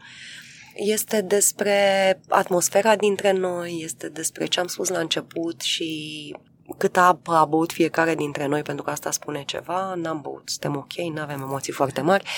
este 0.76 1.22
despre 1.22 2.20
atmosfera 2.28 2.96
dintre 2.96 3.32
noi, 3.32 3.82
este 3.84 4.10
despre 4.10 4.46
ce 4.46 4.60
am 4.60 4.68
spus 4.68 4.90
la 4.90 5.00
început 5.00 5.62
și 5.62 6.36
cât 6.78 6.98
apă 6.98 7.32
a 7.32 7.46
băut 7.46 7.72
fiecare 7.72 8.16
dintre 8.16 8.46
noi, 8.46 8.62
pentru 8.62 8.84
că 8.84 8.90
asta 8.90 9.12
spune 9.12 9.44
ceva, 9.44 9.94
n-am 9.94 10.22
băut, 10.22 10.50
suntem 10.50 10.76
ok, 10.76 10.94
nu 10.94 11.22
avem 11.22 11.42
emoții 11.42 11.74
foarte 11.74 12.02
mari. 12.02 12.30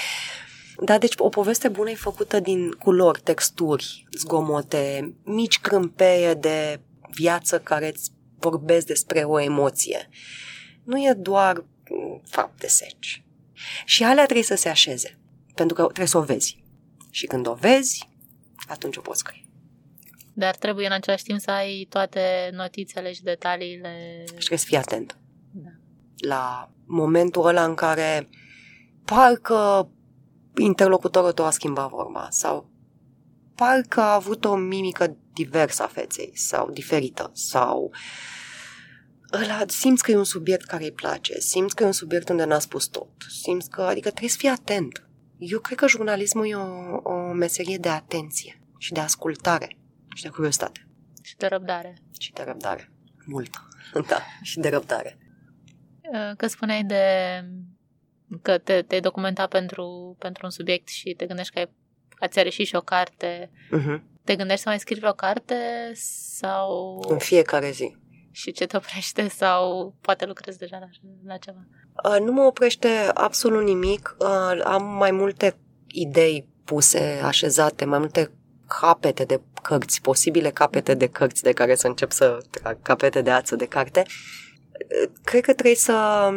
Da, 0.79 0.97
deci 0.97 1.13
o 1.17 1.29
poveste 1.29 1.67
bună 1.67 1.89
e 1.89 1.95
făcută 1.95 2.39
din 2.39 2.71
culori, 2.71 3.21
texturi, 3.21 4.07
zgomote, 4.11 5.15
mici 5.23 5.59
crâmpeie 5.59 6.33
de 6.33 6.79
viață 7.11 7.59
care 7.59 7.87
îți 7.87 8.11
vorbesc 8.39 8.85
despre 8.85 9.23
o 9.23 9.39
emoție. 9.39 10.09
Nu 10.83 10.97
e 10.97 11.13
doar 11.13 11.65
mm, 11.89 12.21
fapte 12.29 12.67
seci. 12.67 13.23
Și 13.85 14.03
alea 14.03 14.23
trebuie 14.23 14.45
să 14.45 14.55
se 14.55 14.69
așeze, 14.69 15.19
pentru 15.53 15.75
că 15.75 15.83
trebuie 15.83 16.07
să 16.07 16.17
o 16.17 16.21
vezi. 16.21 16.63
Și 17.11 17.25
când 17.25 17.47
o 17.47 17.53
vezi, 17.53 18.09
atunci 18.67 18.97
o 18.97 19.01
poți 19.01 19.19
scrie. 19.19 19.44
Dar 20.37 20.55
trebuie 20.55 20.85
în 20.85 20.91
același 20.91 21.23
timp 21.23 21.39
să 21.39 21.51
ai 21.51 21.87
toate 21.89 22.49
notițele 22.53 23.13
și 23.13 23.23
detaliile. 23.23 24.23
Și 24.25 24.33
trebuie 24.33 24.57
să 24.59 24.65
fii 24.65 24.77
atent. 24.77 25.17
Da. 25.51 25.69
La 26.27 26.71
momentul 26.85 27.45
ăla 27.45 27.63
în 27.63 27.73
care 27.73 28.29
parcă 29.05 29.89
interlocutorul 30.57 31.31
tău 31.31 31.45
a 31.45 31.49
schimbat 31.49 31.89
vorba 31.89 32.27
sau 32.29 32.69
parcă 33.55 34.01
a 34.01 34.13
avut 34.13 34.45
o 34.45 34.55
mimică 34.55 35.17
diversă 35.33 35.83
a 35.83 35.87
feței 35.87 36.31
sau 36.33 36.71
diferită 36.71 37.31
sau 37.33 37.91
ăla, 39.33 39.63
simți 39.67 40.03
că 40.03 40.11
e 40.11 40.17
un 40.17 40.23
subiect 40.23 40.65
care 40.65 40.83
îi 40.83 40.91
place, 40.91 41.39
simți 41.39 41.75
că 41.75 41.83
e 41.83 41.85
un 41.85 41.91
subiect 41.91 42.29
unde 42.29 42.43
n-a 42.43 42.59
spus 42.59 42.85
tot, 42.85 43.09
simți 43.41 43.69
că, 43.69 43.81
adică 43.81 44.09
trebuie 44.09 44.29
să 44.29 44.37
fii 44.39 44.49
atent. 44.49 45.09
Eu 45.37 45.59
cred 45.59 45.77
că 45.77 45.87
jurnalismul 45.87 46.47
e 46.47 46.55
o, 46.55 46.95
o 47.03 47.33
meserie 47.33 47.77
de 47.77 47.89
atenție 47.89 48.61
și 48.77 48.91
de 48.93 48.99
ascultare. 48.99 49.77
Și 50.15 50.23
de 50.23 50.29
curiozitate. 50.29 50.87
Și 51.21 51.35
de 51.37 51.47
răbdare. 51.47 51.97
Și 52.19 52.33
de 52.33 52.43
răbdare. 52.43 52.91
Multă. 53.25 53.59
Da, 54.07 54.21
și 54.41 54.59
de 54.59 54.69
răbdare. 54.69 55.17
Uh, 56.01 56.35
că 56.37 56.47
spuneai 56.47 56.83
de 56.83 57.03
că 58.41 58.57
te, 58.57 58.81
te-ai 58.81 59.01
documentat 59.01 59.49
pentru, 59.49 60.15
pentru 60.19 60.45
un 60.45 60.51
subiect 60.51 60.87
și 60.87 61.13
te 61.17 61.25
gândești 61.25 61.53
că 61.53 61.59
ai, 61.59 61.69
ați 62.19 62.43
reșit 62.43 62.67
și 62.67 62.75
o 62.75 62.81
carte. 62.81 63.51
Uh-huh. 63.51 63.99
Te 64.23 64.35
gândești 64.35 64.61
să 64.61 64.69
mai 64.69 64.79
scrii 64.79 65.05
o 65.05 65.13
carte 65.13 65.55
sau... 65.93 66.99
În 67.07 67.17
fiecare 67.17 67.71
zi. 67.71 67.95
Și 68.31 68.51
ce 68.51 68.65
te 68.65 68.77
oprește 68.77 69.27
sau 69.27 69.95
poate 70.01 70.25
lucrezi 70.25 70.57
deja 70.57 70.77
la, 70.77 70.87
la 71.25 71.37
ceva? 71.37 71.67
Uh, 72.03 72.19
nu 72.19 72.31
mă 72.31 72.41
oprește 72.41 73.11
absolut 73.13 73.63
nimic. 73.63 74.15
Uh, 74.19 74.61
am 74.63 74.83
mai 74.83 75.11
multe 75.11 75.57
idei 75.87 76.47
puse, 76.63 77.19
așezate, 77.23 77.85
mai 77.85 77.99
multe 77.99 78.31
capete 78.67 79.23
de 79.23 79.41
cărți, 79.61 80.01
posibile 80.01 80.49
capete 80.49 80.93
de 80.93 81.07
cărți 81.07 81.43
de 81.43 81.51
care 81.51 81.75
să 81.75 81.87
încep 81.87 82.11
să 82.11 82.37
trag 82.49 82.77
capete 82.81 83.21
de 83.21 83.31
ață 83.31 83.55
de 83.55 83.65
carte. 83.65 84.05
Cred 85.23 85.43
că 85.43 85.53
trebuie 85.53 85.75
să 85.75 86.29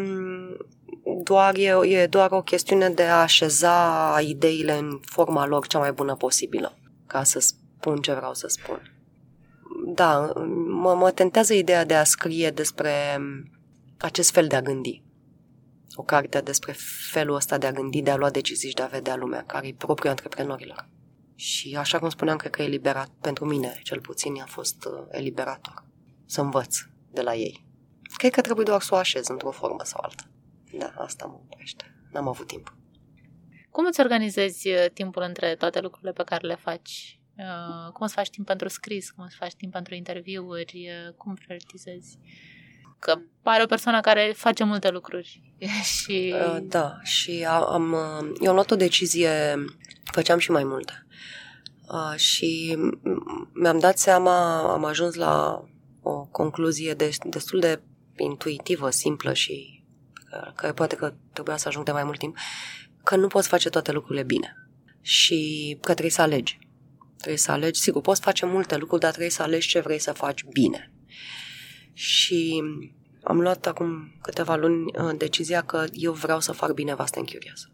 doar 1.23 1.55
e, 1.57 1.77
e 1.87 2.07
doar 2.07 2.31
o 2.31 2.43
chestiune 2.43 2.89
de 2.89 3.03
a 3.03 3.21
așeza 3.21 4.19
ideile 4.21 4.73
în 4.73 5.01
forma 5.05 5.47
lor 5.47 5.67
cea 5.67 5.79
mai 5.79 5.93
bună 5.93 6.15
posibilă, 6.15 6.79
ca 7.07 7.23
să 7.23 7.39
spun 7.39 7.97
ce 7.97 8.13
vreau 8.13 8.35
să 8.35 8.47
spun. 8.49 8.83
Da, 9.95 10.33
mă, 10.67 10.95
mă 10.95 11.11
tentează 11.11 11.55
ideea 11.55 11.85
de 11.85 11.95
a 11.95 12.05
scrie 12.05 12.51
despre 12.51 12.93
acest 13.99 14.31
fel 14.31 14.47
de 14.47 14.57
a 14.57 14.63
gândi. 14.63 15.03
O 15.95 16.03
carte 16.03 16.41
despre 16.41 16.75
felul 17.11 17.35
ăsta 17.35 17.59
de 17.59 17.67
a 17.67 17.73
gândi, 17.73 18.03
de 18.03 18.11
a 18.11 18.17
lua 18.17 18.31
decizii 18.31 18.69
și 18.69 18.75
de 18.75 18.83
a 18.83 18.87
vedea 18.87 19.17
lumea, 19.17 19.45
care 19.47 19.67
e 19.67 19.75
propriul 19.79 20.11
antreprenorilor. 20.11 20.89
Și 21.39 21.77
așa 21.77 21.99
cum 21.99 22.09
spuneam, 22.09 22.37
cred 22.37 22.51
că 22.51 22.63
eliberat, 22.63 23.09
pentru 23.21 23.45
mine 23.45 23.81
cel 23.83 24.01
puțin 24.01 24.41
a 24.41 24.45
fost 24.45 24.85
uh, 24.85 25.07
eliberator. 25.11 25.85
Să 26.27 26.41
învăț 26.41 26.77
de 27.11 27.23
la 27.23 27.35
ei. 27.35 27.67
Cred 28.17 28.33
că 28.33 28.41
trebuie 28.41 28.65
doar 28.65 28.81
să 28.81 28.95
o 28.95 28.97
așez 28.97 29.27
într-o 29.27 29.51
formă 29.51 29.85
sau 29.85 30.01
alta. 30.05 30.23
Da, 30.79 30.93
asta 30.97 31.27
mă 31.27 31.41
oprește. 31.45 31.95
N-am 32.13 32.29
avut 32.29 32.47
timp. 32.47 32.77
Cum 33.71 33.85
îți 33.87 34.01
organizezi 34.01 34.69
uh, 34.69 34.85
timpul 34.93 35.23
între 35.23 35.55
toate 35.55 35.81
lucrurile 35.81 36.13
pe 36.13 36.23
care 36.23 36.47
le 36.47 36.55
faci? 36.55 37.21
Uh, 37.37 37.93
cum 37.93 38.05
îți 38.05 38.15
faci 38.15 38.31
timp 38.31 38.47
pentru 38.47 38.69
scris? 38.69 39.11
Cum 39.11 39.25
îți 39.25 39.37
faci 39.37 39.55
timp 39.55 39.73
pentru 39.73 39.95
interviuri? 39.95 40.89
Cum 41.17 41.35
prioritizezi? 41.35 42.19
Că 42.99 43.19
pare 43.43 43.63
o 43.63 43.67
persoană 43.67 44.01
care 44.01 44.33
face 44.37 44.65
multe 44.65 44.91
lucruri. 44.91 45.55
și... 45.97 46.35
Da, 46.63 46.99
și 47.03 47.47
am, 47.49 47.93
eu 48.41 48.49
am 48.49 48.55
luat 48.55 48.71
o 48.71 48.77
decizie, 48.77 49.65
făceam 50.05 50.39
și 50.39 50.51
mai 50.51 50.65
multe. 50.65 51.03
Și 52.17 52.79
mi-am 53.53 53.79
dat 53.79 53.99
seama, 53.99 54.59
am 54.73 54.85
ajuns 54.85 55.15
la 55.15 55.65
o 56.03 56.25
concluzie 56.25 56.95
destul 57.25 57.61
de 57.61 57.83
intuitivă, 58.17 58.91
simplă 58.91 59.33
și 59.33 59.85
care 60.55 60.73
poate 60.73 60.97
că 60.97 61.15
trebuia 61.33 61.57
să 61.57 61.69
ajung 61.69 61.85
de 61.85 61.93
mai 61.93 62.05
mult 62.05 62.19
timp, 62.19 62.37
că 63.05 63.17
nu 63.17 63.27
poți 63.27 63.49
face 63.49 63.69
toate 63.69 63.93
lucrurile 63.93 64.25
bine 64.25 64.57
și 65.01 65.71
că 65.81 65.91
trebuie 65.91 66.11
să 66.11 66.23
alegi. 66.23 66.59
Trebuie 67.17 67.39
să 67.39 67.51
alegi, 67.51 67.81
sigur, 67.81 68.01
poți 68.01 68.21
face 68.21 68.47
multe 68.47 68.77
lucruri, 68.77 69.01
dar 69.01 69.11
trebuie 69.11 69.31
să 69.31 69.43
alegi 69.43 69.69
ce 69.69 69.81
vrei 69.81 69.99
să 69.99 70.13
faci 70.13 70.45
bine. 70.45 70.93
Și 71.93 72.63
am 73.23 73.41
luat 73.41 73.67
acum 73.67 74.19
câteva 74.23 74.57
luni 74.57 74.85
uh, 74.99 75.15
decizia 75.17 75.63
că 75.63 75.85
eu 75.93 76.13
vreau 76.13 76.41
să 76.41 76.53
fac 76.53 76.73
bine 76.73 76.95
Vast 76.95 77.17
and 77.17 77.31
Curious. 77.31 77.69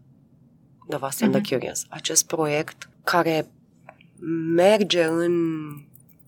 The 0.88 0.98
Vast 0.98 1.22
and 1.22 1.34
mm-hmm. 1.34 1.42
the 1.42 1.54
Curious. 1.54 1.84
Acest 1.88 2.26
proiect 2.26 2.88
care 3.04 3.50
merge 4.55 5.05
în 5.05 5.33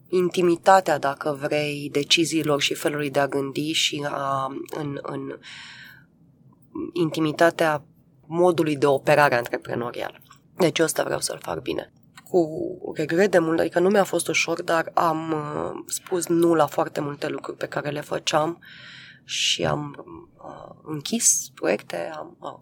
intimitatea, 0.08 0.98
dacă 0.98 1.38
vrei, 1.42 1.88
deciziilor 1.92 2.60
și 2.60 2.74
felului 2.74 3.10
de 3.10 3.18
a 3.18 3.28
gândi 3.28 3.72
și 3.72 4.06
a, 4.10 4.46
în, 4.78 4.98
în 5.02 5.38
intimitatea 6.92 7.84
modului 8.26 8.76
de 8.76 8.86
operare 8.86 9.34
antreprenorial. 9.34 10.20
Deci 10.56 10.78
ăsta 10.78 11.04
vreau 11.04 11.20
să-l 11.20 11.38
fac 11.42 11.62
bine. 11.62 11.92
Cu 12.30 12.48
regret 12.94 13.30
de 13.30 13.38
mult, 13.38 13.60
adică 13.60 13.78
nu 13.78 13.88
mi-a 13.88 14.04
fost 14.04 14.28
ușor, 14.28 14.62
dar 14.62 14.90
am 14.94 15.32
uh, 15.32 15.82
spus 15.86 16.26
nu 16.26 16.54
la 16.54 16.66
foarte 16.66 17.00
multe 17.00 17.28
lucruri 17.28 17.56
pe 17.56 17.66
care 17.66 17.90
le 17.90 18.00
făceam 18.00 18.58
și 19.24 19.64
am 19.64 20.06
uh, 20.44 20.76
închis 20.82 21.50
proiecte. 21.54 22.10
Am, 22.16 22.36
uh. 22.40 22.58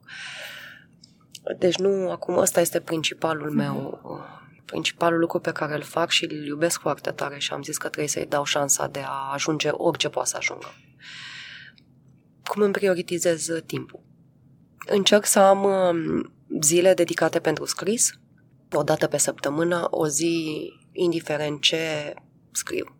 Deci 1.59 1.76
nu, 1.76 2.11
acum 2.11 2.37
ăsta 2.37 2.61
este 2.61 2.80
principalul 2.80 3.47
mhm. 3.49 3.57
meu, 3.57 4.01
uh, 4.03 4.43
principalul 4.64 5.18
lucru 5.18 5.38
pe 5.38 5.52
care 5.52 5.74
îl 5.74 5.82
fac 5.82 6.10
și 6.10 6.24
îl 6.24 6.46
iubesc 6.46 6.80
foarte 6.80 7.10
tare 7.10 7.38
și 7.38 7.52
am 7.52 7.62
zis 7.62 7.76
că 7.76 7.88
trebuie 7.88 8.08
să-i 8.08 8.26
dau 8.26 8.44
șansa 8.44 8.86
de 8.86 9.00
a 9.04 9.32
ajunge 9.32 9.68
orice 9.72 10.08
poate 10.08 10.28
să 10.28 10.36
ajungă. 10.36 10.74
Cum 12.44 12.62
îmi 12.62 12.72
prioritizez 12.72 13.48
timpul? 13.66 14.02
Încerc 14.86 15.26
să 15.26 15.38
am 15.38 15.64
um, 15.64 16.32
zile 16.60 16.94
dedicate 16.94 17.38
pentru 17.40 17.64
scris, 17.64 18.12
o 18.72 18.82
dată 18.82 19.06
pe 19.06 19.16
săptămână, 19.16 19.86
o 19.90 20.08
zi 20.08 20.68
indiferent 20.92 21.60
ce 21.60 22.14
scriu. 22.52 22.96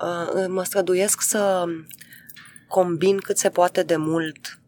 Uh, 0.00 0.46
mă 0.48 0.62
străduiesc 0.64 1.20
să 1.20 1.64
combin 2.68 3.18
cât 3.18 3.38
se 3.38 3.48
poate 3.48 3.82
de 3.82 3.96
mult 3.96 4.60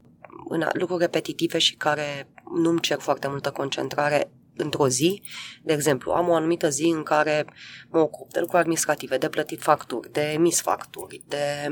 în 0.49 0.67
lucruri 0.73 1.03
repetitive 1.03 1.59
și 1.59 1.75
care 1.75 2.29
nu-mi 2.55 2.81
cer 2.81 3.01
foarte 3.01 3.29
multă 3.29 3.51
concentrare 3.51 4.31
într-o 4.61 4.89
zi. 4.89 5.23
De 5.63 5.73
exemplu, 5.73 6.13
am 6.13 6.29
o 6.29 6.35
anumită 6.35 6.69
zi 6.69 6.85
în 6.85 7.03
care 7.03 7.45
mă 7.89 7.99
ocup 7.99 8.33
de 8.33 8.41
lucruri 8.41 8.61
administrative, 8.61 9.19
de 9.19 9.29
plătit 9.29 9.63
facturi, 9.63 10.13
de 10.13 10.21
emis 10.21 10.61
facturi, 10.61 11.23
de 11.29 11.69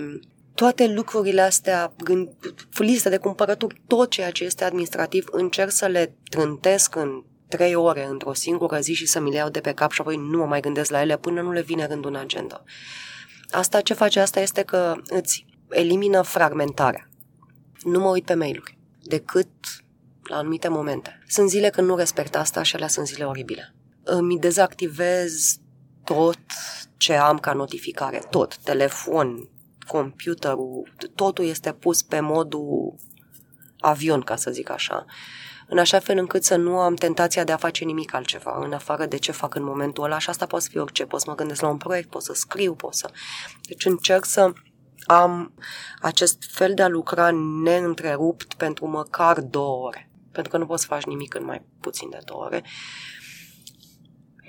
toate 0.54 0.86
lucrurile 0.86 1.40
astea, 1.40 1.92
gând, 2.04 2.28
listă 2.78 3.08
de 3.08 3.16
cumpărături, 3.16 3.82
tot 3.86 4.10
ceea 4.10 4.30
ce 4.30 4.44
este 4.44 4.64
administrativ, 4.64 5.24
încerc 5.30 5.70
să 5.70 5.86
le 5.86 6.16
trântesc 6.30 6.96
în 6.96 7.24
trei 7.48 7.74
ore 7.74 8.06
într-o 8.06 8.32
singură 8.32 8.78
zi 8.80 8.94
și 8.94 9.06
să 9.06 9.20
mi 9.20 9.30
le 9.30 9.36
iau 9.36 9.48
de 9.48 9.60
pe 9.60 9.72
cap 9.72 9.90
și 9.90 10.00
apoi 10.00 10.16
nu 10.16 10.38
mă 10.38 10.44
mai 10.44 10.60
gândesc 10.60 10.90
la 10.90 11.00
ele 11.00 11.16
până 11.16 11.40
nu 11.40 11.52
le 11.52 11.62
vine 11.62 11.86
rândul 11.86 12.10
în 12.10 12.20
agenda. 12.20 12.64
Asta 13.50 13.80
ce 13.80 13.94
face 13.94 14.20
asta 14.20 14.40
este 14.40 14.62
că 14.62 14.94
îți 15.06 15.46
elimină 15.70 16.22
fragmentarea. 16.22 17.08
Nu 17.82 17.98
mă 17.98 18.08
uit 18.08 18.24
pe 18.24 18.34
mail-uri 18.34 18.78
decât 19.02 19.48
la 20.28 20.36
anumite 20.36 20.68
momente. 20.68 21.22
Sunt 21.28 21.48
zile 21.48 21.70
când 21.70 21.86
nu 21.86 21.96
respect 21.96 22.36
asta 22.36 22.62
și 22.62 22.74
alea 22.76 22.88
sunt 22.88 23.06
zile 23.06 23.24
oribile. 23.24 23.74
Îmi 24.02 24.38
dezactivez 24.38 25.56
tot 26.04 26.38
ce 26.96 27.14
am 27.14 27.38
ca 27.38 27.52
notificare, 27.52 28.22
tot, 28.30 28.56
telefon, 28.56 29.48
computerul, 29.86 30.92
totul 31.14 31.44
este 31.44 31.72
pus 31.72 32.02
pe 32.02 32.20
modul 32.20 32.94
avion, 33.78 34.20
ca 34.20 34.36
să 34.36 34.50
zic 34.50 34.70
așa, 34.70 35.04
în 35.70 35.78
așa 35.78 35.98
fel 35.98 36.18
încât 36.18 36.44
să 36.44 36.56
nu 36.56 36.78
am 36.78 36.94
tentația 36.94 37.44
de 37.44 37.52
a 37.52 37.56
face 37.56 37.84
nimic 37.84 38.14
altceva, 38.14 38.58
în 38.64 38.72
afară 38.72 39.06
de 39.06 39.16
ce 39.16 39.32
fac 39.32 39.54
în 39.54 39.64
momentul 39.64 40.04
ăla. 40.04 40.18
Și 40.18 40.30
asta 40.30 40.46
poate 40.46 40.64
să 40.64 40.70
fie 40.70 40.80
orice, 40.80 41.04
pot 41.04 41.20
să 41.20 41.26
mă 41.28 41.34
gândesc 41.34 41.60
la 41.60 41.68
un 41.68 41.76
proiect, 41.76 42.10
pot 42.10 42.22
să 42.22 42.32
scriu, 42.34 42.74
pot 42.74 42.94
să... 42.94 43.10
Deci 43.62 43.84
încerc 43.84 44.24
să 44.24 44.52
am 45.06 45.54
acest 46.00 46.44
fel 46.50 46.74
de 46.74 46.82
a 46.82 46.88
lucra 46.88 47.30
neîntrerupt 47.62 48.54
pentru 48.54 48.86
măcar 48.86 49.40
două 49.40 49.86
ore, 49.86 50.07
pentru 50.38 50.56
că 50.56 50.62
nu 50.62 50.68
poți 50.68 50.82
să 50.82 50.88
faci 50.88 51.04
nimic 51.04 51.34
în 51.34 51.44
mai 51.44 51.62
puțin 51.80 52.10
de 52.10 52.18
două 52.24 52.44
ore. 52.44 52.62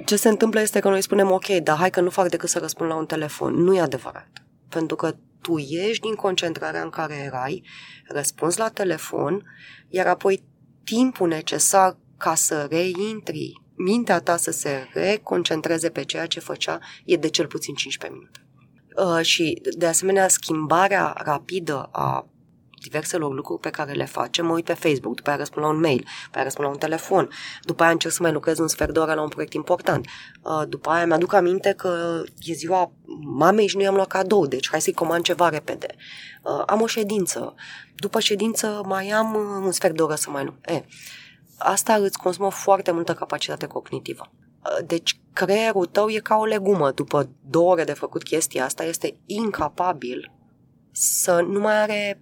Ce 0.06 0.16
se 0.16 0.30
întâmplă 0.30 0.60
este 0.60 0.80
că 0.80 0.90
noi 0.90 1.02
spunem, 1.02 1.32
ok, 1.32 1.48
dar 1.48 1.78
hai 1.78 1.90
că 1.90 2.02
nu 2.02 2.10
fac 2.10 2.30
decât 2.30 2.50
să 2.50 2.60
răspund 2.60 2.90
la 2.90 2.96
un 2.96 3.06
telefon. 3.06 3.54
Nu 3.54 3.76
e 3.76 3.80
adevărat. 3.80 4.30
Pentru 4.70 4.96
că 4.96 5.16
tu 5.42 5.58
ieși 5.58 6.00
din 6.00 6.16
concentrarea 6.16 6.82
în 6.82 6.90
care 6.90 7.16
erai, 7.16 7.64
răspunzi 8.08 8.60
la 8.60 8.70
telefon, 8.70 9.44
iar 9.88 10.08
apoi 10.08 10.44
timpul 10.84 11.28
necesar 11.28 11.98
ca 12.18 12.36
să 12.36 12.68
reintri, 12.70 13.54
mintea 13.76 14.20
ta 14.20 14.38
să 14.38 14.52
se 14.52 14.88
reconcentreze 14.94 15.90
pe 15.90 16.04
ceea 16.04 16.26
ce 16.26 16.40
făcea, 16.40 16.80
e 17.06 17.16
de 17.16 17.30
cel 17.30 17.48
puțin 17.48 17.74
15 17.74 18.20
minute. 18.20 18.48
Uh, 18.96 19.26
și, 19.26 19.62
de 19.78 19.86
asemenea, 19.86 20.28
schimbarea 20.28 21.16
rapidă 21.18 21.90
a 21.92 22.30
diverselor 22.82 23.34
lucruri 23.34 23.60
pe 23.60 23.70
care 23.70 23.92
le 23.92 24.06
facem, 24.06 24.46
mă 24.46 24.54
uit 24.54 24.66
pe 24.66 24.74
Facebook, 24.74 25.16
după 25.16 25.30
aia 25.30 25.38
răspund 25.38 25.66
la 25.66 25.72
un 25.72 25.80
mail, 25.80 26.06
după 26.24 26.36
aia 26.36 26.44
răspund 26.44 26.68
la 26.68 26.74
un 26.74 26.80
telefon, 26.80 27.30
după 27.62 27.84
aia 27.84 27.92
încerc 27.92 28.14
să 28.14 28.22
mai 28.22 28.32
lucrez 28.32 28.58
un 28.58 28.68
sfert 28.68 28.94
de 28.94 29.00
oră 29.00 29.14
la 29.14 29.22
un 29.22 29.28
proiect 29.28 29.54
important. 29.54 30.06
Uh, 30.42 30.62
după 30.68 30.90
aia 30.90 31.06
mi-aduc 31.06 31.34
aminte 31.34 31.74
că 31.78 32.22
e 32.40 32.54
ziua 32.54 32.92
mamei 33.22 33.68
și 33.68 33.76
nu 33.76 33.82
i-am 33.82 33.96
luat 33.96 34.08
cadou, 34.08 34.46
deci 34.46 34.70
hai 34.70 34.82
să-i 34.82 34.94
comand 34.94 35.24
ceva 35.24 35.50
repede. 35.50 35.88
Uh, 36.44 36.64
am 36.66 36.82
o 36.82 36.88
ședință. 36.88 37.56
După 37.96 38.20
ședință 38.20 38.82
mai 38.86 39.10
am 39.10 39.36
un 39.64 39.72
sfert 39.72 39.96
de 39.96 40.02
oră 40.02 40.16
să 40.16 40.30
mai 40.30 40.44
lucrez. 40.44 40.76
E, 40.76 40.86
asta 41.58 41.94
îți 41.94 42.18
consumă 42.18 42.52
foarte 42.52 42.92
multă 42.92 43.14
capacitate 43.14 43.66
cognitivă. 43.66 44.32
Uh, 44.32 44.86
deci 44.86 45.20
creierul 45.34 45.86
tău 45.86 46.10
e 46.10 46.20
ca 46.20 46.36
o 46.36 46.46
legumă. 46.46 46.92
După 46.92 47.30
două 47.50 47.72
ore 47.72 47.84
de 47.84 47.94
făcut 47.94 48.24
chestia 48.24 48.66
asta, 48.66 48.84
este 48.84 49.20
incapabil 49.26 50.32
să 50.92 51.42
nu 51.42 51.60
mai 51.60 51.82
are 51.82 52.22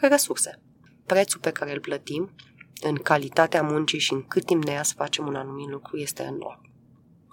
resurse. 0.00 0.62
Prețul 1.06 1.40
pe 1.40 1.50
care 1.50 1.72
îl 1.72 1.80
plătim 1.80 2.30
în 2.82 2.94
calitatea 2.94 3.62
muncii 3.62 3.98
și 3.98 4.12
în 4.12 4.22
cât 4.22 4.44
timp 4.44 4.64
ne 4.64 4.72
ia 4.72 4.82
să 4.82 4.94
facem 4.96 5.26
un 5.26 5.34
anumit 5.34 5.68
lucru 5.68 5.96
este 5.96 6.22
enorm. 6.22 6.72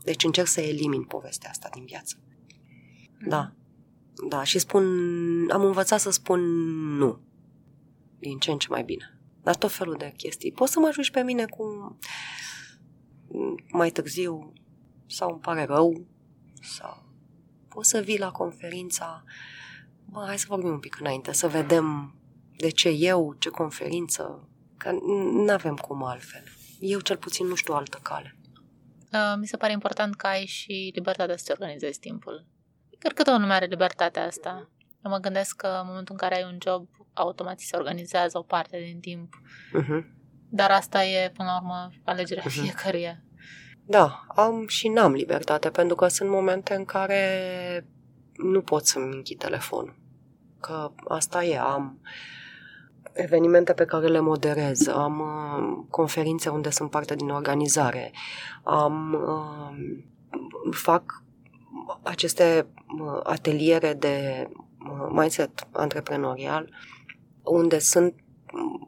Deci 0.04 0.24
încerc 0.24 0.48
să 0.48 0.62
elimin 0.62 1.04
povestea 1.04 1.50
asta 1.50 1.70
din 1.74 1.86
viață. 1.86 2.18
Da. 3.28 3.52
Da, 4.30 4.44
și 4.44 4.60
spun, 4.60 4.84
am 5.52 5.64
învățat 5.64 6.00
să 6.00 6.10
spun 6.10 6.42
nu. 6.98 7.20
Din 8.20 8.38
ce 8.38 8.52
în 8.52 8.58
ce 8.58 8.68
mai 8.70 8.84
bine. 8.84 9.20
Dar 9.42 9.56
tot 9.56 9.72
felul 9.72 9.96
de 9.98 10.14
chestii. 10.18 10.52
Poți 10.52 10.72
să 10.72 10.80
mă 10.80 10.88
ajungi 10.88 11.12
pe 11.12 11.22
mine 11.22 11.46
cu 11.46 11.98
mai 13.72 13.90
târziu 13.90 14.54
sau 15.08 15.30
îmi 15.30 15.40
pare 15.40 15.64
rău 15.64 16.06
sau 16.62 17.06
poți 17.68 17.90
să 17.90 18.00
vii 18.00 18.20
la 18.20 18.32
conferința 18.32 19.24
bă, 20.14 20.24
hai 20.26 20.38
să 20.40 20.46
vorbim 20.50 20.70
un 20.70 20.80
pic 20.80 21.00
înainte, 21.00 21.32
să 21.32 21.48
vedem 21.48 22.16
de 22.58 22.70
ce 22.70 22.90
eu, 22.90 23.36
ce 23.40 23.50
conferință, 23.50 24.50
că 24.78 24.92
nu 25.46 25.52
avem 25.52 25.76
cum 25.76 26.04
altfel. 26.04 26.44
Eu 26.80 27.00
cel 27.00 27.18
puțin 27.18 27.48
nu 27.48 27.56
știu 27.56 27.74
altă 27.74 28.00
cale. 28.02 28.38
Uh, 29.14 29.34
mi 29.40 29.48
se 29.48 29.58
pare 29.58 29.72
important 29.72 30.16
că 30.16 30.28
ai 30.28 30.46
și 30.46 30.92
libertatea 30.96 31.38
să-ți 31.38 31.52
organizezi 31.52 32.00
timpul. 32.00 32.46
Cred 33.00 33.14
că 33.14 33.24
toată 33.24 33.40
lumea 33.40 33.56
are 33.56 33.66
libertatea 33.66 34.26
asta. 34.26 34.70
Eu 35.06 35.12
mă 35.12 35.18
gândesc 35.18 35.56
că 35.56 35.68
în 35.68 35.88
momentul 35.88 36.16
în 36.20 36.28
care 36.28 36.36
ai 36.36 36.52
un 36.52 36.58
job, 36.66 36.88
automat 37.14 37.60
se 37.60 37.76
organizează 37.76 38.38
o 38.38 38.42
parte 38.42 38.80
din 38.80 39.00
timp. 39.00 39.34
Uh-huh. 39.82 40.04
Dar 40.50 40.72
asta 40.72 41.06
e, 41.06 41.32
până 41.36 41.50
la 41.50 41.58
urmă, 41.58 41.90
alegerea 42.04 42.44
uh-huh. 42.44 42.62
fiecăruia. 42.62 43.24
Da, 43.86 44.26
am 44.28 44.68
și 44.68 44.88
n-am 44.88 45.14
libertate, 45.14 45.70
pentru 45.70 45.96
că 45.96 46.08
sunt 46.08 46.30
momente 46.30 46.74
în 46.74 46.86
care 46.86 47.88
nu 48.34 48.62
pot 48.62 48.86
să-mi 48.86 49.16
închid 49.16 49.38
telefonul. 49.38 49.96
Că 50.60 50.92
asta 51.08 51.44
e, 51.44 51.60
am 51.60 52.02
evenimente 53.14 53.74
pe 53.74 53.86
care 53.86 54.08
le 54.08 54.20
moderez, 54.20 54.88
am 54.88 55.20
uh, 55.20 55.86
conferințe 55.90 56.50
unde 56.50 56.70
sunt 56.70 56.90
parte 56.90 57.16
din 57.16 57.30
organizare, 57.30 58.12
am 58.64 59.14
uh, 59.14 60.02
fac 60.72 61.24
aceste 62.02 62.68
uh, 63.00 63.20
ateliere 63.24 63.94
de 63.94 64.48
uh, 64.50 65.08
mindset 65.10 65.68
antreprenorial 65.72 66.70
unde 67.44 67.80
sunt 67.80 68.14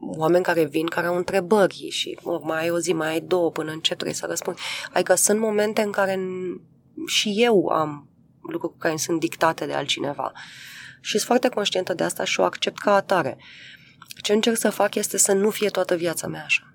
oameni 0.02 0.44
care 0.44 0.64
vin, 0.64 0.86
care 0.86 1.08
au 1.08 1.16
întrebări 1.16 1.88
și 1.90 2.20
mă, 2.24 2.40
mai 2.44 2.62
ai 2.62 2.70
o 2.70 2.80
zi, 2.80 2.94
mai 2.94 3.08
ai 3.08 3.20
două 3.20 3.52
până 3.52 3.72
în 3.72 3.80
ce 3.80 3.94
trebuie 3.94 4.16
să 4.16 4.26
răspund. 4.26 4.58
Adică 4.94 5.16
sunt 5.16 5.40
momente 5.40 5.82
în 5.82 5.92
care 5.92 6.20
și 7.06 7.34
eu 7.38 7.68
am 7.68 8.10
lucruri 8.42 8.74
care 8.78 8.96
sunt 8.96 9.20
dictate 9.20 9.66
de 9.66 9.74
altcineva. 9.74 10.32
Și 11.02 11.12
sunt 11.12 11.22
foarte 11.22 11.50
conștientă 11.50 11.94
de 11.94 12.04
asta 12.04 12.24
și 12.24 12.40
o 12.40 12.44
accept 12.44 12.78
ca 12.78 12.96
atare. 12.96 13.38
Ce 14.26 14.34
încerc 14.34 14.58
să 14.58 14.70
fac 14.70 14.96
este 14.96 15.18
să 15.18 15.34
nu 15.34 15.50
fie 15.50 15.70
toată 15.70 15.96
viața 15.96 16.28
mea 16.28 16.44
așa. 16.44 16.74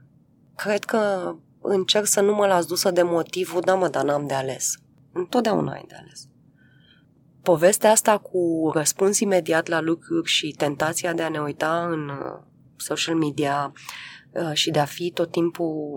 Cred 0.57 0.85
că 0.85 1.35
încerc 1.61 2.07
să 2.07 2.21
nu 2.21 2.35
mă 2.35 2.47
las 2.47 2.67
dusă 2.67 2.91
de 2.91 3.03
motivul, 3.03 3.61
da 3.61 3.75
mă, 3.75 3.89
dar 3.89 4.05
n-am 4.05 4.27
de 4.27 4.35
ales. 4.35 4.75
Întotdeauna 5.13 5.73
ai 5.73 5.85
de 5.89 5.95
ales. 6.01 6.29
Povestea 7.43 7.91
asta 7.91 8.19
cu 8.19 8.71
răspuns 8.75 9.21
imediat 9.21 9.67
la 9.67 9.81
lucruri 9.81 10.29
și 10.29 10.55
tentația 10.57 11.13
de 11.13 11.23
a 11.23 11.29
ne 11.29 11.41
uita 11.41 11.89
în 11.91 12.09
uh, 12.09 12.43
social 12.77 13.15
media 13.15 13.73
uh, 14.31 14.51
și 14.53 14.71
de 14.71 14.79
a 14.79 14.85
fi 14.85 15.11
tot 15.11 15.31
timpul 15.31 15.93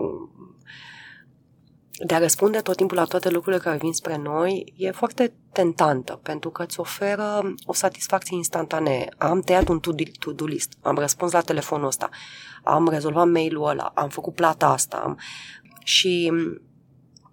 de 1.98 2.14
a 2.14 2.18
răspunde 2.18 2.58
tot 2.58 2.76
timpul 2.76 2.96
la 2.96 3.04
toate 3.04 3.30
lucrurile 3.30 3.62
care 3.62 3.76
vin 3.76 3.92
spre 3.92 4.16
noi 4.16 4.72
e 4.76 4.90
foarte 4.90 5.32
tentantă, 5.52 6.20
pentru 6.22 6.50
că 6.50 6.62
îți 6.62 6.80
oferă 6.80 7.54
o 7.66 7.72
satisfacție 7.72 8.36
instantanee. 8.36 9.08
Am 9.18 9.40
tăiat 9.40 9.68
un 9.68 9.80
to-do 10.18 10.44
list, 10.44 10.72
am 10.82 10.96
răspuns 10.96 11.32
la 11.32 11.40
telefonul 11.40 11.86
ăsta, 11.86 12.08
am 12.64 12.88
rezolvat 12.88 13.28
mail-ul 13.28 13.68
ăla, 13.68 13.92
am 13.94 14.08
făcut 14.08 14.34
plata 14.34 14.66
asta 14.66 14.96
am... 14.96 15.18
și 15.84 16.32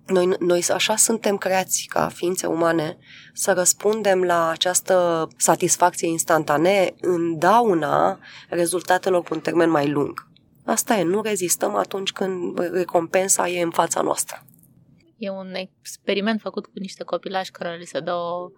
noi, 0.05 0.35
noi 0.39 0.63
așa 0.73 0.95
suntem 0.95 1.37
creați 1.37 1.85
ca 1.89 2.07
ființe 2.07 2.47
umane 2.47 2.97
să 3.33 3.51
răspundem 3.51 4.23
la 4.23 4.49
această 4.49 5.27
satisfacție 5.37 6.07
instantanee 6.07 6.95
în 7.01 7.37
dauna 7.37 8.19
rezultatelor 8.49 9.21
pe 9.21 9.33
un 9.33 9.39
termen 9.39 9.69
mai 9.69 9.89
lung. 9.89 10.27
Asta 10.65 10.97
e, 10.97 11.03
nu 11.03 11.21
rezistăm 11.21 11.75
atunci 11.75 12.11
când 12.11 12.59
recompensa 12.71 13.49
e 13.49 13.61
în 13.61 13.71
fața 13.71 14.01
noastră. 14.01 14.45
E 15.21 15.29
un 15.29 15.53
experiment 15.53 16.41
făcut 16.41 16.65
cu 16.65 16.71
niște 16.73 17.03
copilași 17.03 17.51
care 17.51 17.77
li 17.77 17.85
se 17.85 17.99
dă 17.99 18.13
o, 18.13 18.49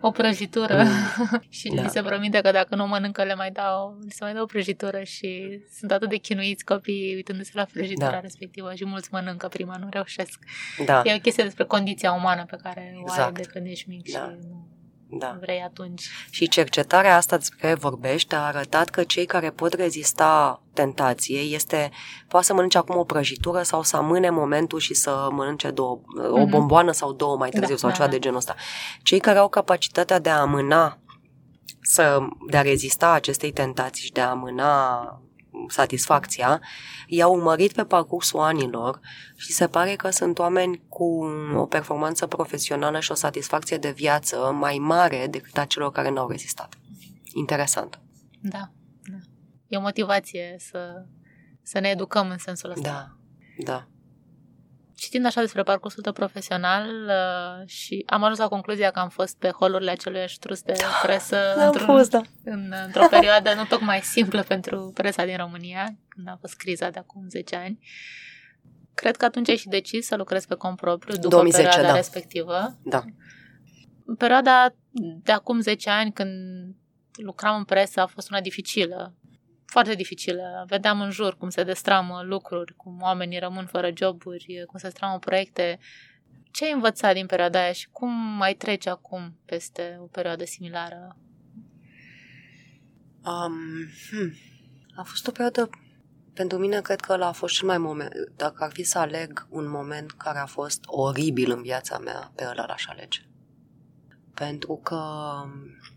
o 0.00 0.10
prăjitură 0.10 0.82
mm. 0.82 1.40
și 1.58 1.68
da. 1.68 1.82
li 1.82 1.88
se 1.88 2.02
promite 2.02 2.40
că 2.40 2.50
dacă 2.50 2.74
nu 2.74 2.86
mănâncă 2.86 3.24
le 3.24 3.34
mai 3.34 3.50
dau, 3.50 3.98
li 4.04 4.10
se 4.10 4.24
mai 4.24 4.32
dă 4.32 4.42
o 4.42 4.46
prăjitură 4.46 5.02
și 5.02 5.60
sunt 5.78 5.90
atât 5.90 6.08
de 6.08 6.16
chinuiți 6.16 6.64
copiii 6.64 7.14
uitându-se 7.14 7.50
la 7.54 7.64
prăjitura 7.72 8.10
da. 8.10 8.20
respectivă 8.20 8.74
și 8.74 8.84
mulți 8.84 9.08
mănâncă 9.12 9.48
prima, 9.48 9.76
nu 9.76 9.86
reușesc. 9.90 10.38
Da. 10.84 11.02
E 11.04 11.14
o 11.14 11.20
chestie 11.20 11.44
despre 11.44 11.64
condiția 11.64 12.12
umană 12.12 12.44
pe 12.44 12.56
care 12.62 12.96
exact. 13.00 13.18
o 13.18 13.22
ai 13.22 13.28
exact. 13.28 13.36
de 13.36 13.52
când 13.52 13.66
ești 13.66 13.88
mic 13.88 14.12
da. 14.12 14.18
și 14.18 14.36
nu 14.40 14.73
da. 15.18 15.36
vrei 15.40 15.62
atunci. 15.62 16.08
Și 16.30 16.48
cercetarea 16.48 17.16
asta 17.16 17.36
despre 17.36 17.58
care 17.60 17.74
vorbești 17.74 18.34
a 18.34 18.38
arătat 18.38 18.88
că 18.88 19.02
cei 19.02 19.26
care 19.26 19.50
pot 19.50 19.72
rezista 19.72 20.62
tentației 20.72 21.54
este, 21.54 21.90
poate 22.28 22.46
să 22.46 22.54
mănânce 22.54 22.78
acum 22.78 22.96
o 22.96 23.04
prăjitură 23.04 23.62
sau 23.62 23.82
să 23.82 23.96
amâne 23.96 24.30
momentul 24.30 24.78
și 24.78 24.94
să 24.94 25.28
mănânce 25.30 25.70
două, 25.70 26.00
mm-hmm. 26.00 26.30
o 26.30 26.38
mhm. 26.38 26.50
bomboană 26.50 26.92
sau 26.92 27.12
două 27.12 27.36
mai 27.36 27.50
târziu 27.50 27.74
da, 27.74 27.80
sau 27.80 27.88
da, 27.88 27.94
ceva 27.94 28.06
da. 28.08 28.12
de 28.12 28.18
genul 28.18 28.38
ăsta. 28.38 28.54
Cei 29.02 29.18
care 29.18 29.38
au 29.38 29.48
capacitatea 29.48 30.18
de 30.18 30.30
a 30.30 30.40
amâna 30.40 30.98
să, 31.80 32.18
de 32.50 32.56
a 32.56 32.62
rezista 32.62 33.10
acestei 33.10 33.52
tentații 33.52 34.04
și 34.04 34.12
de 34.12 34.20
a 34.20 34.30
amâna 34.30 35.23
satisfacția, 35.68 36.60
i-au 37.06 37.34
urmărit 37.34 37.72
pe 37.72 37.84
parcursul 37.84 38.40
anilor 38.40 39.00
și 39.36 39.52
se 39.52 39.66
pare 39.66 39.94
că 39.94 40.10
sunt 40.10 40.38
oameni 40.38 40.82
cu 40.88 41.24
o 41.54 41.66
performanță 41.66 42.26
profesională 42.26 43.00
și 43.00 43.10
o 43.10 43.14
satisfacție 43.14 43.76
de 43.76 43.90
viață 43.90 44.36
mai 44.36 44.78
mare 44.78 45.26
decât 45.30 45.58
a 45.58 45.64
celor 45.64 45.92
care 45.92 46.10
n-au 46.10 46.28
rezistat. 46.28 46.78
Interesant. 47.34 48.00
Da, 48.40 48.70
da. 49.02 49.18
E 49.68 49.76
o 49.76 49.80
motivație 49.80 50.56
să, 50.58 51.04
să 51.62 51.78
ne 51.78 51.88
educăm 51.88 52.30
în 52.30 52.38
sensul 52.38 52.70
ăsta. 52.70 52.88
Da, 52.88 53.16
da 53.64 53.88
citind 55.04 55.26
așa 55.26 55.40
despre 55.40 55.62
parcursul 55.62 56.02
tău 56.02 56.12
profesional 56.12 56.88
uh, 57.06 57.68
și 57.68 58.02
am 58.06 58.22
ajuns 58.22 58.38
la 58.38 58.48
concluzia 58.48 58.90
că 58.90 58.98
am 58.98 59.08
fost 59.08 59.38
pe 59.38 59.48
holurile 59.48 59.90
acelui 59.90 60.24
ștrus 60.26 60.62
de 60.62 60.72
da, 60.78 60.86
presă 61.06 61.36
da, 61.56 61.66
într-un, 61.66 61.86
fost, 61.86 62.10
da. 62.10 62.20
în, 62.44 62.72
într-o 62.86 63.06
perioadă 63.10 63.54
nu 63.54 63.64
tocmai 63.64 64.00
simplă 64.00 64.42
pentru 64.42 64.90
presa 64.94 65.24
din 65.24 65.36
România, 65.36 65.96
când 66.08 66.28
a 66.28 66.36
fost 66.40 66.56
criza 66.56 66.90
de 66.90 66.98
acum 66.98 67.28
10 67.28 67.56
ani. 67.56 67.78
Cred 68.94 69.16
că 69.16 69.24
atunci 69.24 69.48
ai 69.48 69.56
și 69.56 69.68
decis 69.68 70.06
să 70.06 70.16
lucrezi 70.16 70.46
pe 70.46 70.54
cont 70.54 70.76
propriu 70.76 71.14
după 71.14 71.28
2010, 71.28 71.62
perioada 71.62 71.88
da. 71.88 71.96
respectivă. 71.96 72.78
Da. 72.84 73.04
Perioada 74.18 74.74
de 75.22 75.32
acum 75.32 75.60
10 75.60 75.90
ani, 75.90 76.12
când 76.12 76.30
lucram 77.12 77.56
în 77.56 77.64
presă, 77.64 78.00
a 78.00 78.06
fost 78.06 78.30
una 78.30 78.40
dificilă 78.40 79.14
foarte 79.74 79.94
dificilă. 79.94 80.64
Vedeam 80.66 81.00
în 81.00 81.10
jur 81.10 81.36
cum 81.36 81.48
se 81.48 81.62
destramă 81.62 82.22
lucruri, 82.22 82.74
cum 82.76 82.98
oamenii 83.00 83.38
rămân 83.38 83.66
fără 83.66 83.90
joburi, 83.94 84.64
cum 84.66 84.78
se 84.78 84.86
destramă 84.86 85.18
proiecte. 85.18 85.78
Ce 86.50 86.64
ai 86.64 86.72
învățat 86.72 87.14
din 87.14 87.26
perioada 87.26 87.58
aia 87.58 87.72
și 87.72 87.88
cum 87.90 88.10
mai 88.12 88.54
trece 88.54 88.90
acum 88.90 89.38
peste 89.44 89.98
o 90.00 90.04
perioadă 90.04 90.44
similară? 90.44 91.16
Um, 93.24 93.54
hmm. 94.10 94.32
A 94.96 95.02
fost 95.02 95.26
o 95.26 95.30
perioadă 95.30 95.70
pentru 96.34 96.58
mine 96.58 96.80
cred 96.80 97.00
că 97.00 97.12
ăla 97.12 97.26
a 97.26 97.32
fost 97.32 97.54
cel 97.54 97.66
mai 97.66 97.78
moment. 97.78 98.12
Dacă 98.36 98.64
ar 98.64 98.72
fi 98.72 98.82
să 98.82 98.98
aleg 98.98 99.46
un 99.50 99.68
moment 99.68 100.12
care 100.12 100.38
a 100.38 100.46
fost 100.46 100.80
oribil 100.86 101.50
în 101.50 101.62
viața 101.62 101.98
mea, 101.98 102.32
pe 102.34 102.44
ăla 102.50 102.64
l-aș 102.66 102.86
alege. 102.86 103.20
Pentru 104.34 104.80
că 104.82 105.00
Mm, 105.44 105.93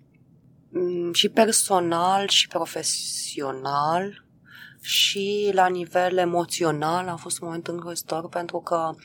și 1.13 1.29
personal 1.29 2.27
și 2.27 2.47
profesional 2.47 4.25
și 4.81 5.49
la 5.53 5.67
nivel 5.67 6.17
emoțional 6.17 7.07
a 7.07 7.15
fost 7.15 7.41
un 7.41 7.47
moment 7.47 7.67
îngrozitor 7.67 8.29
pentru 8.29 8.59
că 8.59 8.95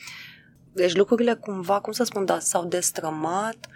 deci 0.73 0.95
lucrurile 0.95 1.33
cumva, 1.33 1.79
cum 1.79 1.91
să 1.91 2.03
spun, 2.03 2.25
da, 2.25 2.39
s-au 2.39 2.65
destrămat 2.65 3.67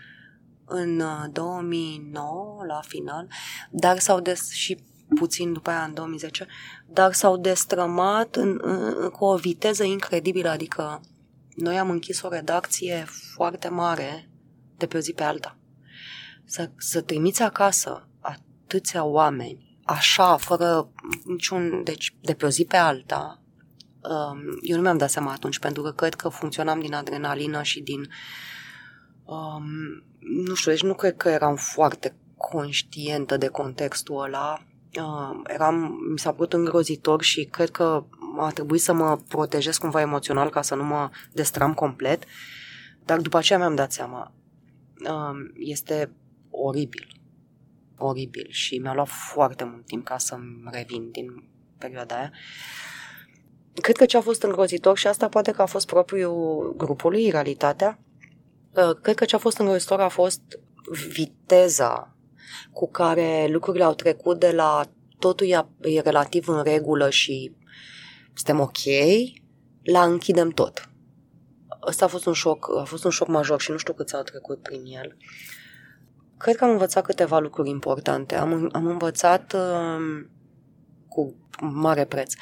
în 0.66 1.04
2009 1.32 2.58
uh, 2.60 2.68
la 2.68 2.80
final, 2.88 3.28
dar 3.72 4.00
s-au 4.00 4.20
des 4.20 4.52
și 4.52 4.78
puțin 5.16 5.54
după 5.54 5.70
aia 5.70 5.84
în 5.84 5.94
2010, 5.94 6.48
dar 6.88 7.14
s-au 7.14 7.38
destrămat 7.38 8.36
în, 8.36 8.60
în, 8.62 9.10
cu 9.10 9.26
o 9.26 9.36
viteză 9.36 9.84
incredibilă, 9.84 10.50
adică 10.50 11.02
noi 11.56 11.80
am 11.80 11.90
închis 11.90 12.22
o 12.22 12.30
redacție 12.30 13.06
foarte 13.34 13.68
mare 13.68 14.30
de 14.78 14.86
pe 14.86 14.98
o 14.98 15.00
zi 15.00 15.14
pe 15.14 15.24
alta 15.24 15.58
să, 16.48 16.70
să 16.78 17.02
trimiți 17.02 17.42
acasă 17.42 18.08
atâția 18.20 19.04
oameni, 19.04 19.80
așa, 19.86 20.38
fără 20.38 20.90
niciun, 21.26 21.84
deci 21.84 22.16
de 22.22 22.34
pe 22.34 22.46
o 22.46 22.50
zi 22.50 22.66
pe 22.66 22.78
alta, 22.78 23.42
um, 24.02 24.40
eu 24.62 24.76
nu 24.76 24.82
mi-am 24.82 24.98
dat 24.98 25.10
seama 25.10 25.32
atunci, 25.32 25.60
pentru 25.60 25.82
că 25.82 25.92
cred 25.92 26.14
că 26.16 26.30
funcționam 26.30 26.80
din 26.80 26.94
adrenalină 26.94 27.62
și 27.62 27.82
din, 27.82 28.10
um, 29.26 29.66
nu 30.20 30.54
știu, 30.54 30.72
deci 30.72 30.84
nu 30.84 30.94
cred 30.94 31.18
că 31.18 31.30
eram 31.30 31.56
foarte 31.56 32.16
conștientă 32.38 33.38
de 33.38 33.48
contextul 33.48 34.24
ăla. 34.24 34.62
Uh, 35.00 35.40
eram, 35.44 35.98
mi 36.12 36.20
s-a 36.20 36.32
părut 36.32 36.54
îngrozitor 36.54 37.22
și 37.22 37.44
cred 37.44 37.70
că 37.70 38.06
a 38.38 38.50
trebuit 38.50 38.82
să 38.82 38.94
mă 38.94 39.20
protejez 39.28 39.78
cumva 39.78 40.02
emoțional 40.02 40.50
ca 40.50 40.62
să 40.62 40.76
nu 40.76 40.84
mă 40.84 41.10
destram 41.32 41.74
complet. 41.74 42.24
Dar 43.06 43.20
după 43.20 43.38
aceea 43.38 43.60
mi-am 43.60 43.76
dat 43.76 43.92
seama, 43.92 44.34
um, 45.10 45.52
este 45.54 46.12
oribil. 46.64 47.22
Oribil 47.98 48.48
și 48.50 48.78
mi-a 48.78 48.94
luat 48.94 49.08
foarte 49.08 49.64
mult 49.64 49.86
timp 49.86 50.06
ca 50.06 50.18
să-mi 50.18 50.64
revin 50.72 51.12
din 51.12 51.50
perioada 51.78 52.16
aia. 52.16 52.32
Cred 53.74 53.96
că 53.96 54.06
ce 54.06 54.18
a 54.18 54.22
fost 54.22 54.44
îngrozitor 54.44 54.98
și 54.98 55.08
asta 55.08 55.28
poate 55.28 55.52
că 55.52 55.62
a 55.62 55.66
fost 55.66 55.86
propriul 55.86 56.74
grupului, 56.78 57.30
realitatea, 57.30 58.00
uh, 58.72 58.96
cred 59.02 59.16
că 59.16 59.26
ce 59.26 59.36
a 59.36 59.40
fost 59.40 59.58
îngrozitor 59.58 60.00
a 60.00 60.08
fost 60.08 60.42
viteza 61.10 62.16
cu 62.72 62.90
care 62.90 63.48
lucrurile 63.50 63.84
au 63.84 63.94
trecut 63.94 64.40
de 64.40 64.52
la 64.52 64.90
totul 65.20 65.48
e 65.82 66.00
relativ 66.00 66.48
în 66.48 66.64
regulă 66.64 67.10
și 67.10 67.56
suntem 68.34 68.60
ok, 68.60 68.78
la 69.84 70.04
închidem 70.04 70.50
tot. 70.50 70.90
Ăsta 71.88 72.06
a 72.06 72.08
fost 72.08 72.26
un 72.26 72.34
șoc, 72.34 72.68
a 72.80 72.84
fost 72.84 73.04
un 73.04 73.12
șoc 73.12 73.28
major 73.28 73.62
și 73.62 73.72
nu 73.72 73.78
știu 73.78 73.94
cât 73.94 74.10
s-au 74.10 74.24
trecut 74.24 74.62
prin 74.62 74.86
el. 74.86 75.18
Cred 76.38 76.56
că 76.56 76.64
am 76.64 76.70
învățat 76.70 77.04
câteva 77.04 77.40
lucruri 77.40 77.70
importante. 77.70 78.36
Am, 78.36 78.70
am 78.72 78.86
învățat 78.86 79.54
uh, 79.54 80.26
cu 81.08 81.36
mare 81.62 82.06
preț 82.06 82.34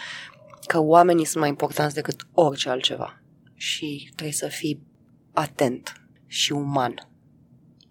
că 0.67 0.79
oamenii 0.79 1.25
sunt 1.25 1.39
mai 1.39 1.49
importanți 1.49 1.95
decât 1.95 2.27
orice 2.33 2.69
altceva 2.69 3.21
și 3.53 4.11
trebuie 4.15 4.35
să 4.35 4.47
fii 4.47 4.83
atent 5.33 6.01
și 6.27 6.51
uman 6.51 6.93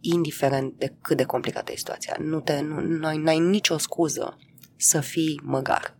indiferent 0.00 0.78
de 0.78 0.96
cât 1.02 1.16
de 1.16 1.24
complicată 1.24 1.72
e 1.72 1.76
situația. 1.76 2.16
Nu 2.18 2.40
te, 2.40 2.60
nu, 2.60 2.80
n-ai, 2.80 3.18
n-ai 3.18 3.38
nicio 3.38 3.78
scuză 3.78 4.38
să 4.76 5.00
fii 5.00 5.40
măgar 5.42 5.96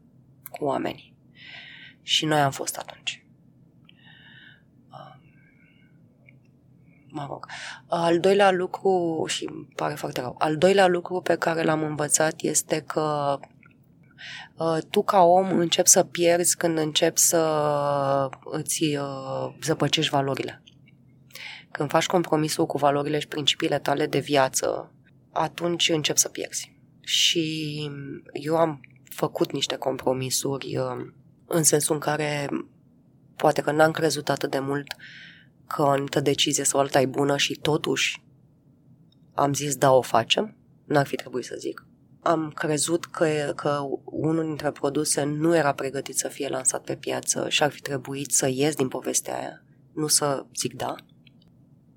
cu 0.51 0.65
oamenii. 0.65 1.15
Și 2.03 2.25
noi 2.25 2.41
am 2.41 2.51
fost 2.51 2.77
atunci. 2.77 3.24
Mă 7.15 7.27
rog. 7.29 7.47
Al 7.87 8.21
doilea 8.21 8.51
lucru, 8.51 9.25
și 9.27 9.49
îmi 9.53 9.69
pare 9.77 9.95
foarte 9.95 10.21
rău, 10.21 10.35
al 10.39 10.57
doilea 10.57 10.87
lucru 10.87 11.21
pe 11.21 11.37
care 11.37 11.63
l-am 11.63 11.83
învățat 11.83 12.41
este 12.41 12.81
că 12.87 13.39
uh, 14.57 14.79
tu 14.91 15.03
ca 15.03 15.23
om 15.23 15.59
începi 15.59 15.89
să 15.89 16.03
pierzi 16.03 16.57
când 16.57 16.79
începi 16.79 17.19
să 17.21 17.41
îți 18.45 18.85
uh, 18.85 19.55
zăpăcești 19.63 20.11
valorile. 20.11 20.63
Când 21.71 21.91
faci 21.91 22.07
compromisul 22.07 22.67
cu 22.67 22.79
valorile 22.79 23.19
și 23.19 23.29
principiile 23.29 23.79
tale 23.79 24.07
de 24.07 24.19
viață, 24.19 24.93
atunci 25.33 25.89
începi 25.89 26.19
să 26.19 26.29
pierzi. 26.29 26.73
Și 27.01 27.91
eu 28.33 28.57
am 28.57 28.81
făcut 29.11 29.53
niște 29.53 29.77
compromisuri 29.77 30.77
uh, 30.77 31.07
în 31.47 31.63
sensul 31.63 31.95
în 31.95 32.01
care 32.01 32.49
poate 33.37 33.61
că 33.61 33.73
n-am 33.73 33.91
crezut 33.91 34.29
atât 34.29 34.51
de 34.51 34.59
mult 34.59 34.95
că 35.75 35.83
o 35.83 35.89
anumită 35.89 36.21
decizie 36.21 36.65
sau 36.65 36.81
alta 36.81 37.01
e 37.01 37.07
bună 37.07 37.37
și 37.37 37.55
totuși 37.55 38.23
am 39.35 39.55
zis 39.55 39.77
da, 39.77 39.93
o 39.93 40.03
facem. 40.03 40.57
N-ar 40.85 41.07
fi 41.07 41.17
trebuit 41.17 41.45
să 41.45 41.55
zic. 41.59 41.87
Am 42.21 42.51
crezut 42.55 43.05
că, 43.05 43.53
că 43.57 43.81
unul 44.05 44.45
dintre 44.45 44.71
produse 44.71 45.23
nu 45.23 45.57
era 45.57 45.73
pregătit 45.73 46.17
să 46.17 46.29
fie 46.29 46.49
lansat 46.49 46.85
pe 46.85 46.97
piață 46.97 47.49
și 47.49 47.63
ar 47.63 47.71
fi 47.71 47.81
trebuit 47.81 48.31
să 48.31 48.49
ies 48.49 48.75
din 48.75 48.89
povestea 48.89 49.39
aia, 49.39 49.63
nu 49.95 50.07
să 50.07 50.47
zic 50.57 50.75
da. 50.75 50.95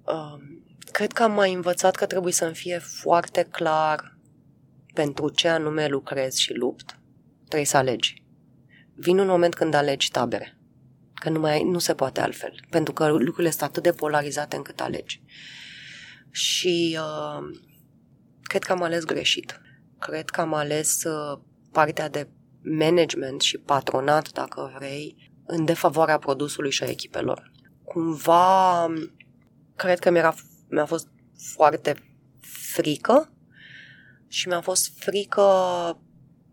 Um, 0.05 0.63
cred 0.91 1.11
că 1.11 1.23
am 1.23 1.31
mai 1.31 1.53
învățat 1.53 1.95
că 1.95 2.05
trebuie 2.05 2.33
să-mi 2.33 2.55
fie 2.55 2.77
foarte 2.77 3.43
clar 3.51 4.17
pentru 4.93 5.29
ce 5.29 5.47
anume 5.47 5.87
lucrez 5.87 6.35
și 6.35 6.53
lupt. 6.53 6.99
Trebuie 7.45 7.67
să 7.67 7.77
alegi. 7.77 8.23
Vine 8.95 9.21
un 9.21 9.27
moment 9.27 9.53
când 9.53 9.73
alegi 9.73 10.11
tabere. 10.11 10.56
Că 11.19 11.29
nu, 11.29 11.39
mai, 11.39 11.63
nu 11.63 11.79
se 11.79 11.93
poate 11.93 12.21
altfel. 12.21 12.59
Pentru 12.69 12.93
că 12.93 13.07
lucrurile 13.07 13.49
sunt 13.49 13.61
atât 13.61 13.83
de 13.83 13.91
polarizate 13.91 14.55
încât 14.55 14.79
alegi. 14.79 15.21
Și 16.31 16.99
uh, 16.99 17.59
cred 18.41 18.63
că 18.63 18.71
am 18.71 18.81
ales 18.81 19.03
greșit. 19.03 19.61
Cred 19.99 20.29
că 20.29 20.41
am 20.41 20.53
ales 20.53 21.03
uh, 21.03 21.39
partea 21.71 22.09
de 22.09 22.27
management 22.61 23.41
și 23.41 23.57
patronat, 23.57 24.31
dacă 24.31 24.73
vrei, 24.77 25.31
în 25.45 25.65
defavoarea 25.65 26.17
produsului 26.17 26.71
și 26.71 26.83
a 26.83 26.89
echipelor. 26.89 27.51
Cumva 27.83 28.87
cred 29.75 29.99
că 29.99 30.09
mi-era, 30.09 30.33
mi-a 30.69 30.85
fost 30.85 31.07
foarte 31.53 31.95
frică 32.73 33.31
și 34.27 34.47
mi-a 34.47 34.61
fost 34.61 34.99
frică 34.99 35.43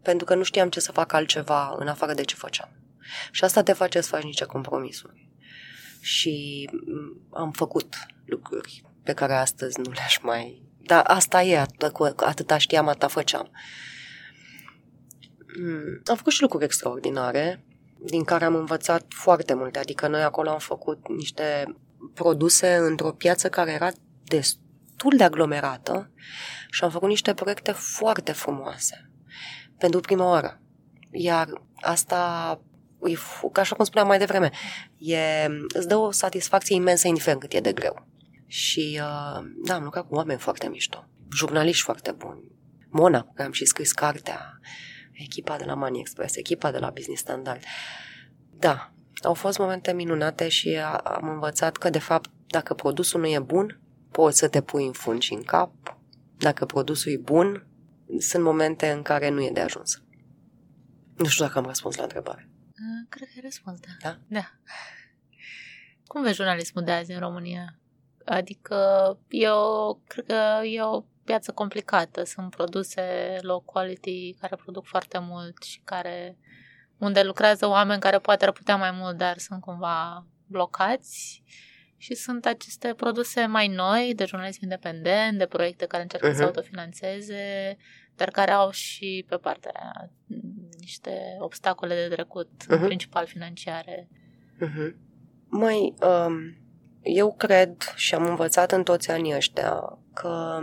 pentru 0.03 0.27
că 0.27 0.35
nu 0.35 0.43
știam 0.43 0.69
ce 0.69 0.81
să 0.81 0.93
fac 0.93 1.13
altceva 1.13 1.77
în 1.79 1.89
afară 1.89 2.15
de 2.15 2.23
ce 2.23 2.35
făceam. 2.35 2.69
Și 3.31 3.45
asta 3.45 3.63
te 3.63 3.73
face 3.73 4.01
să 4.01 4.09
faci 4.09 4.23
niște 4.23 4.45
compromisuri. 4.45 5.29
Și 6.01 6.69
am 7.31 7.51
făcut 7.51 7.97
lucruri 8.25 8.85
pe 9.03 9.13
care 9.13 9.35
astăzi 9.35 9.81
nu 9.81 9.91
le-aș 9.91 10.19
mai... 10.23 10.63
Dar 10.87 11.05
asta 11.07 11.43
e, 11.43 11.59
atâta, 11.59 12.15
atâta 12.17 12.59
știam, 12.59 12.89
atâta 12.89 13.07
făceam. 13.07 13.51
Mm, 15.59 16.01
am 16.05 16.17
făcut 16.17 16.33
și 16.33 16.43
lucruri 16.43 16.65
extraordinare, 16.65 17.65
din 17.99 18.25
care 18.25 18.45
am 18.45 18.55
învățat 18.55 19.05
foarte 19.09 19.55
multe. 19.55 19.79
Adică 19.79 20.09
noi 20.09 20.23
acolo 20.23 20.51
am 20.51 20.59
făcut 20.59 21.09
niște 21.09 21.77
produse 22.15 22.75
într-o 22.75 23.13
piață 23.13 23.49
care 23.49 23.73
era 23.73 23.91
destul 24.25 25.17
de 25.17 25.25
aglomerată 25.25 26.11
și 26.71 26.85
am 26.85 26.91
făcut 26.91 27.09
niște 27.09 27.35
proiecte 27.35 27.73
foarte 27.73 28.33
frumoase 28.33 29.11
pentru 29.79 30.01
prima 30.01 30.29
oară. 30.29 30.61
Iar 31.11 31.63
asta, 31.75 32.21
e, 32.51 32.74
ca 32.74 32.74
așa 33.53 33.75
cum 33.75 33.85
spuneam 33.85 34.09
mai 34.09 34.19
devreme, 34.19 34.51
e, 34.99 35.19
îți 35.75 35.89
dă 35.89 35.97
o 35.97 36.11
satisfacție 36.11 36.75
imensă 36.75 37.09
indiferent 37.09 37.41
cât 37.41 37.53
e 37.53 37.61
de 37.61 37.73
greu. 37.73 38.07
Și 38.47 39.01
uh, 39.01 39.45
da, 39.65 39.75
am 39.75 39.83
lucrat 39.83 40.09
cu 40.09 40.15
oameni 40.15 40.39
foarte 40.39 40.69
mișto, 40.69 41.05
jurnaliști 41.33 41.83
foarte 41.83 42.13
buni. 42.13 42.53
Mona, 42.89 43.23
cu 43.23 43.33
care 43.33 43.47
am 43.47 43.53
și 43.53 43.65
scris 43.65 43.93
cartea, 43.93 44.59
echipa 45.13 45.57
de 45.57 45.65
la 45.65 45.75
Money 45.75 46.01
Express, 46.01 46.37
echipa 46.37 46.71
de 46.71 46.79
la 46.79 46.91
Business 46.91 47.21
Standard. 47.21 47.63
Da, 48.51 48.93
au 49.23 49.35
fost 49.35 49.59
momente 49.59 49.93
minunate 49.93 50.49
și 50.49 50.79
am 51.05 51.29
învățat 51.29 51.77
că, 51.77 51.91
de 51.91 51.99
fapt, 51.99 52.31
dacă 52.47 52.75
produsul 52.75 53.21
nu 53.21 53.27
e 53.27 53.39
bun, 53.39 53.81
poți 54.11 54.39
să 54.39 54.49
te 54.49 54.61
pui 54.61 54.87
în 54.87 54.93
fund 54.93 55.21
și 55.21 55.33
în 55.33 55.43
cap. 55.43 55.73
Dacă 56.39 56.65
produsul 56.65 57.13
e 57.13 57.17
bun, 57.17 57.67
sunt 58.19 58.43
momente 58.43 58.91
în 58.91 59.03
care 59.03 59.29
nu 59.29 59.43
e 59.43 59.51
de 59.51 59.61
ajuns. 59.61 60.03
Nu 61.17 61.25
știu 61.25 61.45
dacă 61.45 61.59
am 61.59 61.67
răspuns 61.67 61.97
la 61.97 62.03
întrebare. 62.03 62.49
Cred 63.09 63.29
că 63.29 63.35
ai 63.37 63.43
răspuns, 63.43 63.81
da. 63.81 63.93
Da? 64.01 64.19
Da. 64.29 64.51
Cum 66.07 66.23
vezi 66.23 66.35
jurnalismul 66.35 66.85
de 66.85 66.91
azi 66.91 67.13
în 67.13 67.19
România? 67.19 67.79
Adică 68.25 68.79
eu 69.29 70.01
cred 70.07 70.27
că 70.27 70.67
e 70.67 70.83
o 70.83 71.05
piață 71.25 71.53
complicată. 71.53 72.25
Sunt 72.25 72.51
produse 72.51 73.37
low 73.41 73.61
quality 73.61 74.35
care 74.41 74.57
produc 74.57 74.87
foarte 74.87 75.19
mult 75.19 75.63
și 75.63 75.81
care 75.85 76.39
unde 76.99 77.23
lucrează 77.23 77.69
oameni 77.69 78.01
care 78.01 78.19
poate 78.19 78.45
ar 78.45 78.53
putea 78.53 78.77
mai 78.77 78.91
mult, 78.91 79.17
dar 79.17 79.39
sunt 79.39 79.61
cumva 79.61 80.27
blocați 80.47 81.43
și 81.97 82.15
sunt 82.15 82.47
aceste 82.47 82.95
produse 82.95 83.47
mai 83.47 83.69
noi 83.69 84.13
de 84.17 84.25
jurnalism 84.25 84.63
independent, 84.63 85.39
de 85.39 85.47
proiecte 85.47 85.87
care 85.87 86.03
încearcă 86.03 86.29
uh-huh. 86.29 86.35
să 86.35 86.45
mhm. 86.45 86.47
autofinanțeze, 86.47 87.77
dar 88.17 88.31
care 88.31 88.51
au 88.51 88.71
și 88.71 89.25
pe 89.29 89.37
partea 89.37 90.11
niște 90.79 91.37
obstacole 91.39 91.95
de 91.95 92.15
trecut, 92.15 92.51
uh-huh. 92.63 92.85
principal 92.85 93.27
financiare. 93.27 94.09
Uh-huh. 94.61 94.95
Mai, 95.49 95.95
um, 96.27 96.57
eu 97.03 97.35
cred 97.35 97.77
și 97.95 98.15
am 98.15 98.27
învățat 98.27 98.73
în 98.73 98.83
toți 98.83 99.11
anii 99.11 99.35
ăștia 99.35 99.99
că 100.15 100.59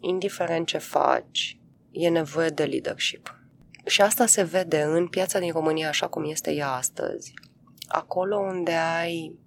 indiferent 0.00 0.66
ce 0.66 0.78
faci, 0.78 1.58
e 1.90 2.08
nevoie 2.08 2.48
de 2.48 2.64
leadership. 2.64 3.40
Și 3.86 4.00
asta 4.00 4.26
se 4.26 4.42
vede 4.42 4.82
în 4.82 5.08
piața 5.08 5.38
din 5.38 5.52
România 5.52 5.88
așa 5.88 6.08
cum 6.08 6.24
este 6.24 6.52
ea 6.52 6.70
astăzi. 6.70 7.34
Acolo 7.88 8.38
unde 8.38 8.72
ai 8.72 9.38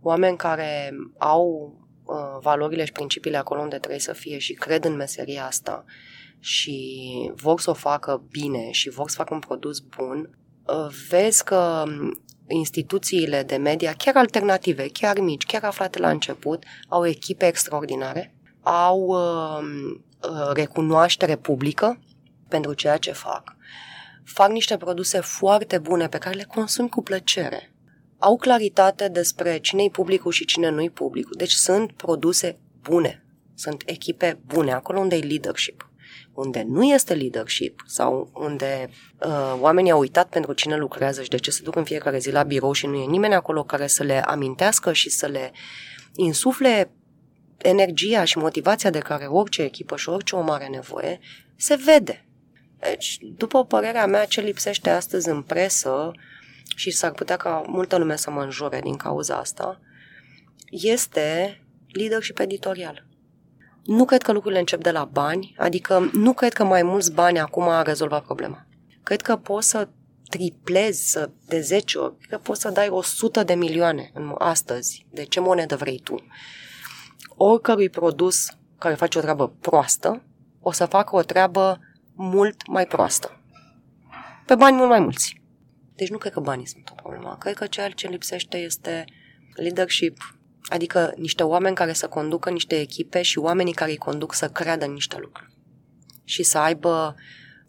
oameni 0.00 0.36
care 0.36 0.90
au 1.18 1.74
uh, 2.04 2.38
valorile 2.40 2.84
și 2.84 2.92
principiile 2.92 3.36
acolo 3.36 3.60
unde 3.60 3.76
trebuie 3.76 4.00
să 4.00 4.12
fie 4.12 4.38
și 4.38 4.52
cred 4.52 4.84
în 4.84 4.96
meseria 4.96 5.46
asta 5.46 5.84
și 6.44 7.30
vor 7.34 7.60
să 7.60 7.70
o 7.70 7.74
facă 7.74 8.22
bine 8.30 8.70
și 8.70 8.90
vor 8.90 9.08
să 9.08 9.16
facă 9.16 9.34
un 9.34 9.40
produs 9.40 9.78
bun, 9.78 10.38
uh, 10.66 10.94
vezi 11.08 11.44
că 11.44 11.84
instituțiile 12.48 13.42
de 13.42 13.56
media, 13.56 13.92
chiar 13.92 14.16
alternative, 14.16 14.88
chiar 14.88 15.18
mici, 15.18 15.46
chiar 15.46 15.62
aflate 15.62 15.98
la 15.98 16.10
început, 16.10 16.64
au 16.88 17.06
echipe 17.06 17.46
extraordinare, 17.46 18.34
au 18.62 19.00
uh, 19.00 19.64
uh 20.20 20.50
recunoaștere 20.52 21.36
publică 21.36 21.98
pentru 22.48 22.74
ceea 22.74 22.96
ce 22.96 23.12
fac 23.12 23.56
fac 24.24 24.50
niște 24.50 24.76
produse 24.76 25.20
foarte 25.20 25.78
bune 25.78 26.08
pe 26.08 26.18
care 26.18 26.36
le 26.36 26.44
consumi 26.44 26.88
cu 26.88 27.02
plăcere. 27.02 27.74
Au 28.18 28.36
claritate 28.36 29.08
despre 29.08 29.58
cine-i 29.58 29.90
publicul 29.90 30.32
și 30.32 30.44
cine 30.44 30.70
nu-i 30.70 30.90
publicul. 30.90 31.34
Deci 31.36 31.52
sunt 31.52 31.92
produse 31.92 32.58
bune, 32.80 33.24
sunt 33.54 33.82
echipe 33.86 34.40
bune, 34.46 34.72
acolo 34.72 34.98
unde 34.98 35.16
e 35.16 35.20
leadership. 35.20 35.88
Unde 36.32 36.64
nu 36.68 36.84
este 36.84 37.14
leadership 37.14 37.82
sau 37.86 38.30
unde 38.34 38.90
uh, 39.18 39.56
oamenii 39.60 39.90
au 39.90 39.98
uitat 39.98 40.28
pentru 40.28 40.52
cine 40.52 40.76
lucrează 40.76 41.22
și 41.22 41.28
de 41.28 41.36
ce 41.36 41.50
se 41.50 41.62
duc 41.62 41.76
în 41.76 41.84
fiecare 41.84 42.18
zi 42.18 42.30
la 42.30 42.42
birou 42.42 42.72
și 42.72 42.86
nu 42.86 42.96
e 42.96 43.04
nimeni 43.04 43.34
acolo 43.34 43.64
care 43.64 43.86
să 43.86 44.02
le 44.02 44.20
amintească 44.20 44.92
și 44.92 45.10
să 45.10 45.26
le 45.26 45.52
insufle 46.14 46.90
energia 47.56 48.24
și 48.24 48.38
motivația 48.38 48.90
de 48.90 48.98
care 48.98 49.24
orice 49.24 49.62
echipă 49.62 49.96
și 49.96 50.08
orice 50.08 50.36
om 50.36 50.50
are 50.50 50.66
nevoie, 50.66 51.20
se 51.56 51.74
vede. 51.84 52.24
Deci, 52.78 53.18
după 53.20 53.64
părerea 53.64 54.06
mea, 54.06 54.24
ce 54.24 54.40
lipsește 54.40 54.90
astăzi 54.90 55.28
în 55.28 55.42
presă, 55.42 56.12
și 56.76 56.90
s-ar 56.90 57.12
putea 57.12 57.36
ca 57.36 57.62
multă 57.66 57.96
lume 57.96 58.16
să 58.16 58.30
mă 58.30 58.42
înjure 58.42 58.80
din 58.80 58.96
cauza 58.96 59.36
asta, 59.36 59.80
este 60.70 61.60
leadership 61.86 62.38
editorial. 62.38 63.06
Nu 63.84 64.04
cred 64.04 64.22
că 64.22 64.32
lucrurile 64.32 64.60
încep 64.60 64.82
de 64.82 64.90
la 64.90 65.04
bani, 65.04 65.54
adică 65.58 66.10
nu 66.12 66.32
cred 66.32 66.52
că 66.52 66.64
mai 66.64 66.82
mulți 66.82 67.12
bani 67.12 67.38
acum 67.38 67.68
a 67.68 67.82
rezolvat 67.82 68.22
problema. 68.24 68.66
Cred 69.02 69.20
că 69.20 69.36
poți 69.36 69.68
să 69.68 69.88
triplezi 70.28 71.10
să, 71.10 71.30
de 71.46 71.60
10 71.60 71.98
ori, 71.98 72.14
că 72.28 72.38
poți 72.38 72.60
să 72.60 72.70
dai 72.70 72.88
100 72.88 73.42
de 73.42 73.54
milioane 73.54 74.10
în, 74.14 74.34
astăzi, 74.38 75.06
de 75.10 75.24
ce 75.24 75.40
monedă 75.40 75.76
vrei 75.76 76.00
tu. 76.04 76.26
Oricărui 77.36 77.88
produs 77.88 78.46
care 78.78 78.94
face 78.94 79.18
o 79.18 79.20
treabă 79.20 79.48
proastă, 79.60 80.22
o 80.60 80.72
să 80.72 80.86
facă 80.86 81.16
o 81.16 81.22
treabă 81.22 81.80
mult 82.14 82.66
mai 82.66 82.86
proastă. 82.86 83.40
Pe 84.46 84.54
bani 84.54 84.76
mult 84.76 84.88
mai 84.88 85.00
mulți. 85.00 85.42
Deci 85.94 86.10
nu 86.10 86.18
cred 86.18 86.32
că 86.32 86.40
banii 86.40 86.66
sunt 86.66 86.88
o 86.90 86.94
problemă. 86.94 87.36
Cred 87.40 87.54
că 87.54 87.66
ceea 87.66 87.90
ce 87.90 88.08
lipsește 88.08 88.56
este 88.56 89.04
leadership, 89.54 90.33
adică 90.70 91.12
niște 91.16 91.42
oameni 91.42 91.74
care 91.74 91.92
să 91.92 92.08
conducă 92.08 92.50
niște 92.50 92.80
echipe 92.80 93.22
și 93.22 93.38
oamenii 93.38 93.72
care 93.72 93.90
îi 93.90 93.96
conduc 93.96 94.34
să 94.34 94.48
creadă 94.48 94.84
în 94.84 94.92
niște 94.92 95.16
lucruri. 95.20 95.52
Și 96.24 96.42
să 96.42 96.58
aibă 96.58 97.14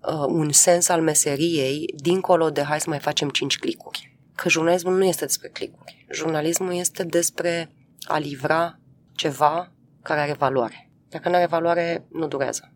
uh, 0.01 0.25
un 0.27 0.51
sens 0.51 0.89
al 0.89 1.01
meseriei 1.01 1.93
dincolo 1.95 2.49
de 2.49 2.61
hai 2.61 2.79
să 2.79 2.89
mai 2.89 2.99
facem 2.99 3.29
cinci 3.29 3.57
clicuri. 3.57 4.17
Că 4.35 4.49
jurnalismul 4.49 4.97
nu 4.97 5.03
este 5.03 5.25
despre 5.25 5.49
clicuri. 5.49 6.05
Jurnalismul 6.11 6.73
este 6.73 7.03
despre 7.03 7.71
a 8.03 8.17
livra 8.17 8.79
ceva 9.15 9.71
care 10.01 10.19
are 10.19 10.33
valoare. 10.33 10.89
Dacă 11.09 11.29
nu 11.29 11.35
are 11.35 11.45
valoare, 11.45 12.05
nu 12.11 12.27
durează. 12.27 12.73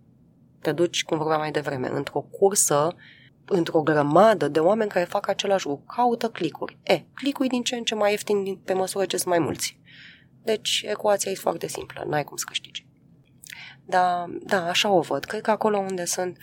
Te 0.61 0.71
duci, 0.71 1.03
cum 1.03 1.17
vorbeam 1.17 1.39
mai 1.39 1.51
devreme, 1.51 1.89
într-o 1.91 2.19
cursă, 2.19 2.95
într-o 3.45 3.81
grămadă 3.81 4.47
de 4.47 4.59
oameni 4.59 4.89
care 4.89 5.05
fac 5.05 5.27
același 5.27 5.65
lucru. 5.65 5.83
Caută 5.95 6.29
clicuri. 6.29 6.77
E, 6.83 7.05
clicuri 7.13 7.47
din 7.47 7.63
ce 7.63 7.75
în 7.75 7.83
ce 7.83 7.95
mai 7.95 8.11
ieftin 8.11 8.61
pe 8.65 8.73
măsură 8.73 9.05
ce 9.05 9.17
sunt 9.17 9.29
mai 9.29 9.39
mulți. 9.39 9.78
Deci, 10.43 10.83
ecuația 10.87 11.31
e 11.31 11.35
foarte 11.35 11.67
simplă. 11.67 12.03
N-ai 12.07 12.23
cum 12.23 12.37
să 12.37 12.45
câștigi. 12.47 12.87
Da, 13.85 14.25
da, 14.39 14.67
așa 14.67 14.89
o 14.89 15.01
văd. 15.01 15.23
Cred 15.23 15.41
că 15.41 15.51
acolo 15.51 15.77
unde 15.77 16.05
sunt 16.05 16.37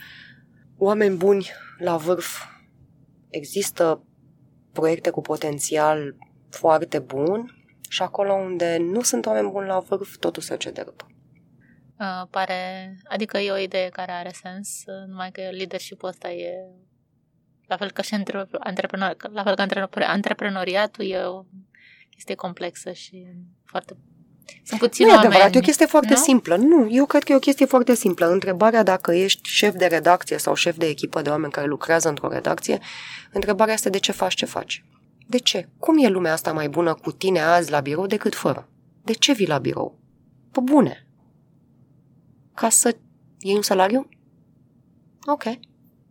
oameni 0.77 1.17
buni 1.17 1.49
la 1.77 1.97
vârf, 1.97 2.43
există 3.29 4.03
proiecte 4.71 5.09
cu 5.09 5.21
potențial 5.21 6.15
foarte 6.49 6.99
bun 6.99 7.55
și 7.89 8.01
acolo 8.01 8.33
unde 8.33 8.77
nu 8.77 9.01
sunt 9.01 9.25
oameni 9.25 9.49
buni 9.49 9.67
la 9.67 9.79
vârf, 9.79 10.17
totul 10.17 10.41
se 10.41 10.57
cede 10.57 10.81
rău. 10.81 10.95
Uh, 11.99 12.27
pare, 12.29 12.93
adică 13.03 13.37
e 13.37 13.51
o 13.51 13.57
idee 13.57 13.89
care 13.89 14.11
are 14.11 14.31
sens, 14.31 14.83
uh, 14.85 15.07
numai 15.07 15.31
că 15.31 15.41
leadership-ul 15.41 16.09
ăsta 16.09 16.31
e 16.31 16.51
la 17.67 17.77
fel 17.77 17.91
ca 17.91 18.01
și 18.01 18.13
antreprenor, 18.59 19.15
la 19.31 19.43
fel 19.43 19.55
ca 19.55 19.65
antreprenoriatul 20.07 21.05
e 21.05 21.23
o 21.23 21.45
chestie 22.17 22.35
complexă 22.35 22.91
și 22.91 23.25
foarte 23.63 23.97
sunt 24.63 24.79
puțini 24.79 25.07
nu 25.07 25.13
oameni. 25.13 25.31
e 25.31 25.35
adevărat, 25.35 25.55
e 25.55 25.57
o 25.57 25.61
chestie 25.61 25.85
foarte 25.85 26.13
nu? 26.13 26.19
simplă. 26.19 26.55
Nu, 26.55 26.87
eu 26.91 27.05
cred 27.05 27.23
că 27.23 27.31
e 27.31 27.35
o 27.35 27.39
chestie 27.39 27.65
foarte 27.65 27.95
simplă. 27.95 28.31
Întrebarea 28.31 28.83
dacă 28.83 29.13
ești 29.13 29.49
șef 29.49 29.75
de 29.75 29.85
redacție 29.85 30.37
sau 30.37 30.53
șef 30.53 30.77
de 30.77 30.85
echipă 30.85 31.21
de 31.21 31.29
oameni 31.29 31.51
care 31.51 31.67
lucrează 31.67 32.09
într-o 32.09 32.29
redacție, 32.29 32.79
întrebarea 33.31 33.73
este 33.73 33.89
de 33.89 33.97
ce 33.97 34.11
faci 34.11 34.33
ce 34.33 34.45
faci. 34.45 34.83
De 35.27 35.37
ce? 35.37 35.69
Cum 35.79 35.97
e 36.05 36.07
lumea 36.07 36.31
asta 36.31 36.53
mai 36.53 36.69
bună 36.69 36.93
cu 36.93 37.11
tine 37.11 37.39
azi 37.39 37.71
la 37.71 37.79
birou 37.79 38.05
decât 38.05 38.35
fără? 38.35 38.69
De 39.03 39.13
ce 39.13 39.33
vii 39.33 39.47
la 39.47 39.57
birou? 39.57 39.99
Pe 40.51 40.59
bune. 40.59 41.07
Ca 42.53 42.69
să 42.69 42.95
iei 43.39 43.55
un 43.55 43.61
salariu? 43.61 44.09
Ok. 45.25 45.43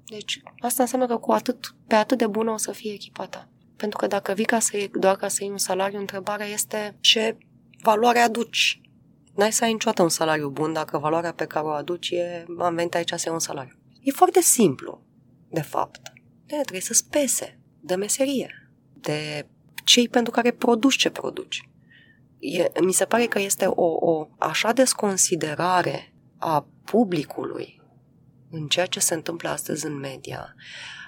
Deci, 0.05 0.43
asta 0.59 0.83
înseamnă 0.83 1.07
că 1.07 1.17
cu 1.17 1.33
atât, 1.33 1.75
pe 1.87 1.95
atât 1.95 2.19
de 2.19 2.27
bună 2.27 2.51
o 2.51 2.57
să 2.57 2.73
fie 2.73 2.93
echipa 2.93 3.27
ta. 3.27 3.49
Pentru 3.77 3.99
că 3.99 4.07
dacă 4.07 4.33
vii 4.33 4.45
ca 4.45 4.59
să 4.59 4.77
iei, 4.77 4.89
doar 4.89 5.17
ca 5.17 5.29
să 5.29 5.39
iei 5.41 5.51
un 5.51 5.59
salariu, 5.59 5.99
întrebarea 5.99 6.47
este 6.47 6.97
ce 7.01 7.37
valoare 7.83 8.19
aduci. 8.19 8.81
N-ai 9.35 9.53
să 9.53 9.65
ai 9.65 9.73
niciodată 9.73 10.03
un 10.03 10.09
salariu 10.09 10.49
bun 10.49 10.73
dacă 10.73 10.99
valoarea 10.99 11.33
pe 11.33 11.45
care 11.45 11.67
o 11.67 11.71
aduci 11.71 12.11
e 12.11 12.47
am 12.59 12.75
venit 12.75 12.95
aici 12.95 13.13
să 13.13 13.23
iau 13.25 13.35
un 13.35 13.41
salariu. 13.41 13.75
E 14.01 14.11
foarte 14.11 14.41
simplu, 14.41 15.03
de 15.51 15.63
fapt. 15.63 16.01
De 16.47 16.55
trebuie 16.55 16.81
să 16.81 16.93
spese 16.93 17.61
de 17.81 17.95
meserie, 17.95 18.71
de 18.93 19.47
cei 19.85 20.09
pentru 20.09 20.33
care 20.33 20.51
produci 20.51 20.97
ce 20.97 21.11
produci. 21.11 21.69
E, 22.39 22.71
mi 22.81 22.93
se 22.93 23.05
pare 23.05 23.27
că 23.27 23.39
este 23.39 23.67
o, 23.67 24.11
o 24.11 24.29
așa 24.39 24.73
desconsiderare 24.73 26.15
a 26.39 26.67
publicului 26.85 27.83
în 28.51 28.67
ceea 28.67 28.87
ce 28.87 29.01
se 29.01 29.15
întâmplă 29.15 29.49
astăzi 29.49 29.87
în 29.87 29.99
media, 29.99 30.55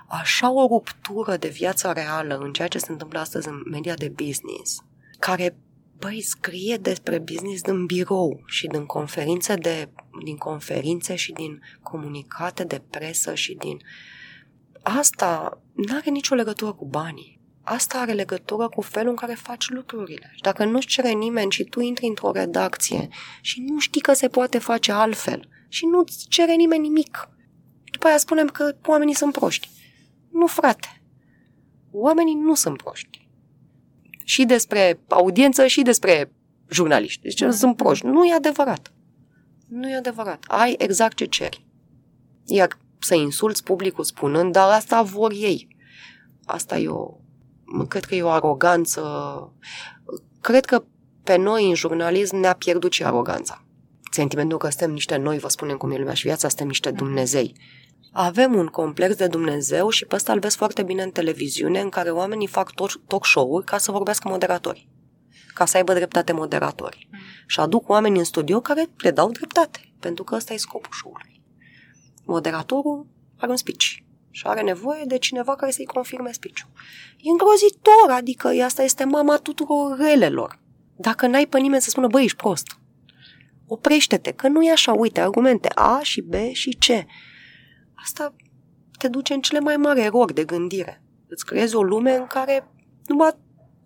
așa 0.08 0.50
o 0.50 0.66
ruptură 0.66 1.36
de 1.36 1.48
viața 1.48 1.92
reală 1.92 2.38
în 2.38 2.52
ceea 2.52 2.68
ce 2.68 2.78
se 2.78 2.92
întâmplă 2.92 3.18
astăzi 3.18 3.48
în 3.48 3.62
media 3.70 3.94
de 3.94 4.08
business, 4.08 4.84
care 5.18 5.56
băi, 5.98 6.22
scrie 6.22 6.76
despre 6.76 7.18
business 7.18 7.62
din 7.62 7.86
birou 7.86 8.42
și 8.46 8.66
din 8.66 8.86
conferințe, 8.86 9.54
de, 9.54 9.88
din 10.24 10.36
conferințe 10.36 11.14
și 11.14 11.32
din 11.32 11.62
comunicate 11.82 12.64
de 12.64 12.82
presă 12.90 13.34
și 13.34 13.54
din... 13.54 13.78
Asta 14.82 15.60
nu 15.72 15.96
are 15.96 16.10
nicio 16.10 16.34
legătură 16.34 16.72
cu 16.72 16.84
banii. 16.84 17.40
Asta 17.62 17.98
are 17.98 18.12
legătură 18.12 18.68
cu 18.68 18.80
felul 18.80 19.10
în 19.10 19.16
care 19.16 19.34
faci 19.34 19.68
lucrurile. 19.68 20.32
Și 20.34 20.40
dacă 20.40 20.64
nu-ți 20.64 20.86
cere 20.86 21.10
nimeni 21.10 21.50
și 21.50 21.64
tu 21.64 21.80
intri 21.80 22.06
într-o 22.06 22.32
redacție 22.32 23.08
și 23.40 23.60
nu 23.60 23.78
știi 23.78 24.00
că 24.00 24.12
se 24.12 24.28
poate 24.28 24.58
face 24.58 24.92
altfel 24.92 25.48
și 25.68 25.86
nu-ți 25.86 26.26
cere 26.28 26.54
nimeni 26.54 26.82
nimic, 26.82 27.28
după 27.92 28.06
aia 28.06 28.16
spunem 28.16 28.46
că 28.46 28.76
oamenii 28.86 29.14
sunt 29.14 29.32
proști. 29.32 29.68
Nu, 30.30 30.46
frate. 30.46 31.02
Oamenii 31.90 32.34
nu 32.34 32.54
sunt 32.54 32.76
proști. 32.82 33.28
Și 34.24 34.44
despre 34.44 35.00
audiență 35.08 35.66
și 35.66 35.82
despre 35.82 36.32
jurnaliști. 36.70 37.22
Deci 37.22 37.44
mm. 37.44 37.50
sunt 37.50 37.76
proști. 37.76 38.06
Nu 38.06 38.24
e 38.24 38.34
adevărat. 38.34 38.92
Nu 39.68 39.90
e 39.90 39.96
adevărat. 39.96 40.44
Ai 40.48 40.74
exact 40.78 41.16
ce 41.16 41.24
ceri. 41.24 41.66
Iar 42.44 42.78
să 42.98 43.14
insulți 43.14 43.62
publicul 43.62 44.04
spunând, 44.04 44.52
dar 44.52 44.70
asta 44.70 45.02
vor 45.02 45.32
ei. 45.32 45.76
Asta 46.44 46.78
e 46.78 46.88
o... 46.88 47.16
Cred 47.88 48.04
că 48.04 48.14
e 48.14 48.22
o 48.22 48.28
aroganță. 48.28 49.02
Cred 50.40 50.64
că 50.64 50.84
pe 51.24 51.36
noi 51.36 51.68
în 51.68 51.74
jurnalism 51.74 52.36
ne-a 52.36 52.52
pierdut 52.52 52.92
și 52.92 53.04
aroganța. 53.04 53.64
Sentimentul 54.10 54.58
că 54.58 54.68
suntem 54.68 54.90
niște 54.90 55.16
noi, 55.16 55.38
vă 55.38 55.48
spunem 55.48 55.76
cum 55.76 55.90
e 55.90 55.96
lumea 55.96 56.14
și 56.14 56.26
viața, 56.26 56.48
suntem 56.48 56.66
niște 56.66 56.90
Dumnezei. 56.90 57.54
Avem 58.20 58.54
un 58.54 58.66
complex 58.66 59.16
de 59.16 59.26
Dumnezeu 59.26 59.88
și 59.88 60.04
pe 60.04 60.14
ăsta 60.14 60.32
îl 60.32 60.38
vezi 60.38 60.56
foarte 60.56 60.82
bine 60.82 61.02
în 61.02 61.10
televiziune, 61.10 61.80
în 61.80 61.88
care 61.88 62.10
oamenii 62.10 62.46
fac 62.46 62.72
talk 63.06 63.26
show-uri 63.26 63.64
ca 63.64 63.78
să 63.78 63.90
vorbească 63.90 64.28
moderatori, 64.28 64.88
ca 65.54 65.64
să 65.64 65.76
aibă 65.76 65.92
dreptate 65.92 66.32
moderatori. 66.32 67.08
Mm. 67.10 67.18
Și 67.46 67.60
aduc 67.60 67.88
oameni 67.88 68.18
în 68.18 68.24
studio 68.24 68.60
care 68.60 68.86
le 68.96 69.10
dau 69.10 69.30
dreptate, 69.30 69.80
pentru 70.00 70.24
că 70.24 70.34
ăsta 70.34 70.52
e 70.52 70.56
scopul 70.56 70.92
show-ului. 70.92 71.42
Moderatorul 72.24 73.06
are 73.36 73.50
un 73.50 73.56
speech 73.56 73.84
și 74.30 74.46
are 74.46 74.62
nevoie 74.62 75.02
de 75.06 75.18
cineva 75.18 75.56
care 75.56 75.70
să-i 75.70 75.86
confirme 75.86 76.32
speech-ul. 76.32 76.68
E 77.18 77.30
îngrozitor, 77.30 78.10
adică 78.10 78.48
asta 78.64 78.82
este 78.82 79.04
mama 79.04 79.36
tuturor 79.36 79.96
relelor. 79.98 80.60
Dacă 80.96 81.26
n-ai 81.26 81.46
pe 81.46 81.58
nimeni 81.58 81.82
să 81.82 81.90
spună, 81.90 82.06
băi, 82.06 82.24
ești 82.24 82.36
prost, 82.36 82.78
oprește-te, 83.66 84.32
că 84.32 84.48
nu 84.48 84.62
e 84.62 84.70
așa, 84.70 84.92
uite, 84.92 85.20
argumente 85.20 85.68
A 85.68 86.00
și 86.02 86.20
B 86.20 86.34
și 86.52 86.78
C 86.78 87.06
asta 88.02 88.34
te 88.98 89.08
duce 89.08 89.34
în 89.34 89.40
cele 89.40 89.60
mai 89.60 89.76
mari 89.76 90.00
erori 90.00 90.34
de 90.34 90.44
gândire. 90.44 91.02
Îți 91.28 91.44
creezi 91.44 91.74
o 91.74 91.82
lume 91.82 92.14
în 92.14 92.26
care 92.26 92.68
numai 93.06 93.30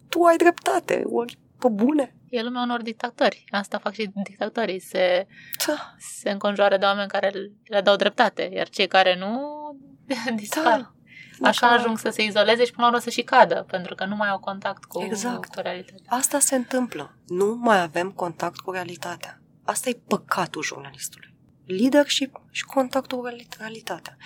tu 0.08 0.22
ai 0.22 0.36
dreptate, 0.36 1.02
ori 1.06 1.38
pe 1.58 1.68
bune. 1.68 2.16
E 2.28 2.42
lumea 2.42 2.62
unor 2.62 2.82
dictatori. 2.82 3.44
Asta 3.50 3.78
fac 3.78 3.92
și 3.92 4.10
dictatorii. 4.22 4.80
Se, 4.80 5.26
da. 5.66 5.94
se 5.98 6.30
înconjoară 6.30 6.76
de 6.76 6.84
oameni 6.84 7.08
care 7.08 7.32
le 7.64 7.80
dau 7.80 7.96
dreptate, 7.96 8.50
iar 8.54 8.68
cei 8.68 8.86
care 8.86 9.16
nu 9.18 9.40
dispar. 10.36 10.92
Da. 11.40 11.48
Așa 11.48 11.66
Dacă... 11.66 11.80
ajung 11.80 11.98
să 11.98 12.08
se 12.08 12.22
izoleze 12.22 12.64
și 12.64 12.72
până 12.72 12.86
la 12.86 12.92
urmă 12.92 13.02
să 13.02 13.10
și 13.10 13.22
cadă, 13.22 13.64
pentru 13.68 13.94
că 13.94 14.04
nu 14.04 14.16
mai 14.16 14.28
au 14.28 14.38
contact 14.38 14.84
cu, 14.84 15.02
exact. 15.02 15.54
cu 15.54 15.60
realitatea. 15.60 16.04
Asta 16.06 16.38
se 16.38 16.54
întâmplă. 16.54 17.14
Nu 17.26 17.58
mai 17.60 17.82
avem 17.82 18.10
contact 18.10 18.58
cu 18.58 18.70
realitatea. 18.70 19.42
Asta 19.64 19.88
e 19.88 20.00
păcatul 20.06 20.62
jurnalistului 20.62 21.31
leadership 21.66 22.40
și 22.50 22.64
contactul 22.64 23.18
cu 23.18 23.28
realitatea. 23.58 24.16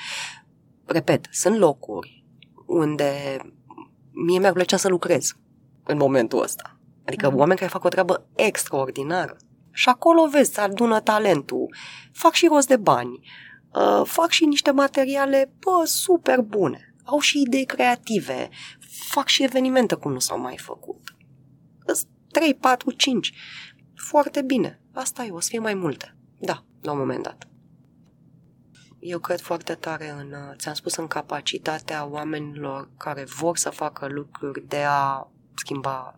Repet, 0.85 1.27
sunt 1.31 1.57
locuri 1.57 2.25
unde 2.67 3.39
mie 4.11 4.39
mi-ar 4.39 4.53
plăcea 4.53 4.77
să 4.77 4.89
lucrez 4.89 5.37
în 5.85 5.97
momentul 5.97 6.43
ăsta. 6.43 6.79
Adică 7.07 7.31
mm. 7.31 7.39
oameni 7.39 7.59
care 7.59 7.71
fac 7.71 7.85
o 7.85 7.89
treabă 7.89 8.27
extraordinară. 8.35 9.37
Și 9.73 9.89
acolo 9.89 10.27
vezi, 10.27 10.53
să 10.53 10.61
adună 10.61 11.01
talentul, 11.01 11.75
fac 12.13 12.33
și 12.33 12.47
rost 12.47 12.69
de 12.69 12.77
bani, 12.77 13.21
uh, 13.73 14.03
fac 14.05 14.31
și 14.31 14.45
niște 14.45 14.71
materiale, 14.71 15.53
bă, 15.59 15.85
super 15.85 16.41
bune. 16.41 16.95
Au 17.05 17.19
și 17.19 17.41
idei 17.41 17.65
creative, 17.65 18.49
fac 19.09 19.27
și 19.27 19.43
evenimente 19.43 19.95
cum 19.95 20.13
nu 20.13 20.19
s-au 20.19 20.41
mai 20.41 20.57
făcut. 20.57 21.17
3, 22.31 22.55
4, 22.55 22.91
5 22.91 23.33
foarte 23.95 24.43
bine. 24.43 24.81
Asta 24.93 25.25
e, 25.25 25.31
o 25.31 25.41
să 25.41 25.49
fie 25.51 25.59
mai 25.59 25.75
multe. 25.75 26.17
Da, 26.39 26.65
la 26.81 26.93
un 26.93 26.99
moment 26.99 27.23
dat. 27.23 27.49
Eu 28.99 29.19
cred 29.19 29.41
foarte 29.41 29.75
tare 29.75 30.11
în, 30.11 30.33
uh, 30.33 30.57
ți-am 30.57 30.75
spus, 30.75 30.97
în 30.97 31.07
capacitatea 31.07 32.07
oamenilor 32.07 32.91
care 32.97 33.25
vor 33.25 33.57
să 33.57 33.71
facă 33.71 34.07
lucruri 34.07 34.69
de 34.69 34.83
a 34.89 35.27
schimba 35.55 36.17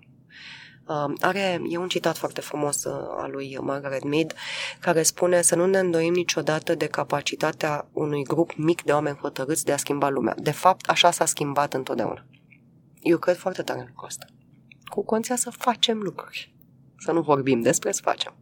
Uh, 0.89 1.13
are, 1.21 1.61
e 1.69 1.77
un 1.77 1.89
citat 1.89 2.17
foarte 2.17 2.41
frumos 2.41 2.85
uh, 2.85 2.93
al 3.17 3.31
lui 3.31 3.59
Margaret 3.61 4.05
Mead 4.05 4.35
care 4.81 5.03
spune 5.03 5.43
să 5.43 5.55
nu 5.55 5.67
ne 5.67 5.79
îndoim 5.79 6.13
niciodată 6.13 6.75
de 6.75 6.87
capacitatea 6.87 7.89
unui 7.93 8.23
grup 8.23 8.55
mic 8.57 8.83
de 8.83 8.93
oameni 8.93 9.17
hotărâți 9.17 9.65
de 9.65 9.73
a 9.73 9.77
schimba 9.77 10.09
lumea. 10.09 10.35
De 10.39 10.51
fapt, 10.51 10.89
așa 10.89 11.11
s-a 11.11 11.25
schimbat 11.25 11.75
întotdeauna. 11.75 12.27
Eu 13.01 13.19
cred 13.19 13.37
foarte 13.37 13.63
tare 13.63 13.79
în 13.81 13.87
lucrul 13.89 14.07
ăsta. 14.07 14.27
Cu 14.85 15.05
conția 15.05 15.37
să 15.37 15.51
facem 15.51 15.99
lucruri. 15.99 16.55
Să 16.99 17.13
nu 17.13 17.21
vorbim 17.21 17.61
despre, 17.61 17.93
să 17.93 18.01
facem. 18.03 18.35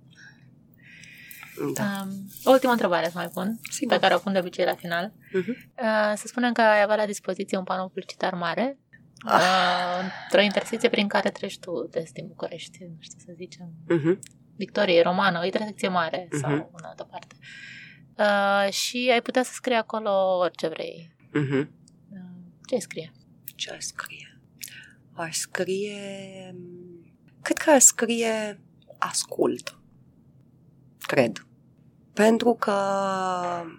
Da. 1.75 2.07
Um, 2.07 2.53
ultima 2.53 2.73
întrebare 2.73 3.07
să 3.07 3.13
mai 3.15 3.29
pun, 3.29 3.59
Sigur. 3.71 3.95
pe 3.95 4.01
care 4.01 4.15
o 4.15 4.19
pun 4.19 4.33
de 4.33 4.39
obicei 4.39 4.65
la 4.65 4.75
final. 4.75 5.13
Uh-huh. 5.13 5.57
Uh, 5.83 6.13
să 6.15 6.27
spunem 6.27 6.53
că 6.53 6.61
ai 6.61 6.83
avea 6.83 6.97
la 6.97 7.07
dispoziție 7.07 7.59
un 7.59 7.65
panou 7.65 7.89
publicitar 7.89 8.35
mare 8.35 8.79
ah. 9.25 9.35
uh, 9.35 10.11
într-o 10.25 10.41
intersecție 10.41 10.89
prin 10.89 11.09
care 11.09 11.31
treci 11.31 11.59
tu 11.59 11.89
des 11.91 12.13
din 12.13 12.27
București, 12.27 12.79
nu 12.81 12.97
știu 13.01 13.19
să 13.19 13.33
zicem. 13.37 13.73
Uh-huh. 13.85 14.19
Victorie, 14.57 15.03
Romană, 15.03 15.41
o 15.41 15.45
intersecție 15.45 15.89
mare 15.89 16.25
uh-huh. 16.25 16.41
sau 16.41 16.51
în 16.51 16.85
altă 16.85 17.09
parte. 17.11 17.37
Uh, 18.19 18.73
și 18.73 19.09
ai 19.13 19.23
putea 19.23 19.43
să 19.43 19.51
scrii 19.55 19.77
acolo 19.77 20.39
orice 20.39 20.69
vrei. 20.69 21.17
Uh-huh. 21.29 21.67
Uh, 22.11 22.19
ce 22.67 22.79
scrie? 22.79 23.13
Ce 23.55 23.77
scrie? 23.79 24.41
Aș 25.13 25.37
scrie... 25.37 26.55
Cred 27.43 27.59
că 27.59 27.71
aș 27.71 27.83
scrie 27.83 28.61
ascult. 28.99 29.79
Cred. 31.07 31.46
Pentru 32.17 32.55
că 32.55 32.75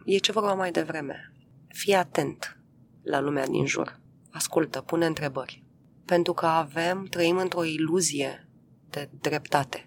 e 0.06 0.18
ce 0.18 0.32
vorba 0.32 0.54
mai 0.54 0.72
devreme. 0.72 1.34
Fii 1.68 1.94
atent 1.94 2.58
la 3.04 3.20
lumea 3.20 3.48
din 3.48 3.66
jur. 3.66 4.00
Ascultă, 4.32 4.82
pune 4.82 5.06
întrebări. 5.06 5.64
Pentru 6.06 6.34
că 6.34 6.46
avem, 6.46 7.06
trăim 7.06 7.38
într-o 7.38 7.64
iluzie 7.64 8.50
de 8.90 9.10
dreptate. 9.22 9.86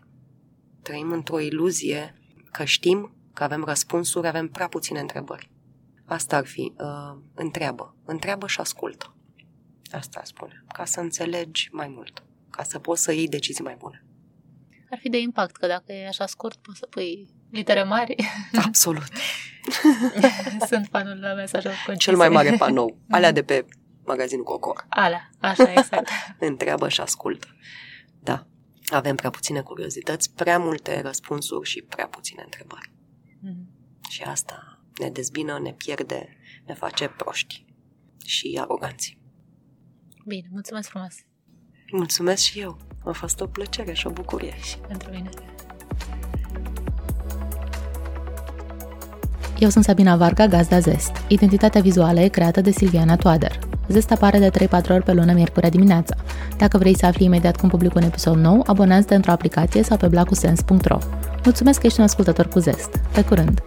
Trăim 0.83 1.13
într-o 1.13 1.41
iluzie 1.41 2.15
că 2.51 2.65
știm, 2.65 3.17
că 3.35 3.43
avem 3.45 3.65
răspunsuri, 3.65 4.27
avem 4.27 4.49
prea 4.49 4.69
puține 4.69 5.01
întrebări. 5.01 5.51
Asta 6.05 6.37
ar 6.37 6.47
fi, 6.47 6.73
uh, 6.79 7.21
întreabă. 7.35 7.97
Întreabă 8.05 8.47
și 8.47 8.61
ascultă. 8.61 9.17
Asta 9.91 10.21
spune. 10.25 10.65
Ca 10.73 10.85
să 10.85 11.01
înțelegi 11.01 11.69
mai 11.73 11.89
mult. 11.89 12.23
Ca 12.51 12.63
să 12.63 12.79
poți 12.79 13.03
să 13.03 13.13
iei 13.13 13.29
decizii 13.29 13.65
mai 13.65 13.77
bune. 13.79 14.05
Ar 14.91 14.99
fi 14.99 15.09
de 15.09 15.19
impact, 15.19 15.57
că 15.57 15.67
dacă 15.67 15.93
e 15.93 16.07
așa 16.07 16.27
scurt, 16.27 16.57
poți 16.57 16.79
să 16.79 16.87
pui 16.87 17.39
litere 17.51 17.83
mari. 17.83 18.17
Absolut. 18.67 19.13
Sunt 20.71 20.87
fanul 20.91 21.19
la 21.21 21.35
mesajul 21.35 21.71
concise. 21.87 22.11
Cel 22.11 22.17
mai 22.17 22.29
mare 22.29 22.57
panou. 22.59 22.99
Alea 23.11 23.33
de 23.33 23.43
pe 23.43 23.65
magazinul 24.05 24.45
Cocor. 24.45 24.87
Alea, 24.89 25.31
așa, 25.39 25.73
exact. 25.73 26.09
Întreabă 26.39 26.89
și 26.89 27.01
ascultă. 27.01 27.47
Da. 28.21 28.47
Avem 28.87 29.17
prea 29.17 29.31
puține 29.31 29.61
curiozități, 29.61 30.35
prea 30.35 30.59
multe 30.59 31.01
răspunsuri 31.01 31.69
și 31.69 31.83
prea 31.83 32.07
puține 32.07 32.43
întrebări. 32.45 32.91
Mm-hmm. 32.91 34.09
Și 34.09 34.23
asta 34.23 34.83
ne 34.99 35.11
dezbină, 35.11 35.59
ne 35.59 35.73
pierde, 35.73 36.37
ne 36.67 36.75
face 36.75 37.09
proști 37.09 37.65
și 38.25 38.59
aroganți. 38.61 39.19
Bine, 40.27 40.49
mulțumesc 40.51 40.89
frumos! 40.89 41.15
Mulțumesc 41.93 42.43
și 42.43 42.61
eu! 42.61 42.79
A 43.05 43.13
fost 43.13 43.41
o 43.41 43.47
plăcere 43.47 43.93
și 43.93 44.07
o 44.07 44.11
bucurie. 44.11 44.55
Și 44.63 44.79
pentru 44.79 45.11
mine. 45.11 45.29
Eu 49.61 49.69
sunt 49.69 49.85
Sabina 49.85 50.17
Varga, 50.17 50.47
gazda 50.47 50.79
Zest. 50.79 51.11
Identitatea 51.29 51.81
vizuală 51.81 52.21
e 52.21 52.29
creată 52.29 52.61
de 52.61 52.71
Silviana 52.71 53.17
Toader. 53.17 53.59
Zest 53.89 54.11
apare 54.11 54.39
de 54.39 54.51
3-4 54.67 54.71
ori 54.91 55.03
pe 55.03 55.13
lună, 55.13 55.33
miercurea 55.33 55.71
dimineața. 55.71 56.17
Dacă 56.59 56.79
vrei 56.79 56.97
să 56.97 57.07
afli 57.07 57.25
imediat 57.25 57.57
cum 57.57 57.69
public 57.69 57.95
un 57.95 58.03
episod 58.03 58.37
nou, 58.37 58.63
abonează-te 58.67 59.15
într-o 59.15 59.31
aplicație 59.31 59.83
sau 59.83 59.97
pe 59.97 60.07
blacusens.ro. 60.07 60.99
Mulțumesc 61.45 61.81
că 61.81 61.87
ești 61.87 61.99
un 61.99 62.05
ascultător 62.05 62.49
cu 62.49 62.59
Zest. 62.59 63.01
Pe 63.13 63.25
curând! 63.25 63.63